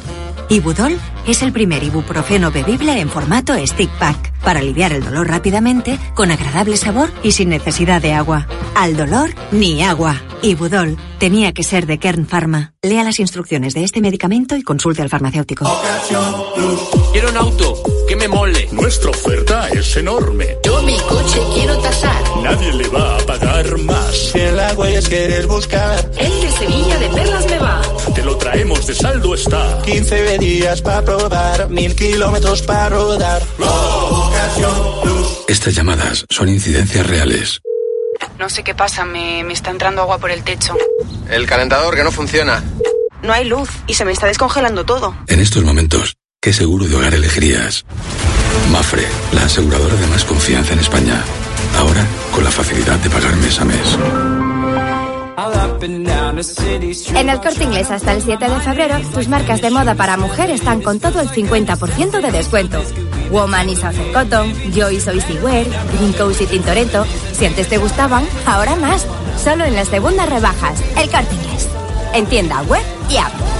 Ibudol 0.50 0.98
es 1.28 1.42
el 1.42 1.52
primer 1.52 1.84
ibuprofeno 1.84 2.50
bebible 2.50 2.98
en 2.98 3.08
formato 3.08 3.54
stick 3.68 3.88
pack 4.00 4.32
para 4.42 4.58
aliviar 4.58 4.92
el 4.92 5.04
dolor 5.04 5.28
rápidamente, 5.28 5.96
con 6.14 6.32
agradable 6.32 6.76
sabor 6.76 7.12
y 7.22 7.30
sin 7.32 7.50
necesidad 7.50 8.02
de 8.02 8.14
agua. 8.14 8.48
Al 8.74 8.96
dolor, 8.96 9.30
ni 9.52 9.84
agua. 9.84 10.20
Ibudol 10.42 10.96
tenía 11.20 11.52
que 11.52 11.62
ser 11.62 11.86
de 11.86 11.98
Kern 11.98 12.26
Pharma. 12.26 12.72
Lea 12.82 13.04
las 13.04 13.20
instrucciones 13.20 13.74
de 13.74 13.84
este 13.84 14.00
medicamento 14.00 14.56
y 14.56 14.64
consulte 14.64 15.02
al 15.02 15.08
farmacéutico. 15.08 15.70
Quiero 17.12 17.30
un 17.30 17.36
auto 17.36 17.80
que 18.08 18.16
me 18.16 18.26
mole. 18.26 18.68
Nuestra 18.72 19.10
oferta 19.10 19.68
es 19.68 19.96
enorme. 19.98 20.56
Yo 20.64 20.82
mi 20.82 20.98
coche 20.98 21.40
quiero 21.54 21.78
tasar. 21.78 22.22
Nadie 22.42 22.72
le 22.72 22.88
va 22.88 23.18
a 23.18 23.20
pagar 23.20 23.78
más. 23.78 24.16
Si 24.32 24.40
en 24.40 24.56
la 24.56 24.72
huellas 24.74 25.08
quieres 25.08 25.46
buscar. 25.46 26.10
El 26.18 26.40
de 26.40 26.50
Sevilla 26.50 26.98
de 26.98 27.08
Perlas 27.10 27.46
me 27.48 27.58
va. 27.60 27.82
Lo 28.30 28.38
traemos 28.38 28.86
de 28.86 28.94
saldo 28.94 29.34
está. 29.34 29.82
15 29.82 30.38
días 30.38 30.80
para 30.82 31.04
probar, 31.04 31.68
mil 31.68 31.96
kilómetros 31.96 32.62
para 32.62 32.88
rodar. 32.88 33.42
Estas 35.48 35.74
llamadas 35.74 36.24
son 36.30 36.48
incidencias 36.48 37.04
reales. 37.08 37.60
No 38.38 38.48
sé 38.48 38.62
qué 38.62 38.72
pasa, 38.72 39.04
me, 39.04 39.42
me 39.42 39.52
está 39.52 39.72
entrando 39.72 40.02
agua 40.02 40.18
por 40.18 40.30
el 40.30 40.44
techo. 40.44 40.76
El 41.28 41.44
calentador 41.46 41.96
que 41.96 42.04
no 42.04 42.12
funciona. 42.12 42.62
No 43.24 43.32
hay 43.32 43.46
luz 43.46 43.68
y 43.88 43.94
se 43.94 44.04
me 44.04 44.12
está 44.12 44.28
descongelando 44.28 44.86
todo. 44.86 45.16
En 45.26 45.40
estos 45.40 45.64
momentos, 45.64 46.14
¿qué 46.40 46.52
seguro 46.52 46.86
de 46.86 46.94
hogar 46.94 47.14
elegirías? 47.14 47.84
Mafre, 48.70 49.08
la 49.32 49.42
aseguradora 49.42 49.96
de 49.96 50.06
más 50.06 50.24
confianza 50.24 50.72
en 50.72 50.78
España. 50.78 51.20
Ahora, 51.78 52.06
con 52.32 52.44
la 52.44 52.52
facilidad 52.52 52.98
de 53.00 53.10
pagar 53.10 53.34
mes 53.38 53.58
a 53.58 53.64
mes. 53.64 53.98
En 57.14 57.28
el 57.28 57.40
corte 57.40 57.64
inglés 57.64 57.90
hasta 57.90 58.12
el 58.12 58.22
7 58.22 58.48
de 58.48 58.60
febrero, 58.60 58.96
tus 59.14 59.28
marcas 59.28 59.60
de 59.60 59.70
moda 59.70 59.94
para 59.94 60.16
mujer 60.16 60.50
están 60.50 60.82
con 60.82 61.00
todo 61.00 61.20
el 61.20 61.28
50% 61.28 62.20
de 62.20 62.30
descuento. 62.30 62.82
Woman 63.30 63.68
y 63.68 63.76
Southern 63.76 64.12
Cotton, 64.12 64.52
Joy 64.72 65.00
Soy 65.00 65.20
Wear, 65.42 65.66
Green 65.96 66.12
Coast 66.12 66.42
y 66.42 66.46
Tintoretto. 66.46 67.06
Si 67.32 67.46
antes 67.46 67.68
te 67.68 67.78
gustaban, 67.78 68.24
ahora 68.44 68.76
más. 68.76 69.06
Solo 69.42 69.64
en 69.64 69.74
las 69.74 69.88
segundas 69.88 70.28
rebajas. 70.28 70.82
El 70.98 71.08
corte 71.10 71.34
inglés. 71.34 71.68
En 72.12 72.26
tienda 72.26 72.60
web 72.62 72.82
y 73.08 73.16
app. 73.16 73.59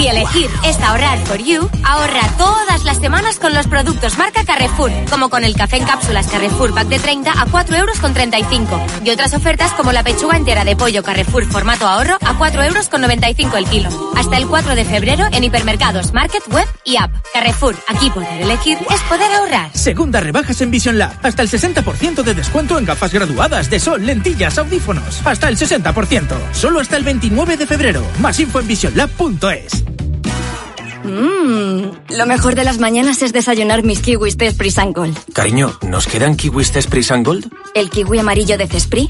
Si 0.00 0.08
elegir 0.08 0.48
es 0.64 0.80
ahorrar 0.80 1.18
for 1.26 1.36
you, 1.36 1.68
ahorra 1.84 2.26
todas 2.38 2.84
las 2.84 2.96
semanas 2.96 3.38
con 3.38 3.52
los 3.52 3.66
productos 3.66 4.16
marca 4.16 4.46
Carrefour, 4.46 4.90
como 5.10 5.28
con 5.28 5.44
el 5.44 5.54
café 5.54 5.76
en 5.76 5.84
cápsulas 5.84 6.26
Carrefour 6.28 6.72
Pack 6.72 6.88
de 6.88 6.98
30 6.98 7.30
a 7.30 7.44
4 7.44 7.76
euros 7.76 8.00
con 8.00 8.14
35 8.14 8.80
y 9.04 9.10
otras 9.10 9.34
ofertas 9.34 9.72
como 9.72 9.92
la 9.92 10.02
pechuga 10.02 10.38
entera 10.38 10.64
de 10.64 10.74
pollo 10.74 11.02
Carrefour 11.02 11.44
formato 11.44 11.86
ahorro 11.86 12.16
a 12.24 12.38
4 12.38 12.62
euros 12.62 12.88
con 12.88 13.02
95 13.02 13.58
el 13.58 13.66
kilo. 13.66 13.90
Hasta 14.16 14.38
el 14.38 14.46
4 14.46 14.74
de 14.74 14.86
febrero 14.86 15.26
en 15.32 15.44
hipermercados, 15.44 16.14
market, 16.14 16.44
web 16.50 16.66
y 16.82 16.96
app. 16.96 17.12
Carrefour, 17.34 17.76
aquí 17.86 18.08
poder 18.08 18.40
elegir 18.40 18.78
es 18.90 19.00
poder 19.02 19.30
ahorrar. 19.30 19.70
Segunda 19.74 20.20
rebajas 20.20 20.62
en 20.62 20.70
Vision 20.70 20.96
Lab. 20.96 21.12
Hasta 21.22 21.42
el 21.42 21.50
60% 21.50 22.22
de 22.22 22.32
descuento 22.32 22.78
en 22.78 22.86
gafas 22.86 23.12
graduadas 23.12 23.68
de 23.68 23.78
sol, 23.78 24.06
lentillas, 24.06 24.56
audífonos. 24.56 25.20
Hasta 25.26 25.50
el 25.50 25.58
60%. 25.58 26.38
Solo 26.54 26.80
hasta 26.80 26.96
el 26.96 27.04
29 27.04 27.58
de 27.58 27.66
febrero. 27.66 28.02
Más 28.18 28.40
info 28.40 28.60
en 28.60 28.66
visionlab.es. 28.66 29.89
Mmm, 31.04 32.16
lo 32.16 32.26
mejor 32.26 32.54
de 32.54 32.64
las 32.64 32.78
mañanas 32.78 33.22
es 33.22 33.32
desayunar 33.32 33.82
mis 33.82 34.00
kiwis 34.00 34.36
de 34.36 34.54
Gold. 34.94 35.18
Cariño, 35.32 35.78
¿nos 35.82 36.06
quedan 36.06 36.36
kiwis 36.36 36.72
Cespris 36.72 37.10
and 37.10 37.26
Gold? 37.26 37.50
¿El 37.74 37.90
kiwi 37.90 38.18
amarillo 38.18 38.58
de 38.58 38.66
Cespri? 38.66 39.08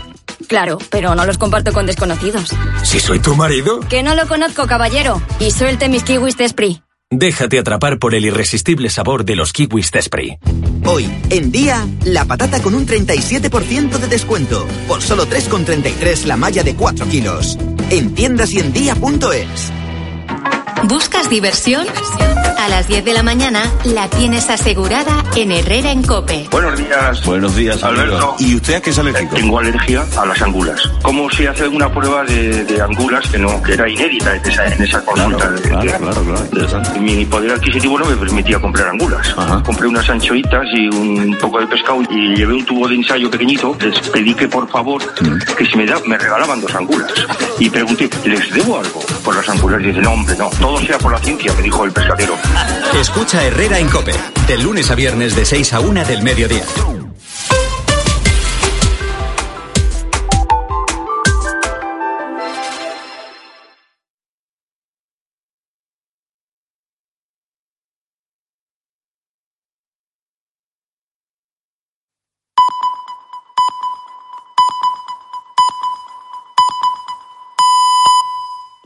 Claro, 0.48 0.79
pero 0.90 1.14
no 1.14 1.26
los 1.26 1.38
comparto 1.38 1.72
con 1.72 1.87
desconocidos. 1.87 2.50
Si 2.83 3.00
soy 3.00 3.18
tu 3.20 3.35
marido. 3.35 3.81
Que 3.81 4.03
no 4.03 4.14
lo 4.14 4.26
conozco, 4.26 4.66
caballero. 4.66 5.22
Y 5.38 5.50
suelte 5.50 5.88
mis 5.88 6.03
kiwis 6.03 6.37
de. 6.37 6.81
Déjate 7.12 7.59
atrapar 7.59 7.98
por 7.98 8.14
el 8.14 8.24
irresistible 8.24 8.88
sabor 8.88 9.24
de 9.24 9.35
los 9.35 9.53
kiwis 9.53 9.90
Tespri. 9.90 10.38
Hoy, 10.85 11.11
en 11.31 11.50
día, 11.50 11.87
la 12.05 12.24
patata 12.24 12.62
con 12.62 12.74
un 12.74 12.87
37% 12.87 13.98
de 13.98 14.07
descuento. 14.07 14.66
Por 14.87 15.03
solo 15.03 15.26
3,33 15.26 16.24
la 16.24 16.37
malla 16.37 16.62
de 16.62 16.76
4 16.76 17.09
kilos. 17.09 17.59
En 17.90 18.14
tiendas 18.14 18.53
y 18.53 18.61
en 18.61 18.72
día.es. 18.72 19.72
¿Buscas 20.85 21.28
diversión? 21.28 21.87
A 22.58 22.68
las 22.68 22.87
10 22.88 23.04
de 23.04 23.12
la 23.14 23.22
mañana 23.22 23.62
la 23.85 24.08
tienes 24.08 24.48
asegurada 24.50 25.24
en 25.35 25.50
Herrera 25.50 25.90
en 25.92 26.02
Cope. 26.02 26.46
Buenos 26.50 26.76
días. 26.78 27.24
Buenos 27.24 27.56
días, 27.56 27.83
Alberto. 27.83 28.37
¿Y 28.38 28.54
usted 28.56 28.74
a 28.74 28.81
qué 28.83 28.90
es 28.90 28.98
alérgico? 28.98 29.35
Tengo 29.35 29.58
alergia 29.58 30.04
a 30.16 30.26
las 30.26 30.40
angulas. 30.42 30.81
¿Cómo 31.02 31.31
se 31.31 31.48
hace 31.48 31.66
una 31.68 31.90
prueba 31.90 32.22
de, 32.24 32.64
de 32.64 32.83
angulas 32.83 33.26
que 33.28 33.38
no 33.38 33.62
que 33.62 33.74
era 33.74 33.88
inédita 33.88 34.37
en 34.37 34.44
esa, 34.46 34.66
en 34.66 34.83
esa 34.83 35.02
consulta? 35.04 35.50
de- 35.50 35.60
Claro, 35.62 35.83
claro, 35.98 36.22
claro. 36.22 36.44
Interesante. 36.44 37.00
Mi 37.00 37.24
poder 37.24 37.52
adquisitivo 37.52 37.98
no 37.98 38.04
me 38.04 38.16
permitía 38.16 38.58
comprar 38.60 38.88
angulas. 38.88 39.35
Compré 39.64 39.87
unas 39.88 40.08
anchoitas 40.10 40.66
y 40.74 40.88
un 40.88 41.37
poco 41.40 41.60
de 41.60 41.66
pescado 41.66 42.02
y 42.10 42.37
llevé 42.37 42.54
un 42.54 42.64
tubo 42.66 42.88
de 42.88 42.96
ensayo 42.96 43.31
pequeñito. 43.31 43.76
Les 43.81 43.98
pedí 44.10 44.35
que 44.35 44.48
por 44.48 44.68
favor 44.68 45.02
que 45.56 45.64
si 45.66 45.76
me, 45.76 45.87
da, 45.87 45.96
me 46.06 46.18
regalaban 46.18 46.60
dos 46.60 46.74
angulas. 46.74 47.10
Y 47.58 47.70
pregunté, 47.70 48.10
¿les 48.24 48.50
debo 48.52 48.78
algo 48.81 49.00
por 49.21 49.37
las? 49.37 49.81
Y 49.81 49.87
dice, 49.87 50.00
no, 50.00 50.12
hombre, 50.12 50.37
no. 50.37 50.50
Todo 50.50 50.79
sea 50.79 50.98
por 50.98 51.12
la 51.12 51.18
ciencia, 51.18 51.52
me 51.54 51.62
dijo 51.62 51.85
el 51.85 51.92
pescadero. 51.92 52.35
Escucha 52.94 53.44
Herrera 53.44 53.79
en 53.79 53.88
Cope, 53.88 54.12
de 54.46 54.58
lunes 54.58 54.90
a 54.90 54.94
viernes 54.94 55.37
de 55.37 55.44
6 55.44 55.73
a 55.75 55.81
1 55.81 56.04
del 56.04 56.23
mediodía. 56.23 56.64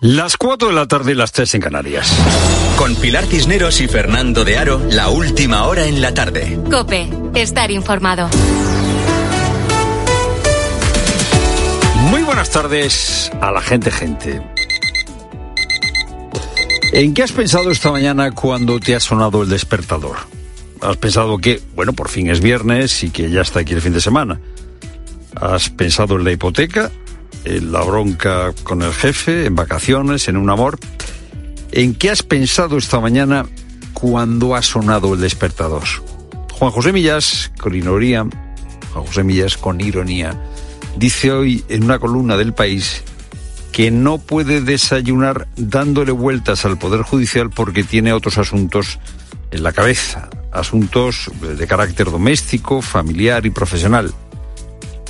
Las 0.07 0.37
4 0.37 0.69
de 0.69 0.75
la 0.75 0.87
tarde 0.87 1.13
y 1.13 1.15
las 1.15 1.33
3 1.33 1.55
en 1.55 1.61
Canarias. 1.63 2.13
Con 2.77 2.95
Pilar 2.97 3.25
Cisneros 3.25 3.81
y 3.81 3.89
Fernando 3.89 4.45
de 4.45 4.59
Aro, 4.59 4.79
la 4.91 5.09
última 5.09 5.65
hora 5.65 5.87
en 5.87 6.03
la 6.03 6.13
tarde. 6.13 6.61
Cope, 6.71 7.09
estar 7.35 7.71
informado. 7.71 8.29
Muy 12.11 12.23
buenas 12.23 12.51
tardes 12.51 13.33
a 13.41 13.51
la 13.51 13.63
gente, 13.63 13.91
gente. 13.91 14.43
¿En 16.93 17.15
qué 17.15 17.23
has 17.23 17.33
pensado 17.33 17.71
esta 17.71 17.91
mañana 17.91 18.31
cuando 18.33 18.79
te 18.81 18.95
ha 18.95 19.01
sonado 19.01 19.43
el 19.43 19.49
despertador? 19.49 20.17
¿Has 20.83 20.99
pensado 20.99 21.39
que, 21.39 21.63
bueno, 21.75 21.95
por 21.95 22.11
fin 22.11 22.29
es 22.29 22.41
viernes 22.41 23.05
y 23.05 23.09
que 23.09 23.31
ya 23.31 23.41
está 23.41 23.61
aquí 23.61 23.73
el 23.73 23.81
fin 23.81 23.95
de 23.95 24.03
semana? 24.03 24.39
¿Has 25.35 25.71
pensado 25.71 26.17
en 26.17 26.25
la 26.25 26.33
hipoteca? 26.33 26.93
¿En 27.45 27.73
la 27.73 27.83
bronca 27.83 28.53
con 28.63 28.83
el 28.83 28.93
jefe? 28.93 29.47
¿En 29.47 29.55
vacaciones? 29.55 30.29
¿En 30.29 30.37
un 30.37 30.49
amor? 30.49 30.79
¿En 31.73 31.95
qué 31.95 32.11
has 32.11 32.23
pensado 32.23 32.79
esta 32.79 33.01
mañana 33.01 33.47
cuando 33.93 34.55
ha 34.55 34.63
sonado 34.63 35.15
el 35.15 35.21
despertador? 35.21 35.85
Juan 36.53 36.71
José 36.71 36.93
Millas, 36.93 37.53
con 37.61 37.75
ironía, 37.75 38.27
Juan 38.93 39.07
José 39.07 39.25
Millas, 39.25 39.57
con 39.57 39.81
ironía, 39.81 40.41
dice 40.97 41.33
hoy 41.33 41.65
en 41.69 41.85
una 41.85 41.99
columna 41.99 42.37
del 42.37 42.55
país 42.55 43.03
que 43.73 43.91
no 43.91 44.19
puede 44.19 44.61
desayunar 44.61 45.49
dándole 45.57 46.13
vueltas 46.13 46.65
al 46.65 46.79
Poder 46.79 47.03
Judicial 47.03 47.51
porque 47.51 47.83
tiene 47.83 48.13
otros 48.13 48.39
asuntos 48.39 49.01
en 49.51 49.65
la 49.65 49.73
cabeza, 49.73 50.31
asuntos 50.53 51.31
de 51.41 51.67
carácter 51.67 52.11
doméstico, 52.11 52.81
familiar 52.81 53.45
y 53.47 53.51
profesional. 53.51 54.15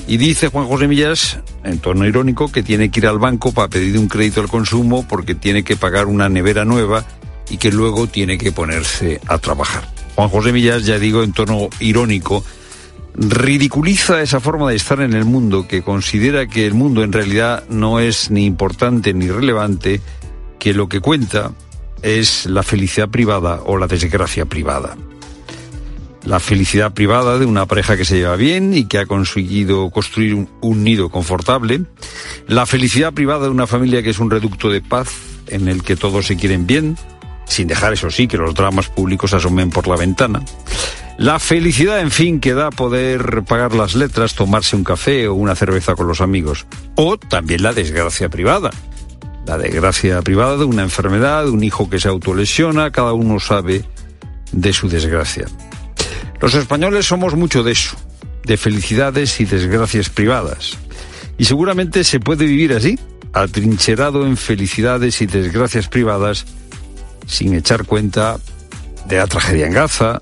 Y 0.07 0.19
dice 0.19 0.49
Juan 0.49 0.67
José 0.67 0.87
Millas, 0.87 1.39
en 1.65 1.79
tono 1.79 2.07
irónico, 2.07 2.53
que 2.53 2.63
tiene 2.63 2.91
que 2.91 3.01
ir 3.01 3.07
al 3.07 3.19
banco 3.19 3.53
para 3.53 3.69
pedir 3.69 3.99
un 3.99 4.09
crédito 4.09 4.43
al 4.43 4.49
consumo 4.49 5.07
porque 5.09 5.35
tiene 5.35 5.65
que 5.65 5.77
pagar 5.77 6.07
una 6.07 6.29
nevera 6.29 6.65
nueva 6.65 7.05
y 7.49 7.57
que 7.57 7.73
luego 7.73 8.07
tiene 8.07 8.37
que 8.37 8.53
ponerse 8.53 9.21
a 9.27 9.39
trabajar. 9.39 9.89
Juan 10.15 10.29
José 10.29 10.53
Millas, 10.53 10.85
ya 10.85 10.99
digo 10.99 11.23
en 11.23 11.33
tono 11.33 11.69
irónico, 11.81 12.45
ridiculiza 13.15 14.21
esa 14.23 14.41
forma 14.41 14.71
de 14.71 14.77
estar 14.77 15.01
en 15.01 15.15
el 15.15 15.25
mundo, 15.25 15.67
que 15.67 15.83
considera 15.83 16.47
que 16.47 16.67
el 16.67 16.75
mundo 16.75 17.03
en 17.03 17.13
realidad 17.13 17.65
no 17.69 17.99
es 17.99 18.31
ni 18.31 18.45
importante 18.45 19.15
ni 19.15 19.29
relevante, 19.29 20.01
que 20.59 20.75
lo 20.75 20.89
que 20.89 21.01
cuenta 21.01 21.53
es 22.03 22.47
la 22.47 22.63
felicidad 22.63 23.09
privada 23.09 23.63
o 23.65 23.79
la 23.79 23.87
desgracia 23.87 24.45
privada. 24.45 24.97
La 26.25 26.41
felicidad 26.41 26.95
privada 26.95 27.39
de 27.39 27.45
una 27.45 27.67
pareja 27.67 27.99
que 27.99 28.07
se 28.07 28.17
lleva 28.17 28.37
bien 28.37 28.73
y 28.73 28.87
que 28.87 28.99
ha 28.99 29.07
conseguido 29.07 29.91
construir 29.91 30.47
un, 30.61 30.85
nido 30.85 31.11
confortable. 31.11 31.83
La 32.49 32.65
felicidad 32.65 33.13
privada 33.13 33.45
de 33.45 33.51
una 33.51 33.67
familia 33.67 34.03
que 34.03 34.11
es 34.11 34.19
un 34.19 34.31
reducto 34.31 34.71
de 34.71 34.81
paz 34.81 35.11
en 35.49 35.69
el 35.69 35.83
que 35.83 35.97
todos 35.97 36.27
se 36.27 36.37
quieren 36.37 36.67
bien, 36.67 36.97
sin 37.47 37.69
dejar 37.69 37.93
eso 37.93 38.11
sí 38.11 38.27
que 38.27 38.39
los 38.39 38.55
dramas 38.55 38.89
públicos 38.89 39.35
asomen 39.35 39.69
por 39.69 39.87
la 39.87 39.97
ventana. 39.97 40.43
La 41.19 41.39
felicidad, 41.39 42.01
en 42.01 42.11
fin, 42.11 42.41
que 42.41 42.55
da 42.55 42.71
poder 42.71 43.45
pagar 43.45 43.75
las 43.75 43.95
letras, 43.95 44.35
tomarse 44.35 44.77
un 44.77 44.83
café 44.83 45.29
o 45.29 45.35
una 45.35 45.55
cerveza 45.55 45.95
con 45.95 46.09
los 46.09 46.23
amigos. 46.23 46.67
O 46.97 47.19
también 47.19 47.63
la 47.63 47.75
desgracia 47.75 48.31
privada. 48.31 48.71
La 49.47 49.59
desgracia 49.59 50.23
privada 50.23 50.57
de 50.57 50.65
una 50.65 50.83
enfermedad, 50.83 51.49
un 51.49 51.63
hijo 51.63 51.91
que 51.91 52.01
se 52.01 52.09
autolesiona, 52.09 52.91
cada 52.91 53.13
uno 53.13 53.39
sabe 53.39 53.85
de 54.53 54.73
su 54.73 54.89
desgracia. 54.89 55.47
Los 56.45 56.53
españoles 56.53 57.07
somos 57.07 57.35
mucho 57.35 57.63
de 57.63 57.73
eso, 57.73 57.97
de 58.45 58.59
felicidades 58.59 59.41
y 59.41 59.47
desgracias 59.47 60.11
privadas. 60.11 60.77
Y 61.39 61.47
seguramente 61.47 62.05
se 62.05 62.21
puede 62.21 62.45
vivir 62.45 62.75
así, 62.75 62.99
atrincherado 63.33 64.27
en 64.27 64.37
felicidades 64.37 65.23
y 65.23 65.27
desgracias 65.27 65.89
privadas, 65.89 66.45
sin 67.27 67.55
echar 67.55 67.87
cuenta 67.87 68.37
de 69.07 69.17
la 69.17 69.27
tragedia 69.27 69.67
en 69.67 69.73
Gaza 69.73 70.21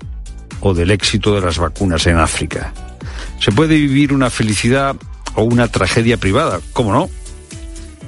o 0.61 0.73
del 0.73 0.91
éxito 0.91 1.35
de 1.35 1.41
las 1.41 1.57
vacunas 1.57 2.07
en 2.07 2.17
África. 2.17 2.73
Se 3.41 3.51
puede 3.51 3.75
vivir 3.75 4.13
una 4.13 4.29
felicidad 4.29 4.95
o 5.35 5.43
una 5.43 5.67
tragedia 5.67 6.15
privada, 6.15 6.61
¿cómo 6.71 6.93
no? 6.93 7.09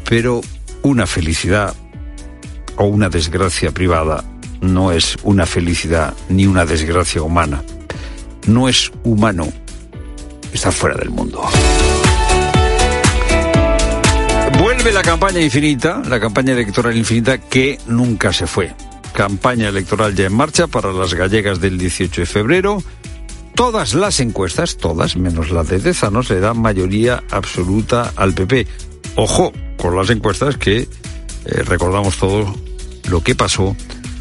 Pero 0.08 0.40
una 0.84 1.06
felicidad 1.06 1.76
o 2.78 2.86
una 2.86 3.10
desgracia 3.10 3.72
privada 3.72 4.24
no 4.62 4.94
es 4.94 5.18
una 5.24 5.46
felicidad 5.46 6.14
ni 6.30 6.46
una 6.46 6.66
desgracia 6.66 7.22
humana. 7.22 7.62
No 8.48 8.70
es 8.70 8.92
humano. 9.04 9.48
Está 10.54 10.72
fuera 10.72 10.96
del 10.96 11.10
mundo. 11.10 11.42
Vuelve 14.60 14.94
la 14.94 15.02
campaña 15.02 15.42
infinita, 15.42 16.02
la 16.08 16.20
campaña 16.20 16.54
electoral 16.54 16.96
infinita 16.96 17.38
que 17.38 17.78
nunca 17.88 18.32
se 18.32 18.48
fue. 18.48 18.74
Campaña 19.14 19.70
electoral 19.70 20.16
ya 20.16 20.28
en 20.28 20.34
marcha 20.34 20.68
para 20.68 20.92
las 20.92 21.14
gallegas 21.14 21.60
del 21.60 21.78
18 21.78 22.22
de 22.22 22.26
febrero. 22.26 22.84
Todas 23.56 23.94
las 23.94 24.20
encuestas, 24.20 24.78
todas, 24.78 25.18
menos 25.18 25.52
la 25.52 25.64
de 25.64 25.80
Tezanos, 25.80 26.30
le 26.30 26.40
dan 26.40 26.60
mayoría 26.60 27.24
absoluta 27.32 28.14
al 28.16 28.34
PP. 28.34 28.68
Ojo 29.16 29.52
con 29.78 29.96
las 29.96 30.10
encuestas 30.10 30.58
que 30.58 30.80
eh, 30.80 30.88
recordamos 31.66 32.18
todo 32.18 32.54
lo 33.10 33.22
que 33.22 33.36
pasó 33.36 33.76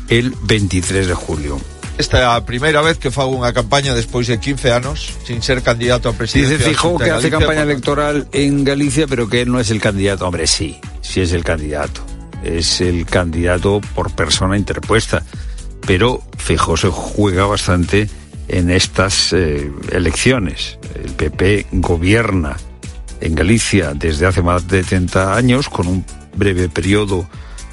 el 0.08 0.34
23 0.42 1.08
de 1.08 1.14
julio. 1.14 1.73
Esta 1.96 2.18
é 2.18 2.24
a 2.26 2.40
primeira 2.40 2.82
vez 2.82 2.98
que 2.98 3.14
fago 3.14 3.38
unha 3.38 3.54
campaña 3.54 3.94
despois 3.94 4.26
de 4.26 4.34
15 4.34 4.74
anos 4.74 5.14
sin 5.22 5.38
ser 5.46 5.62
candidato 5.62 6.10
a 6.10 6.12
presidencia. 6.12 6.58
Dice 6.58 6.70
Fijó 6.74 6.98
que 6.98 7.14
hace 7.14 7.30
campaña 7.30 7.62
electoral 7.62 8.26
en 8.34 8.66
Galicia, 8.66 9.06
pero 9.06 9.30
que 9.30 9.46
él 9.46 9.52
no 9.52 9.62
es 9.62 9.70
el 9.70 9.78
candidato. 9.78 10.26
Hombre, 10.26 10.50
sí, 10.50 10.82
sí 11.02 11.22
es 11.22 11.30
el 11.30 11.44
candidato. 11.46 12.02
Es 12.42 12.80
el 12.80 13.06
candidato 13.06 13.80
por 13.94 14.10
persona 14.10 14.58
interpuesta. 14.58 15.22
Pero 15.86 16.20
Fijó 16.36 16.76
se 16.76 16.90
juega 16.90 17.46
bastante 17.46 18.10
en 18.48 18.70
estas 18.70 19.32
eh, 19.32 19.70
elecciones. 19.92 20.78
El 20.98 21.12
PP 21.12 21.66
gobierna 21.78 22.56
en 23.20 23.36
Galicia 23.36 23.94
desde 23.94 24.26
hace 24.26 24.42
más 24.42 24.66
de 24.66 24.82
30 24.82 25.36
años, 25.36 25.68
con 25.68 25.86
un 25.86 26.04
breve 26.34 26.68
periodo 26.68 27.28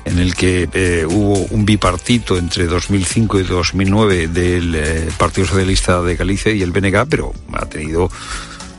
en 0.06 0.20
el 0.20 0.36
que 0.36 0.70
eh, 0.74 1.06
hubo 1.08 1.34
un 1.52 1.66
bipartito 1.66 2.38
entre 2.38 2.66
2005 2.66 3.40
y 3.40 3.44
2009 3.44 4.28
del 4.28 4.76
eh, 4.76 5.10
Partido 5.18 5.48
Socialista 5.48 6.02
de 6.02 6.16
Galicia 6.16 6.52
y 6.52 6.62
el 6.62 6.72
BNG, 6.72 7.08
pero 7.10 7.34
ha 7.54 7.66
tenido 7.66 8.10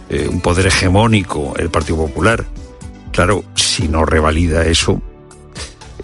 eh, 0.08 0.28
un 0.28 0.40
poder 0.40 0.66
hegemónico 0.66 1.54
el 1.56 1.70
Partido 1.70 1.98
Popular. 1.98 2.44
Claro, 3.12 3.44
si 3.54 3.88
no 3.88 4.04
revalida 4.04 4.64
eso, 4.66 5.00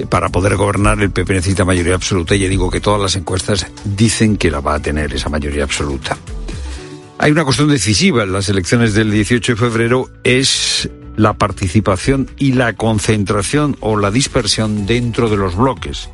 para 0.08 0.28
poder 0.28 0.56
gobernar 0.56 1.00
el 1.00 1.10
PP 1.10 1.34
necesita 1.34 1.64
mayoría 1.64 1.94
absoluta 1.94 2.34
y 2.34 2.40
ya 2.40 2.48
digo 2.48 2.70
que 2.70 2.80
todas 2.80 3.00
las 3.00 3.16
encuestas 3.16 3.66
dicen 3.84 4.36
que 4.36 4.50
la 4.50 4.60
va 4.60 4.74
a 4.74 4.80
tener 4.80 5.12
esa 5.12 5.28
mayoría 5.28 5.64
absoluta. 5.64 6.16
Hay 7.18 7.32
una 7.32 7.44
cuestión 7.44 7.68
decisiva 7.68 8.22
en 8.22 8.32
las 8.32 8.48
elecciones 8.48 8.94
del 8.94 9.10
18 9.10 9.52
de 9.52 9.58
febrero, 9.58 10.08
es 10.22 10.88
la 11.18 11.34
participación 11.34 12.30
y 12.38 12.52
la 12.52 12.72
concentración 12.74 13.76
o 13.80 13.96
la 13.96 14.10
dispersión 14.10 14.86
dentro 14.86 15.28
de 15.28 15.36
los 15.36 15.56
bloques. 15.56 16.08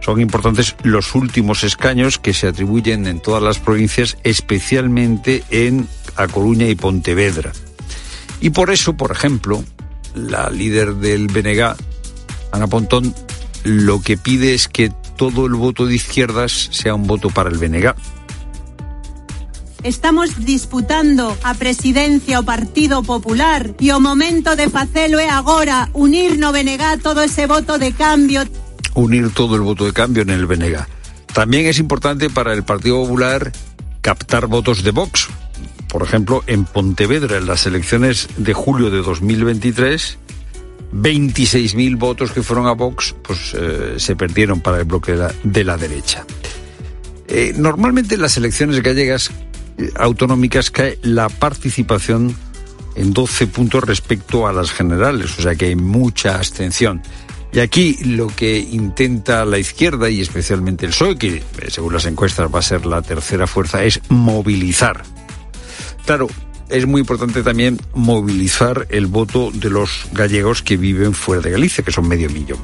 Son 0.00 0.20
importantes 0.20 0.76
los 0.82 1.14
últimos 1.14 1.64
escaños 1.64 2.18
que 2.18 2.34
se 2.34 2.46
atribuyen 2.46 3.06
en 3.06 3.20
todas 3.20 3.42
las 3.42 3.58
provincias, 3.58 4.18
especialmente 4.22 5.42
en 5.50 5.88
A 6.16 6.28
Coruña 6.28 6.68
y 6.68 6.74
Pontevedra. 6.74 7.52
Y 8.42 8.50
por 8.50 8.70
eso, 8.70 8.94
por 8.94 9.10
ejemplo, 9.10 9.64
la 10.14 10.50
líder 10.50 10.96
del 10.96 11.26
BNG, 11.26 11.74
Ana 12.52 12.66
Pontón, 12.66 13.14
lo 13.64 14.02
que 14.02 14.18
pide 14.18 14.54
es 14.54 14.68
que 14.68 14.92
todo 15.16 15.46
el 15.46 15.54
voto 15.54 15.86
de 15.86 15.94
izquierdas 15.94 16.68
sea 16.72 16.94
un 16.94 17.06
voto 17.06 17.30
para 17.30 17.48
el 17.48 17.58
BNG. 17.58 17.94
Estamos 19.82 20.44
disputando 20.44 21.34
a 21.42 21.54
presidencia 21.54 22.36
o 22.40 22.44
Partido 22.44 23.00
Popular 23.00 23.72
e 23.80 23.88
o 23.96 23.98
momento 23.98 24.52
de 24.52 24.68
facelo 24.68 25.16
é 25.16 25.32
agora 25.32 25.88
unir 25.96 26.36
no 26.36 26.52
BNG 26.52 27.00
todo 27.00 27.24
ese 27.24 27.48
voto 27.48 27.80
de 27.80 27.96
cambio. 27.96 28.44
Unir 28.92 29.32
todo 29.32 29.56
el 29.56 29.64
voto 29.64 29.88
de 29.88 29.96
cambio 29.96 30.20
en 30.20 30.36
el 30.36 30.44
BNG. 30.44 30.84
También 31.32 31.64
es 31.64 31.78
importante 31.78 32.28
para 32.28 32.52
el 32.52 32.62
Partido 32.62 33.00
Popular 33.00 33.52
captar 34.04 34.48
votos 34.48 34.84
de 34.84 34.90
Vox. 34.90 35.32
Por 35.88 36.02
ejemplo, 36.02 36.44
en 36.46 36.66
Pontevedra, 36.66 37.38
en 37.38 37.46
las 37.46 37.64
elecciones 37.64 38.28
de 38.36 38.52
julio 38.52 38.90
de 38.90 39.00
2023, 39.00 40.18
26.000 40.92 41.96
votos 41.96 42.32
que 42.32 42.42
fueron 42.42 42.66
a 42.66 42.72
Vox 42.72 43.14
pues, 43.22 43.54
eh, 43.56 43.94
se 43.96 44.14
perdieron 44.14 44.60
para 44.60 44.78
el 44.78 44.84
bloque 44.84 45.12
de 45.12 45.18
la, 45.18 45.34
de 45.42 45.64
la 45.64 45.78
derecha. 45.78 46.26
Eh, 47.28 47.54
normalmente 47.56 48.16
en 48.16 48.22
las 48.22 48.36
elecciones 48.36 48.82
gallegas 48.82 49.30
autonómicas 49.96 50.70
cae 50.70 50.98
la 51.02 51.28
participación 51.28 52.34
en 52.94 53.12
12 53.12 53.46
puntos 53.46 53.84
respecto 53.84 54.46
a 54.46 54.52
las 54.52 54.72
generales, 54.72 55.38
o 55.38 55.42
sea 55.42 55.54
que 55.54 55.66
hay 55.66 55.76
mucha 55.76 56.36
abstención. 56.36 57.02
Y 57.52 57.58
aquí 57.58 57.96
lo 58.04 58.28
que 58.28 58.58
intenta 58.58 59.44
la 59.44 59.58
izquierda 59.58 60.08
y 60.08 60.20
especialmente 60.20 60.86
el 60.86 60.92
PSOE, 60.92 61.16
que 61.16 61.36
eh, 61.36 61.42
según 61.68 61.92
las 61.92 62.06
encuestas 62.06 62.48
va 62.54 62.60
a 62.60 62.62
ser 62.62 62.86
la 62.86 63.02
tercera 63.02 63.46
fuerza, 63.46 63.82
es 63.82 64.00
movilizar. 64.08 65.02
Claro, 66.06 66.28
es 66.68 66.86
muy 66.86 67.00
importante 67.00 67.42
también 67.42 67.80
movilizar 67.92 68.86
el 68.90 69.06
voto 69.06 69.50
de 69.52 69.70
los 69.70 70.06
gallegos 70.12 70.62
que 70.62 70.76
viven 70.76 71.12
fuera 71.12 71.42
de 71.42 71.50
Galicia, 71.50 71.82
que 71.82 71.90
son 71.90 72.06
medio 72.06 72.30
millón. 72.30 72.58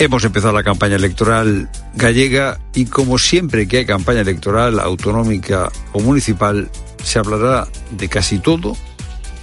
Hemos 0.00 0.24
empezado 0.24 0.54
la 0.54 0.62
campaña 0.62 0.96
electoral 0.96 1.68
gallega 1.94 2.58
y 2.74 2.86
como 2.86 3.18
siempre 3.18 3.68
que 3.68 3.76
hay 3.76 3.84
campaña 3.84 4.22
electoral 4.22 4.80
autonómica 4.80 5.70
o 5.92 6.00
municipal, 6.00 6.70
se 7.04 7.18
hablará 7.18 7.68
de 7.90 8.08
casi 8.08 8.38
todo 8.38 8.78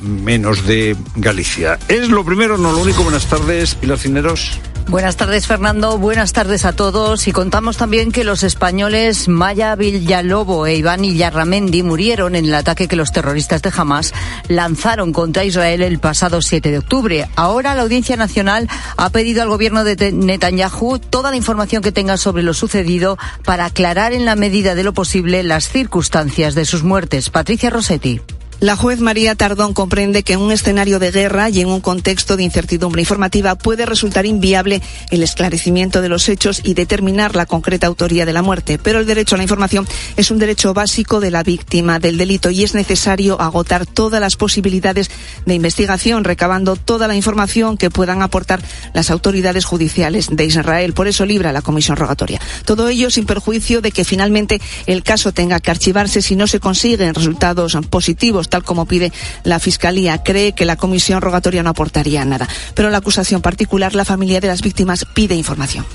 menos 0.01 0.65
de 0.65 0.97
Galicia. 1.15 1.77
Es 1.87 2.09
lo 2.09 2.25
primero, 2.25 2.57
no 2.57 2.71
lo 2.71 2.79
único. 2.79 3.03
Buenas 3.03 3.27
tardes, 3.27 3.75
Pilar 3.75 3.99
Cineros. 3.99 4.59
Buenas 4.89 5.17
tardes, 5.17 5.47
Fernando. 5.47 5.97
Buenas 5.97 6.31
tardes 6.31 6.63
a 6.63 6.71
todos. 6.71 7.27
Y 7.27 7.33
contamos 7.33 7.75
también 7.75 8.13
que 8.13 8.23
los 8.23 8.43
españoles 8.43 9.27
Maya 9.27 9.75
Villalobo 9.75 10.65
e 10.65 10.77
Iván 10.77 11.03
Illarramendi 11.03 11.83
murieron 11.83 12.35
en 12.35 12.45
el 12.45 12.55
ataque 12.55 12.87
que 12.87 12.95
los 12.95 13.11
terroristas 13.11 13.61
de 13.61 13.71
Hamas 13.75 14.13
lanzaron 14.47 15.11
contra 15.11 15.43
Israel 15.43 15.81
el 15.81 15.99
pasado 15.99 16.41
7 16.41 16.71
de 16.71 16.77
octubre. 16.77 17.29
Ahora 17.35 17.75
la 17.75 17.81
Audiencia 17.81 18.15
Nacional 18.15 18.69
ha 18.95 19.09
pedido 19.09 19.41
al 19.41 19.49
gobierno 19.49 19.83
de 19.83 20.13
Netanyahu 20.13 20.99
toda 20.99 21.31
la 21.31 21.37
información 21.37 21.83
que 21.83 21.91
tenga 21.91 22.15
sobre 22.15 22.43
lo 22.43 22.53
sucedido 22.53 23.17
para 23.43 23.65
aclarar 23.65 24.13
en 24.13 24.23
la 24.23 24.37
medida 24.37 24.73
de 24.73 24.83
lo 24.83 24.93
posible 24.93 25.43
las 25.43 25.67
circunstancias 25.67 26.55
de 26.55 26.63
sus 26.63 26.83
muertes. 26.83 27.29
Patricia 27.29 27.69
Rossetti. 27.69 28.21
La 28.59 28.75
juez 28.75 28.99
María 28.99 29.35
Tardón 29.35 29.75
comprende 29.75 30.23
que 30.23 30.33
en 30.33 30.39
un 30.39 30.51
escenario 30.51 30.97
de 30.97 31.11
guerra 31.11 31.47
y 31.51 31.61
en 31.61 31.67
un 31.67 31.79
contexto 31.79 32.35
de 32.35 32.41
incertidumbre 32.41 33.03
informativa 33.03 33.53
puede 33.53 33.85
resultar 33.85 34.25
inviable 34.25 34.81
el 35.11 35.21
esclarecimiento 35.21 36.01
de 36.01 36.09
los 36.09 36.27
hechos 36.27 36.61
y 36.63 36.73
determinar 36.73 37.35
la 37.35 37.45
concreta 37.45 37.85
autoría 37.85 38.25
de 38.25 38.33
la 38.33 38.41
muerte. 38.41 38.79
Pero 38.81 38.97
el 38.97 39.05
derecho 39.05 39.35
a 39.35 39.37
la 39.37 39.43
información 39.43 39.87
es 40.15 40.31
un 40.31 40.39
derecho 40.39 40.73
básico 40.73 41.19
de 41.19 41.29
la 41.29 41.43
víctima 41.43 41.99
del 41.99 42.17
delito 42.17 42.49
y 42.49 42.63
es 42.63 42.73
necesario 42.73 43.39
agotar 43.39 43.85
todas 43.85 44.19
las 44.19 44.37
posibilidades 44.37 45.11
de 45.45 45.53
investigación, 45.53 46.23
recabando 46.23 46.75
toda 46.75 47.07
la 47.07 47.15
información 47.15 47.77
que 47.77 47.91
puedan 47.91 48.23
aportar 48.23 48.59
las 48.95 49.11
autoridades 49.11 49.65
judiciales 49.65 50.29
de 50.31 50.45
Israel. 50.45 50.93
Por 50.93 51.07
eso 51.07 51.27
libra 51.27 51.51
la 51.51 51.61
comisión 51.61 51.95
rogatoria. 51.95 52.41
Todo 52.65 52.89
ello 52.89 53.11
sin 53.11 53.27
perjuicio 53.27 53.81
de 53.81 53.91
que 53.91 54.03
finalmente 54.03 54.59
el 54.87 55.03
caso 55.03 55.31
tenga 55.31 55.59
que 55.59 55.69
archivarse 55.69 56.23
si 56.23 56.35
no 56.35 56.47
se 56.47 56.59
consiguen 56.59 57.13
resultados 57.13 57.77
positivos 57.91 58.46
tal 58.47 58.63
como 58.63 58.85
pide 58.85 59.11
la 59.43 59.59
Fiscalía. 59.59 60.23
Cree 60.23 60.53
que 60.53 60.65
la 60.65 60.75
comisión 60.75 61.21
rogatoria 61.21 61.63
no 61.63 61.69
aportaría 61.69 62.25
nada. 62.25 62.47
Pero 62.73 62.89
la 62.89 62.97
acusación 62.97 63.41
particular, 63.41 63.95
la 63.95 64.05
familia 64.05 64.39
de 64.39 64.47
las 64.47 64.61
víctimas, 64.61 65.05
pide 65.13 65.35
información. 65.35 65.85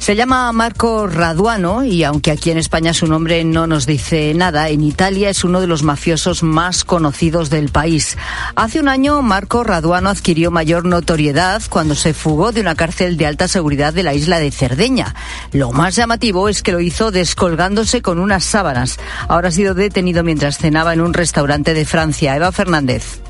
Se 0.00 0.16
llama 0.16 0.50
Marco 0.52 1.06
Raduano 1.06 1.84
y 1.84 2.04
aunque 2.04 2.30
aquí 2.30 2.50
en 2.50 2.56
España 2.56 2.94
su 2.94 3.06
nombre 3.06 3.44
no 3.44 3.66
nos 3.66 3.84
dice 3.84 4.32
nada, 4.34 4.70
en 4.70 4.82
Italia 4.82 5.28
es 5.28 5.44
uno 5.44 5.60
de 5.60 5.66
los 5.66 5.82
mafiosos 5.82 6.42
más 6.42 6.84
conocidos 6.84 7.50
del 7.50 7.68
país. 7.68 8.16
Hace 8.56 8.80
un 8.80 8.88
año 8.88 9.20
Marco 9.20 9.62
Raduano 9.62 10.08
adquirió 10.08 10.50
mayor 10.50 10.86
notoriedad 10.86 11.60
cuando 11.68 11.94
se 11.94 12.14
fugó 12.14 12.50
de 12.50 12.62
una 12.62 12.74
cárcel 12.74 13.18
de 13.18 13.26
alta 13.26 13.46
seguridad 13.46 13.92
de 13.92 14.02
la 14.02 14.14
isla 14.14 14.40
de 14.40 14.50
Cerdeña. 14.50 15.14
Lo 15.52 15.70
más 15.70 15.96
llamativo 15.96 16.48
es 16.48 16.62
que 16.62 16.72
lo 16.72 16.80
hizo 16.80 17.10
descolgándose 17.10 18.00
con 18.00 18.18
unas 18.18 18.42
sábanas. 18.42 18.98
Ahora 19.28 19.48
ha 19.48 19.52
sido 19.52 19.74
detenido 19.74 20.24
mientras 20.24 20.56
cenaba 20.56 20.94
en 20.94 21.02
un 21.02 21.12
restaurante 21.12 21.74
de 21.74 21.84
Francia. 21.84 22.34
Eva 22.34 22.52
Fernández. 22.52 23.20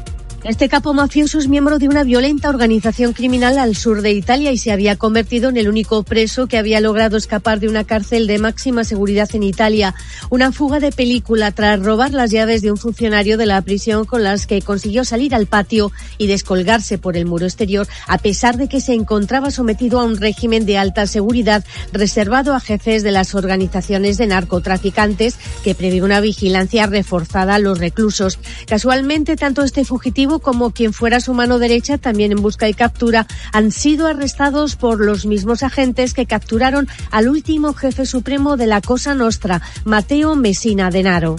Este 0.43 0.71
capo 0.71 0.95
mafioso 0.95 1.39
es 1.39 1.49
miembro 1.49 1.79
de 1.79 1.87
una 1.87 2.03
violenta 2.03 2.49
organización 2.49 3.13
criminal 3.13 3.59
al 3.59 3.77
sur 3.77 4.01
de 4.01 4.13
Italia 4.13 4.51
y 4.53 4.57
se 4.57 4.73
había 4.73 4.97
convertido 4.97 5.51
en 5.51 5.59
el 5.59 5.69
único 5.69 6.03
preso 6.03 6.47
que 6.47 6.57
había 6.57 6.81
logrado 6.81 7.19
escapar 7.19 7.61
de 7.61 7.69
una 7.69 7.85
cárcel 7.85 8.27
de 8.27 8.39
máxima 8.39 8.85
seguridad 8.85 9.29
en 9.35 9.43
Italia. 9.43 9.95
Una 10.31 10.51
fuga 10.51 10.81
de 10.81 10.93
película 10.93 11.53
tras 11.53 11.79
robar 11.79 12.15
las 12.15 12.31
llaves 12.31 12.63
de 12.63 12.71
un 12.71 12.79
funcionario 12.79 13.37
de 13.37 13.45
la 13.45 13.61
prisión 13.61 14.07
con 14.07 14.23
las 14.23 14.47
que 14.47 14.63
consiguió 14.63 15.05
salir 15.05 15.35
al 15.35 15.45
patio 15.45 15.93
y 16.17 16.27
descolgarse 16.27 16.97
por 16.97 17.19
el 17.19 17.27
muro 17.27 17.45
exterior, 17.45 17.87
a 18.09 18.17
pesar 18.17 18.57
de 18.57 18.67
que 18.67 18.81
se 18.81 18.95
encontraba 18.95 19.51
sometido 19.51 20.01
a 20.01 20.05
un 20.05 20.17
régimen 20.17 20.65
de 20.65 20.79
alta 20.79 21.07
seguridad 21.07 21.67
reservado 21.93 22.55
a 22.55 22.61
jefes 22.61 23.03
de 23.03 23.13
las 23.13 23.35
organizaciones 23.35 24.17
de 24.17 24.29
narcotraficantes 24.29 25.37
que 25.63 25.75
prevé 25.75 26.03
una 26.03 26.21
vigilancia 26.21 26.87
reforzada 26.87 27.57
a 27.57 27.59
los 27.59 27.79
reclusos. 27.79 28.39
Casualmente, 28.67 29.37
tanto 29.37 29.63
este 29.63 29.85
fugitivo 29.85 30.30
como 30.39 30.71
quien 30.71 30.93
fuera 30.93 31.21
su 31.21 31.35
mano 31.35 31.59
derecha, 31.59 31.99
también 31.99 32.33
en 32.33 32.41
busca 32.41 32.69
y 32.69 32.75
captura, 32.75 33.27
han 33.53 33.73
sido 33.73 34.07
arrestados 34.07 34.77
por 34.77 35.05
los 35.05 35.27
mismos 35.27 35.63
agentes 35.63 36.15
que 36.15 36.27
capturaron 36.27 36.89
al 37.11 37.29
último 37.29 37.75
jefe 37.75 38.07
supremo 38.07 38.57
de 38.57 38.67
la 38.67 38.81
Cosa 38.81 39.15
Nostra, 39.15 39.61
Mateo 39.85 40.37
Messina 40.37 40.91
Denaro. 40.91 41.37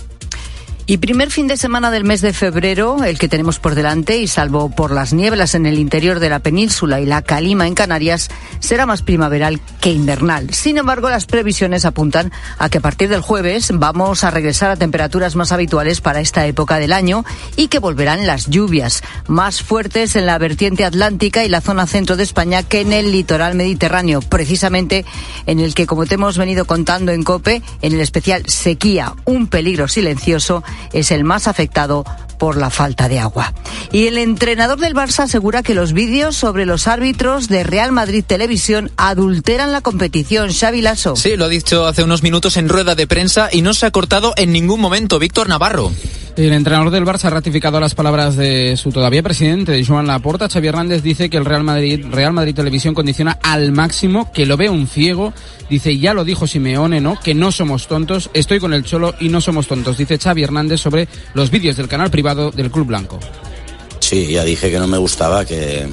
Y 0.88 0.98
primer 0.98 1.32
fin 1.32 1.48
de 1.48 1.58
semana 1.58 1.92
del 1.92 2.04
mes 2.04 2.22
de 2.22 2.34
febrero, 2.34 3.04
el 3.04 3.20
que 3.20 3.28
tenemos 3.28 3.60
por 3.60 3.76
delante, 3.76 4.18
y 4.18 4.28
salvo 4.28 4.70
por 4.70 4.92
las 4.92 5.14
nieblas 5.14 5.56
en 5.56 5.66
el 5.66 5.80
interior 5.80 6.20
de 6.20 6.30
la 6.30 6.40
península 6.40 7.00
y 7.00 7.06
la 7.06 7.22
calima 7.22 7.68
en 7.68 7.76
Canarias, 7.76 8.30
será 8.60 8.86
más 8.86 9.02
primaveral 9.02 9.62
que 9.80 9.92
invernal. 9.92 10.54
Sin 10.54 10.78
embargo, 10.78 11.10
las 11.10 11.28
previsiones 11.28 11.86
apuntan 11.86 12.32
a 12.58 12.70
que 12.70 12.80
a 12.80 12.82
partir 12.82 13.10
del 13.10 13.22
jueves 13.22 13.72
vamos 13.74 14.24
a 14.24 14.32
regresar 14.32 14.72
a 14.72 14.76
temperaturas 14.76 15.36
más 15.36 15.52
habituales 15.52 16.02
para 16.02 16.20
esta 16.20 16.46
época 16.46 16.78
del 16.78 16.94
año 16.94 17.24
y 17.56 17.68
que 17.68 17.80
volverán 17.80 18.28
las 18.28 18.48
lluvias, 18.48 19.04
más 19.28 19.62
fuertes 19.62 20.16
en 20.16 20.26
la 20.26 20.38
vertiente 20.38 20.84
atlántica 20.84 21.46
y 21.46 21.50
la 21.50 21.62
zona 21.62 21.88
centro 21.88 22.18
de 22.18 22.24
España 22.24 22.64
que 22.64 22.82
en 22.82 22.92
el 22.92 23.12
litoral 23.12 23.56
mediterráneo, 23.56 24.22
precisamente 24.22 25.06
en 25.46 25.60
el 25.60 25.74
que, 25.74 25.86
como 25.86 26.06
te 26.06 26.16
hemos 26.16 26.38
venido 26.38 26.66
contando 26.66 27.12
en 27.12 27.24
COPE, 27.24 27.62
en 27.82 27.94
el 27.94 28.02
especial 28.02 28.44
sequía, 28.48 29.14
un 29.26 29.48
peligro 29.48 29.88
silencioso, 29.88 30.64
es 30.94 31.12
el 31.12 31.24
más 31.24 31.48
afectado 31.48 32.04
por 32.42 32.58
la 32.58 32.72
falta 32.72 33.08
de 33.08 33.20
agua. 33.20 33.54
Y 33.92 34.08
el 34.08 34.18
entrenador 34.18 34.80
del 34.80 34.96
Barça 34.96 35.26
asegura 35.26 35.62
que 35.62 35.76
los 35.76 35.94
vídeos 35.94 36.36
sobre 36.36 36.66
los 36.66 36.88
árbitros 36.88 37.50
de 37.50 37.64
Real 37.64 37.92
Madrid 37.92 38.24
Televisión 38.26 38.89
adulteran 38.98 39.72
la 39.72 39.82
competición. 39.82 40.52
Xavi 40.52 40.82
Lasso. 40.82 41.16
Sí, 41.16 41.36
lo 41.36 41.46
ha 41.46 41.50
dicho 41.50 41.86
hace 41.86 42.04
unos 42.04 42.24
minutos 42.24 42.58
en 42.58 42.68
rueda 42.68 42.96
de 42.96 43.06
prensa 43.06 43.50
y 43.52 43.62
no 43.62 43.76
se 43.76 43.86
ha 43.86 43.92
cortado 43.92 44.34
en 44.38 44.52
ningún 44.52 44.82
momento. 44.82 45.20
Víctor 45.20 45.50
Navarro. 45.50 45.92
El 46.38 46.54
entrenador 46.54 46.92
del 46.92 47.06
Barça 47.06 47.26
ha 47.26 47.30
ratificado 47.30 47.80
las 47.82 47.94
palabras 47.94 48.38
de 48.38 48.78
su 48.78 48.92
todavía 48.92 49.22
presidente, 49.22 49.74
de 49.74 49.86
Joan 49.86 50.08
Laporta. 50.08 50.48
Xavi 50.48 50.70
Hernández 50.70 51.04
dice 51.04 51.30
que 51.30 51.36
el 51.36 51.44
Real 51.44 51.64
Madrid, 51.64 52.06
Real 52.10 52.32
Madrid 52.32 52.56
Televisión 52.56 52.94
condiciona 52.94 53.38
al 53.44 53.74
máximo, 53.74 54.32
que 54.32 54.46
lo 54.46 54.56
ve 54.56 54.70
un 54.70 54.88
ciego. 54.88 55.34
Dice, 55.70 55.98
ya 55.98 56.14
lo 56.14 56.24
dijo 56.24 56.48
Simeone, 56.48 57.02
¿no? 57.02 57.20
Que 57.20 57.34
no 57.34 57.52
somos 57.52 57.88
tontos. 57.88 58.30
Estoy 58.34 58.60
con 58.60 58.74
el 58.74 58.84
Cholo 58.84 59.14
y 59.20 59.28
no 59.28 59.42
somos 59.42 59.68
tontos. 59.68 59.98
Dice 59.98 60.18
Xavi 60.18 60.44
Hernández 60.44 60.80
sobre 60.80 61.10
los 61.34 61.52
vídeos 61.52 61.76
del 61.76 61.89
canal 61.89 62.10
privado 62.10 62.31
del 62.36 62.72
Club 62.72 62.88
Blanco. 62.88 63.20
Sí, 64.00 64.28
ya 64.28 64.44
dije 64.44 64.72
que 64.72 64.80
no 64.80 64.88
me 64.88 64.98
gustaba 64.98 65.46
que, 65.46 65.88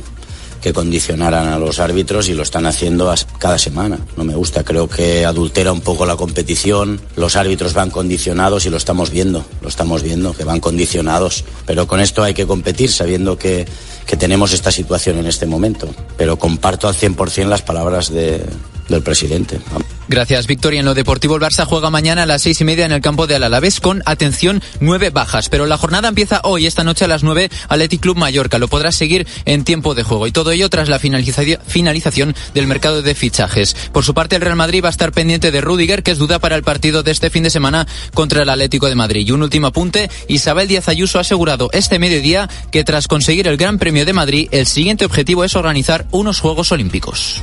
que 0.61 0.73
condicionaran 0.73 1.49
a 1.49 1.59
los 1.59 1.79
árbitros 1.79 2.29
y 2.29 2.35
lo 2.35 2.43
están 2.43 2.67
haciendo 2.67 3.13
cada 3.39 3.59
semana. 3.59 3.99
No 4.17 4.25
me 4.25 4.35
gusta, 4.35 4.65
creo 4.65 4.89
que 4.89 5.25
adultera 5.25 5.73
un 5.73 5.81
poco 5.81 6.07
la 6.07 6.17
competición, 6.17 7.01
los 7.17 7.37
árbitros 7.37 7.75
van 7.75 7.91
condicionados 7.91 8.67
y 8.67 8.71
lo 8.71 8.77
estamos 8.77 9.11
viendo, 9.11 9.45
lo 9.63 9.69
estamos 9.69 10.03
viendo, 10.03 10.33
que 10.33 10.45
van 10.45 10.61
condicionados. 10.61 11.45
Pero 11.67 11.87
con 11.87 12.01
esto 12.01 12.23
hay 12.23 12.35
que 12.35 12.47
competir 12.47 12.91
sabiendo 12.91 13.39
que, 13.39 13.67
que 14.07 14.17
tenemos 14.17 14.53
esta 14.53 14.73
situación 14.73 15.19
en 15.19 15.27
este 15.27 15.47
momento. 15.47 15.89
Pero 16.17 16.39
comparto 16.39 16.89
al 16.89 16.95
100% 16.95 17.47
las 17.47 17.63
palabras 17.63 18.11
de, 18.11 18.43
del 18.89 19.03
presidente. 19.03 19.61
Gracias, 20.09 20.47
Victoria. 20.47 20.81
En 20.81 20.87
lo 20.87 20.95
deportivo, 20.95 21.37
el 21.37 21.43
Barça 21.43 21.67
juega 21.67 21.91
mañana 21.91 22.23
a 22.23 22.27
las 22.27 22.41
seis 22.41 22.61
y 22.63 22.65
media 22.65 22.87
en 22.87 22.93
el 22.93 23.03
campo 23.03 23.27
de 23.27 23.35
Alavés 23.37 23.79
con, 23.79 24.03
atención, 24.07 24.63
nueve 24.81 25.11
bajas. 25.11 25.51
Pero 25.51 25.67
la 25.67 25.77
jornada 25.77 26.09
empieza 26.09 26.41
hoy, 26.45 26.67
esta 26.67 26.83
noche 26.83 27.05
a 27.05 27.09
las 27.09 27.23
nueve, 27.23 27.51
Athletic 27.69 28.01
Club 28.01 28.17
Mallorca. 28.17 28.59
Lo 28.59 28.69
podrás 28.69 28.97
seguir 28.97 29.27
en 29.45 29.65
tiempo 29.65 29.95
de 29.95 30.05
juego. 30.05 30.27
Y 30.27 30.33
todo 30.33 30.51
ello 30.51 30.71
tras 30.71 30.89
la 30.89 30.99
finalización 30.99 32.35
del 32.55 32.67
mercado 32.67 33.03
de 33.03 33.15
fichajes. 33.15 33.77
Por 33.93 34.03
su 34.03 34.15
parte, 34.15 34.37
el 34.37 34.43
Real 34.43 34.57
Madrid 34.57 34.83
va 34.83 34.89
a 34.89 34.91
estar 34.91 35.13
pendiente 35.13 35.51
de 35.51 35.61
Rudiger, 35.61 36.03
que 36.03 36.13
es 36.13 36.19
duda 36.19 36.39
para 36.39 36.57
el 36.57 36.63
partido 36.63 37.03
de 37.03 37.11
este 37.11 37.29
fin 37.29 37.43
de 37.43 37.51
semana 37.51 37.87
contra 38.15 38.43
el 38.43 38.49
Atlético 38.49 38.89
de 38.89 38.95
Madrid. 38.95 39.27
Y 39.27 39.33
un 39.33 39.43
último 39.43 39.67
apunte, 39.67 40.11
Isabel 40.27 40.69
Díaz 40.69 40.89
Ayuso 40.89 41.19
ha 41.19 41.21
asegurado 41.21 41.69
este 41.73 41.99
mediodía 41.99 42.49
que 42.71 42.83
tras 42.83 43.09
conseguir 43.09 43.47
el 43.47 43.59
Gran 43.59 43.79
Premio 43.79 44.07
de 44.07 44.15
Madrid, 44.15 44.49
el 44.53 44.67
siguiente 44.67 45.05
objetivo 45.05 45.45
es 45.45 45.55
organizar 45.55 46.07
unos 46.13 46.41
Juegos 46.41 46.73
Olímpicos. 46.73 47.43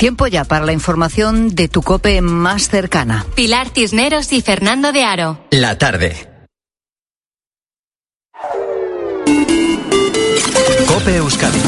Tiempo 0.00 0.26
ya 0.26 0.46
para 0.46 0.64
la 0.64 0.72
información 0.72 1.54
de 1.54 1.68
tu 1.68 1.82
cope 1.82 2.22
más 2.22 2.70
cercana. 2.70 3.26
Pilar 3.34 3.68
Cisneros 3.68 4.32
y 4.32 4.40
Fernando 4.40 4.92
de 4.92 5.04
Aro. 5.04 5.44
La 5.50 5.76
tarde. 5.76 6.26
Cope 10.88 11.16
Euskadi. 11.16 11.60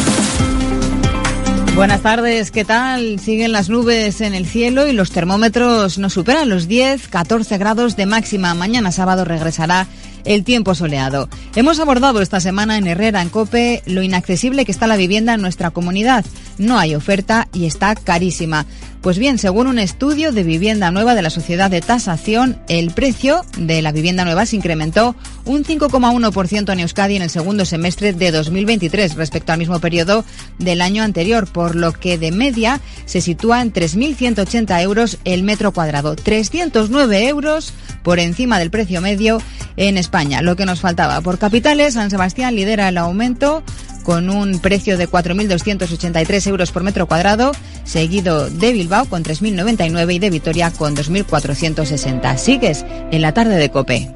Buenas 1.75 2.01
tardes, 2.01 2.51
¿qué 2.51 2.65
tal? 2.65 3.21
Siguen 3.21 3.53
las 3.53 3.69
nubes 3.69 4.23
en 4.23 4.35
el 4.35 4.47
cielo 4.47 4.87
y 4.87 4.93
los 4.93 5.11
termómetros 5.11 5.99
no 5.99 6.09
superan 6.09 6.49
los 6.49 6.69
10, 6.69 7.09
14 7.09 7.59
grados 7.59 7.97
de 7.97 8.07
máxima. 8.07 8.55
Mañana 8.55 8.93
sábado 8.93 9.27
regresará 9.27 9.87
el 10.25 10.45
tiempo 10.45 10.75
soleado. 10.75 11.29
Hemos 11.55 11.81
abordado 11.81 12.21
esta 12.21 12.41
semana 12.41 12.79
en 12.79 12.87
Herrera, 12.87 13.23
en 13.23 13.29
Cope, 13.29 13.83
lo 13.87 14.03
inaccesible 14.03 14.65
que 14.65 14.73
está 14.73 14.87
la 14.87 14.97
vivienda 14.97 15.35
en 15.35 15.43
nuestra 15.43 15.71
comunidad. 15.71 16.25
No 16.59 16.79
hay 16.79 16.95
oferta 16.95 17.49
y 17.53 17.67
está 17.67 17.95
carísima. 17.95 18.67
Pues 19.03 19.19
bien, 19.19 19.37
según 19.37 19.67
un 19.67 19.81
estudio 19.81 20.31
de 20.31 20.45
vivienda 20.45 20.93
nueva 20.93 21.17
de 21.17 21.23
la 21.23 21.31
Sociedad 21.31 21.69
de 21.69 21.81
Tasación, 21.81 22.61
el 22.69 22.93
precio 22.93 23.45
de 23.59 23.83
la 23.83 23.91
vivienda 23.91 24.25
nueva 24.25 24.47
se 24.47 24.55
incrementó 24.55 25.17
un 25.45 25.65
5,1% 25.65 26.73
en 26.73 26.79
Euskadi 26.79 27.17
en 27.17 27.23
el 27.23 27.31
segundo 27.31 27.65
semestre 27.65 28.13
de 28.13 28.31
2023 28.31 29.17
respecto 29.17 29.51
al 29.51 29.59
mismo 29.59 29.81
periodo 29.81 30.25
del 30.61 30.81
año 30.81 31.03
anterior, 31.03 31.49
por 31.49 31.75
lo 31.75 31.93
que 31.93 32.17
de 32.17 32.31
media 32.31 32.81
se 33.05 33.21
sitúa 33.21 33.61
en 33.61 33.73
3.180 33.73 34.81
euros 34.83 35.19
el 35.25 35.43
metro 35.43 35.73
cuadrado, 35.73 36.15
309 36.15 37.27
euros 37.27 37.75
por 38.05 38.21
encima 38.21 38.61
del 38.61 38.71
precio 38.71 39.01
medio 39.01 39.43
en 39.77 39.99
España. 39.99 40.43
Lo 40.43 40.55
que 40.55 40.65
nos 40.65 40.81
faltaba 40.81 41.21
por 41.23 41.39
capitales, 41.39 41.95
San 41.95 42.11
Sebastián 42.11 42.55
lidera 42.55 42.89
el 42.89 42.99
aumento 42.99 43.65
con 44.03 44.31
un 44.31 44.61
precio 44.61 44.99
de 44.99 45.09
4.283 45.09 46.47
euros 46.49 46.73
por 46.73 46.83
metro 46.83 47.07
cuadrado, 47.07 47.53
seguido 47.85 48.51
de 48.51 48.73
Bilbao 48.73 49.07
con 49.07 49.25
3.099 49.25 50.15
y 50.15 50.19
de 50.19 50.31
Vitoria 50.31 50.71
con 50.71 50.97
2.460. 50.97 52.37
Sigues 52.37 52.85
en 53.11 53.23
la 53.23 53.33
tarde 53.33 53.57
de 53.57 53.71
Cope. 53.71 54.15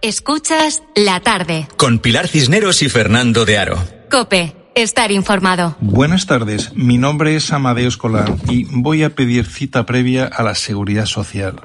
Escuchas 0.00 0.82
la 0.94 1.20
tarde. 1.20 1.68
Con 1.76 1.98
Pilar 1.98 2.28
Cisneros 2.28 2.82
y 2.82 2.88
Fernando 2.88 3.44
de 3.44 3.58
Aro. 3.58 3.78
Cope, 4.10 4.54
estar 4.74 5.10
informado. 5.10 5.76
Buenas 5.80 6.26
tardes, 6.26 6.72
mi 6.74 6.98
nombre 6.98 7.36
es 7.36 7.52
Amadeo 7.52 7.88
Escolar 7.88 8.34
y 8.48 8.64
voy 8.70 9.02
a 9.02 9.14
pedir 9.14 9.44
cita 9.44 9.84
previa 9.86 10.24
a 10.24 10.42
la 10.42 10.54
Seguridad 10.54 11.04
Social 11.04 11.60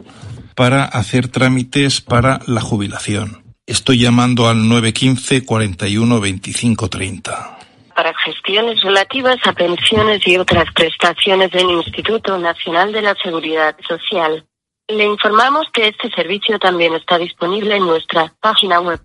para 0.55 0.85
hacer 0.85 1.27
trámites 1.27 2.01
para 2.01 2.39
la 2.47 2.61
jubilación. 2.61 3.43
Estoy 3.65 3.99
llamando 3.99 4.47
al 4.47 4.67
915 4.67 5.45
41 5.45 6.19
25 6.19 6.89
30 6.89 7.59
para 7.95 8.13
gestiones 8.25 8.81
relativas 8.81 9.37
a 9.45 9.53
pensiones 9.53 10.25
y 10.25 10.37
otras 10.37 10.65
prestaciones 10.73 11.51
del 11.51 11.69
Instituto 11.69 12.37
Nacional 12.37 12.91
de 12.91 13.01
la 13.01 13.15
Seguridad 13.21 13.75
Social. 13.87 14.45
Le 14.87 15.05
informamos 15.05 15.67
que 15.73 15.87
este 15.87 16.09
servicio 16.09 16.59
también 16.59 16.93
está 16.93 17.17
disponible 17.17 17.75
en 17.75 17.85
nuestra 17.85 18.33
página 18.41 18.79
web. 18.79 18.99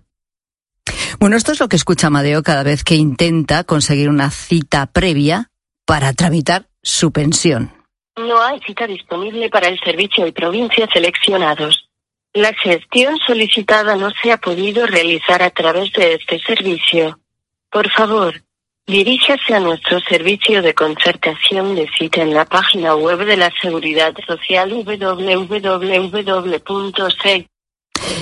Bueno, 1.19 1.35
esto 1.35 1.51
es 1.51 1.59
lo 1.59 1.67
que 1.67 1.75
escucha 1.75 2.07
Amadeo 2.07 2.43
cada 2.43 2.63
vez 2.63 2.83
que 2.83 2.95
intenta 2.95 3.63
conseguir 3.63 4.09
una 4.09 4.31
cita 4.31 4.87
previa 4.87 5.49
para 5.85 6.13
tramitar 6.13 6.67
su 6.81 7.11
pensión. 7.11 7.78
No 8.19 8.41
hay 8.41 8.59
cita 8.59 8.85
disponible 8.85 9.49
para 9.49 9.69
el 9.69 9.79
servicio 9.79 10.25
de 10.25 10.33
provincias 10.33 10.89
seleccionados. 10.91 11.89
La 12.33 12.53
gestión 12.53 13.17
solicitada 13.25 13.95
no 13.95 14.11
se 14.21 14.33
ha 14.33 14.37
podido 14.37 14.85
realizar 14.85 15.41
a 15.41 15.49
través 15.51 15.91
de 15.93 16.15
este 16.15 16.37
servicio. 16.39 17.17
Por 17.71 17.89
favor, 17.89 18.43
diríjase 18.85 19.55
a 19.55 19.61
nuestro 19.61 20.01
servicio 20.01 20.61
de 20.61 20.73
concertación 20.73 21.75
de 21.75 21.89
cita 21.97 22.21
en 22.21 22.33
la 22.33 22.43
página 22.43 22.93
web 22.93 23.25
de 23.25 23.37
la 23.37 23.51
Seguridad 23.61 24.13
Social 24.27 24.69
www.sec. 24.73 25.87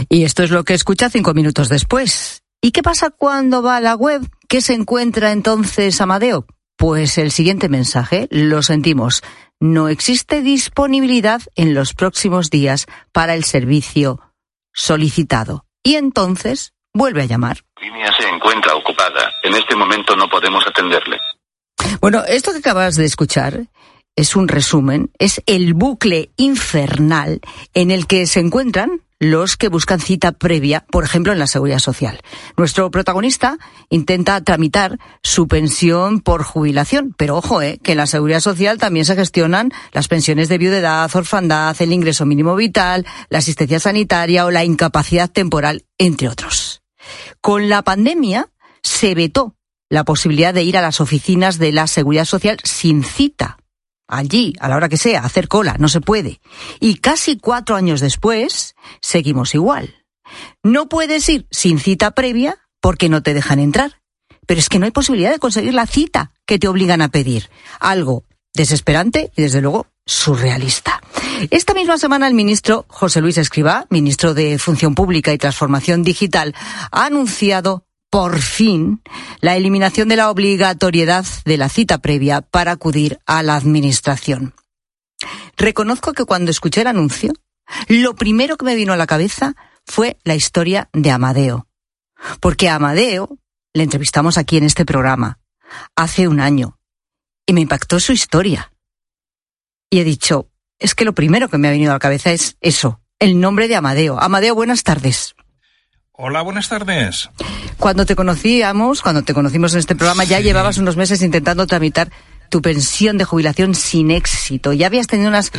Y 0.10 0.24
esto 0.24 0.44
es 0.44 0.52
lo 0.52 0.64
que 0.64 0.76
escucha 0.76 1.10
cinco 1.10 1.34
minutos 1.34 1.70
después. 1.70 2.44
¿Y 2.62 2.72
qué 2.72 2.84
pasa 2.84 3.10
cuando 3.10 3.64
va 3.64 3.78
a 3.78 3.82
la 3.82 3.96
web? 3.96 4.22
¿Qué 4.48 4.62
se 4.62 4.74
encuentra 4.74 5.32
entonces 5.32 6.00
Amadeo? 6.02 6.46
Pues 6.78 7.18
el 7.18 7.32
siguiente 7.32 7.70
mensaje, 7.70 8.28
lo 8.30 8.62
sentimos, 8.62 9.24
no 9.60 9.90
existe 9.90 10.42
disponibilidad 10.42 11.42
en 11.56 11.74
los 11.74 11.94
próximos 11.94 12.50
días 12.50 12.86
para 13.12 13.34
el 13.34 13.44
servicio 13.44 14.22
solicitado. 14.74 15.66
Y 15.84 15.96
entonces 15.96 16.74
vuelve 16.94 17.24
a 17.24 17.26
llamar. 17.26 17.64
La 17.76 17.88
línea 17.88 18.12
se 18.18 18.28
encuentra 18.28 18.76
ocupada. 18.76 19.32
En 19.44 19.56
este 19.56 19.76
momento 19.76 20.16
no 20.16 20.30
podemos 20.30 20.66
atenderle. 20.68 21.18
Bueno, 22.02 22.24
esto 22.28 22.52
que 22.52 22.60
acabas 22.60 22.96
de 22.96 23.06
escuchar 23.06 23.68
es 24.16 24.36
un 24.36 24.48
resumen, 24.48 25.12
es 25.20 25.42
el 25.46 25.74
bucle 25.74 26.32
infernal 26.38 27.40
en 27.74 27.92
el 27.92 28.08
que 28.08 28.26
se 28.26 28.40
encuentran 28.40 29.02
los 29.20 29.58
que 29.58 29.70
buscan 29.70 30.00
cita 30.00 30.32
previa, 30.32 30.86
por 30.92 31.04
ejemplo, 31.04 31.34
en 31.34 31.40
la 31.40 31.48
seguridad 31.48 31.80
social. 31.80 32.20
Nuestro 32.56 32.92
protagonista 32.92 33.58
intenta 33.90 34.42
tramitar 34.42 35.00
su 35.24 35.48
pensión 35.48 36.20
por 36.20 36.44
jubilación, 36.44 37.16
pero 37.18 37.38
ojo, 37.38 37.62
eh, 37.62 37.80
que 37.82 37.94
en 37.94 37.98
la 37.98 38.08
seguridad 38.08 38.42
social 38.42 38.78
también 38.78 39.06
se 39.06 39.16
gestionan 39.16 39.72
las 39.92 40.08
pensiones 40.08 40.50
de 40.50 40.58
viudedad, 40.58 41.10
orfandad, 41.16 41.76
el 41.80 41.94
ingreso 41.94 42.26
mínimo 42.26 42.56
vital, 42.56 43.06
la 43.30 43.40
asistencia 43.40 43.80
sanitaria 43.80 44.46
o 44.46 44.52
la 44.52 44.64
incapacidad 44.64 45.30
temporal, 45.30 45.86
entre 45.98 46.30
otros. 46.30 46.82
Con 47.42 47.70
la 47.70 47.82
pandemia 47.84 48.50
se 48.84 49.16
vetó 49.16 49.56
la 49.90 50.04
posibilidad 50.04 50.54
de 50.54 50.64
ir 50.64 50.78
a 50.78 50.82
las 50.82 51.00
oficinas 51.00 51.58
de 51.58 51.72
la 51.72 51.88
seguridad 51.88 52.26
social 52.26 52.58
sin 52.64 53.04
cita 53.04 53.58
allí, 54.08 54.54
a 54.60 54.70
la 54.70 54.76
hora 54.76 54.90
que 54.90 54.98
sea, 54.98 55.22
hacer 55.22 55.48
cola, 55.48 55.76
no 55.80 55.90
se 55.90 56.02
puede. 56.02 56.40
Y 56.80 56.96
casi 56.96 57.38
cuatro 57.38 57.76
años 57.76 58.00
después, 58.00 58.76
seguimos 59.02 59.54
igual. 59.54 60.06
No 60.64 60.90
puedes 60.90 61.28
ir 61.30 61.48
sin 61.52 61.80
cita 61.80 62.12
previa 62.12 62.58
porque 62.82 63.10
no 63.10 63.24
te 63.24 63.34
dejan 63.34 63.60
entrar. 63.60 64.02
Pero 64.46 64.60
es 64.60 64.70
que 64.70 64.80
no 64.80 64.86
hay 64.86 64.92
posibilidad 64.92 65.32
de 65.32 65.40
conseguir 65.40 65.74
la 65.74 65.86
cita 65.86 66.32
que 66.46 66.58
te 66.58 66.68
obligan 66.68 67.02
a 67.02 67.10
pedir. 67.10 67.50
Algo 67.80 68.24
desesperante 68.54 69.32
y, 69.36 69.42
desde 69.42 69.62
luego, 69.62 69.88
surrealista. 70.06 71.02
Esta 71.52 71.74
misma 71.74 71.98
semana 71.98 72.28
el 72.28 72.34
ministro 72.34 72.86
José 72.88 73.22
Luis 73.22 73.38
Escribá, 73.38 73.86
ministro 73.90 74.34
de 74.34 74.58
Función 74.58 74.96
Pública 74.96 75.34
y 75.34 75.38
Transformación 75.38 76.02
Digital, 76.02 76.56
ha 76.92 77.06
anunciado 77.06 77.86
por 78.10 78.40
fin 78.40 79.02
la 79.42 79.56
eliminación 79.56 80.08
de 80.08 80.16
la 80.16 80.30
obligatoriedad 80.30 81.26
de 81.46 81.58
la 81.58 81.70
cita 81.70 82.00
previa 82.00 82.42
para 82.42 82.72
acudir 82.72 83.20
a 83.26 83.44
la 83.44 83.56
Administración. 83.56 84.54
Reconozco 85.58 86.14
que 86.14 86.26
cuando 86.26 86.52
escuché 86.52 86.82
el 86.82 86.88
anuncio, 86.88 87.34
lo 87.88 88.16
primero 88.16 88.58
que 88.58 88.66
me 88.66 88.76
vino 88.76 88.94
a 88.94 88.98
la 88.98 89.08
cabeza 89.08 89.56
fue 89.86 90.18
la 90.24 90.36
historia 90.36 90.90
de 90.94 91.12
Amadeo. 91.12 91.68
Porque 92.40 92.70
Amadeo 92.70 93.38
le 93.74 93.84
entrevistamos 93.84 94.38
aquí 94.38 94.58
en 94.58 94.64
este 94.64 94.86
programa 94.86 95.40
hace 95.96 96.28
un 96.28 96.40
año 96.40 96.80
y 97.46 97.54
me 97.54 97.62
impactó 97.62 98.00
su 98.00 98.12
historia. 98.12 98.72
Y 99.90 100.00
he 100.00 100.04
dicho, 100.04 100.50
es 100.80 100.96
que 100.96 101.06
lo 101.06 101.14
primero 101.14 101.50
que 101.50 101.58
me 101.58 101.68
ha 101.68 101.72
venido 101.72 101.92
a 101.92 101.96
la 101.96 102.00
cabeza 102.00 102.32
es 102.32 102.58
eso, 102.62 103.02
el 103.20 103.40
nombre 103.40 103.68
de 103.68 103.76
Amadeo. 103.76 104.20
Amadeo, 104.20 104.56
buenas 104.56 104.84
tardes. 104.84 105.37
Hola, 106.20 106.42
buenas 106.42 106.68
tardes. 106.68 107.30
Cuando 107.78 108.08
te 108.08 108.16
conocíamos, 108.16 109.04
cuando 109.04 109.22
te 109.22 109.36
conocimos 109.36 109.74
en 109.74 109.80
este 109.80 109.96
programa, 109.96 110.24
ya 110.24 110.40
llevabas 110.40 110.80
unos 110.80 110.98
meses 110.98 111.22
intentando 111.22 111.68
tramitar 111.68 112.10
tu 112.50 112.60
pensión 112.60 113.20
de 113.20 113.24
jubilación 113.24 113.76
sin 113.76 114.10
éxito. 114.10 114.74
Ya 114.74 114.88
habías 114.88 115.06
tenido 115.06 115.30
unas 115.30 115.52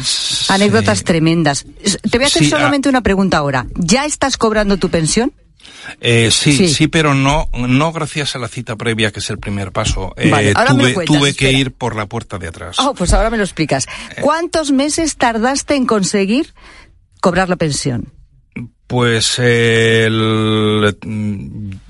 anécdotas 0.50 1.04
tremendas. 1.04 1.64
Te 2.11 2.18
voy 2.18 2.24
a 2.24 2.26
hacer 2.26 2.44
solamente 2.44 2.88
una 2.88 3.02
pregunta 3.02 3.38
ahora. 3.38 3.66
¿Ya 3.76 4.04
estás 4.04 4.36
cobrando 4.36 4.78
tu 4.78 4.88
pensión? 4.88 5.32
Eh, 6.00 6.30
sí, 6.32 6.66
sí, 6.66 6.88
pero 6.88 7.14
no, 7.14 7.48
no 7.52 7.92
gracias 7.92 8.34
a 8.34 8.40
la 8.40 8.48
cita 8.48 8.74
previa, 8.74 9.12
que 9.12 9.20
es 9.20 9.30
el 9.30 9.38
primer 9.38 9.70
paso. 9.70 10.12
Eh, 10.16 10.54
tuve, 10.70 11.04
tuve 11.04 11.34
que 11.34 11.52
ir 11.52 11.70
por 11.70 11.94
la 11.94 12.06
puerta 12.06 12.36
de 12.38 12.48
atrás. 12.48 12.80
Oh, 12.80 12.94
pues 12.94 13.12
ahora 13.12 13.30
me 13.30 13.36
lo 13.36 13.44
explicas. 13.44 13.86
Eh. 13.86 14.22
¿Cuántos 14.22 14.72
meses 14.72 15.18
tardaste 15.18 15.76
en 15.76 15.86
conseguir 15.86 16.52
cobrar 17.20 17.48
la 17.48 17.54
pensión? 17.54 18.17
Pues 18.89 19.39
el, 19.39 20.97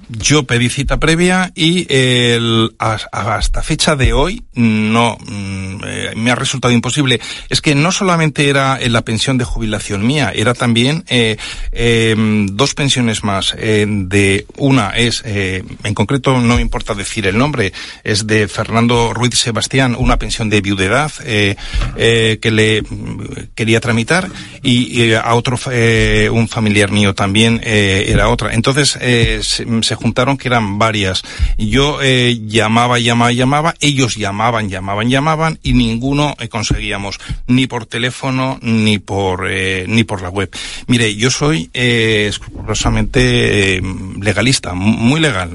yo 0.08 0.44
pedí 0.44 0.68
cita 0.68 0.98
previa 0.98 1.52
y 1.54 1.86
el, 1.92 2.74
hasta 2.78 3.62
fecha 3.62 3.96
de 3.96 4.12
hoy 4.12 4.42
no 4.54 5.18
mm, 5.20 5.80
eh, 5.84 6.12
me 6.16 6.30
ha 6.30 6.34
resultado 6.34 6.72
imposible. 6.72 7.20
Es 7.48 7.60
que 7.60 7.74
no 7.74 7.92
solamente 7.92 8.48
era 8.48 8.78
la 8.88 9.02
pensión 9.02 9.38
de 9.38 9.44
jubilación 9.44 10.06
mía, 10.06 10.32
era 10.34 10.54
también 10.54 11.04
eh, 11.08 11.36
em, 11.72 12.46
dos 12.46 12.74
pensiones 12.74 13.24
más. 13.24 13.54
Eh, 13.58 13.86
de 13.88 14.46
una 14.56 14.90
es, 14.90 15.22
en 15.24 15.94
concreto 15.94 16.40
no 16.40 16.56
me 16.56 16.62
importa 16.62 16.94
decir 16.94 17.26
el 17.26 17.36
nombre, 17.36 17.72
es 18.04 18.26
de 18.26 18.48
Fernando 18.48 19.12
Ruiz 19.12 19.34
Sebastián, 19.38 19.94
una 19.98 20.18
pensión 20.18 20.48
de 20.48 20.60
viudedad 20.60 21.12
que 21.12 22.50
le 22.50 22.82
mm, 22.82 23.50
quería 23.54 23.80
tramitar 23.80 24.28
y, 24.62 25.12
a 25.12 25.34
otro 25.34 25.58
un 26.32 26.48
familiar 26.48 26.90
mío 26.90 27.14
también 27.14 27.60
era 27.62 28.28
otra. 28.28 28.54
Entonces 28.54 28.98
se 29.00 29.94
juntaron 29.98 30.38
que 30.38 30.48
eran 30.48 30.78
varias. 30.78 31.22
Yo 31.58 31.98
eh, 32.02 32.40
llamaba, 32.46 32.98
llamaba, 32.98 33.32
llamaba, 33.32 33.74
ellos 33.80 34.16
llamaban, 34.16 34.68
llamaban, 34.68 35.10
llamaban 35.10 35.58
y 35.62 35.72
ninguno 35.72 36.34
eh, 36.38 36.48
conseguíamos, 36.48 37.18
ni 37.46 37.66
por 37.66 37.86
teléfono 37.86 38.58
ni 38.62 38.98
por 38.98 39.46
eh, 39.50 39.84
ni 39.88 40.04
por 40.04 40.22
la 40.22 40.30
web. 40.30 40.50
Mire, 40.86 41.14
yo 41.16 41.30
soy 41.30 41.70
eh, 41.74 42.26
escrupulosamente 42.28 43.76
eh, 43.76 43.82
legalista, 44.20 44.74
muy 44.74 45.20
legal. 45.20 45.50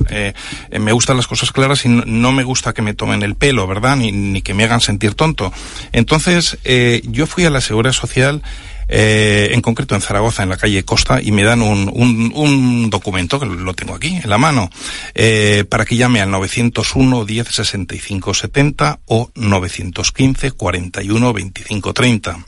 Me 0.72 0.92
gustan 0.92 1.18
las 1.18 1.28
cosas 1.28 1.52
claras 1.52 1.86
y 1.86 1.90
no, 1.90 2.04
no, 2.06 2.32
me 2.32 2.44
gusta 2.44 2.74
que 2.74 2.82
me 2.82 2.94
tomen 2.94 3.24
el 3.24 3.36
pelo, 3.36 3.66
¿verdad? 3.68 3.96
Ni, 3.96 4.12
ni 4.12 4.42
que 4.42 4.54
me 4.54 4.64
hagan 4.64 4.82
sentir 4.82 5.16
tonto. 5.16 5.54
Entonces, 5.92 6.58
yo 7.04 7.28
fui 7.28 7.46
a 7.46 7.50
la 7.50 7.62
Seguridad 7.62 7.94
Social 7.94 8.42
eh, 8.96 9.50
en 9.54 9.62
concreto 9.62 9.96
en 9.96 10.02
Zaragoza, 10.02 10.44
en 10.44 10.50
la 10.50 10.58
calle 10.58 10.86
Costa, 10.86 11.20
y 11.20 11.32
me 11.32 11.44
dan 11.44 11.64
un, 11.64 11.90
un, 11.92 12.32
un 12.36 12.90
documento, 12.92 13.40
que 13.40 13.48
lo 13.48 13.74
tengo 13.74 13.96
aquí 13.96 14.20
en 14.24 14.30
la 14.30 14.38
mano, 14.38 14.70
eh, 15.16 15.66
para 15.68 15.84
que 15.84 15.98
llame 15.98 16.22
al 16.22 16.30
901 16.30 17.26
10 17.26 17.48
65 17.48 18.34
70 18.36 19.00
o 19.08 19.32
915 19.34 20.52
41 20.52 21.34
25 21.34 21.94
30. 21.94 22.46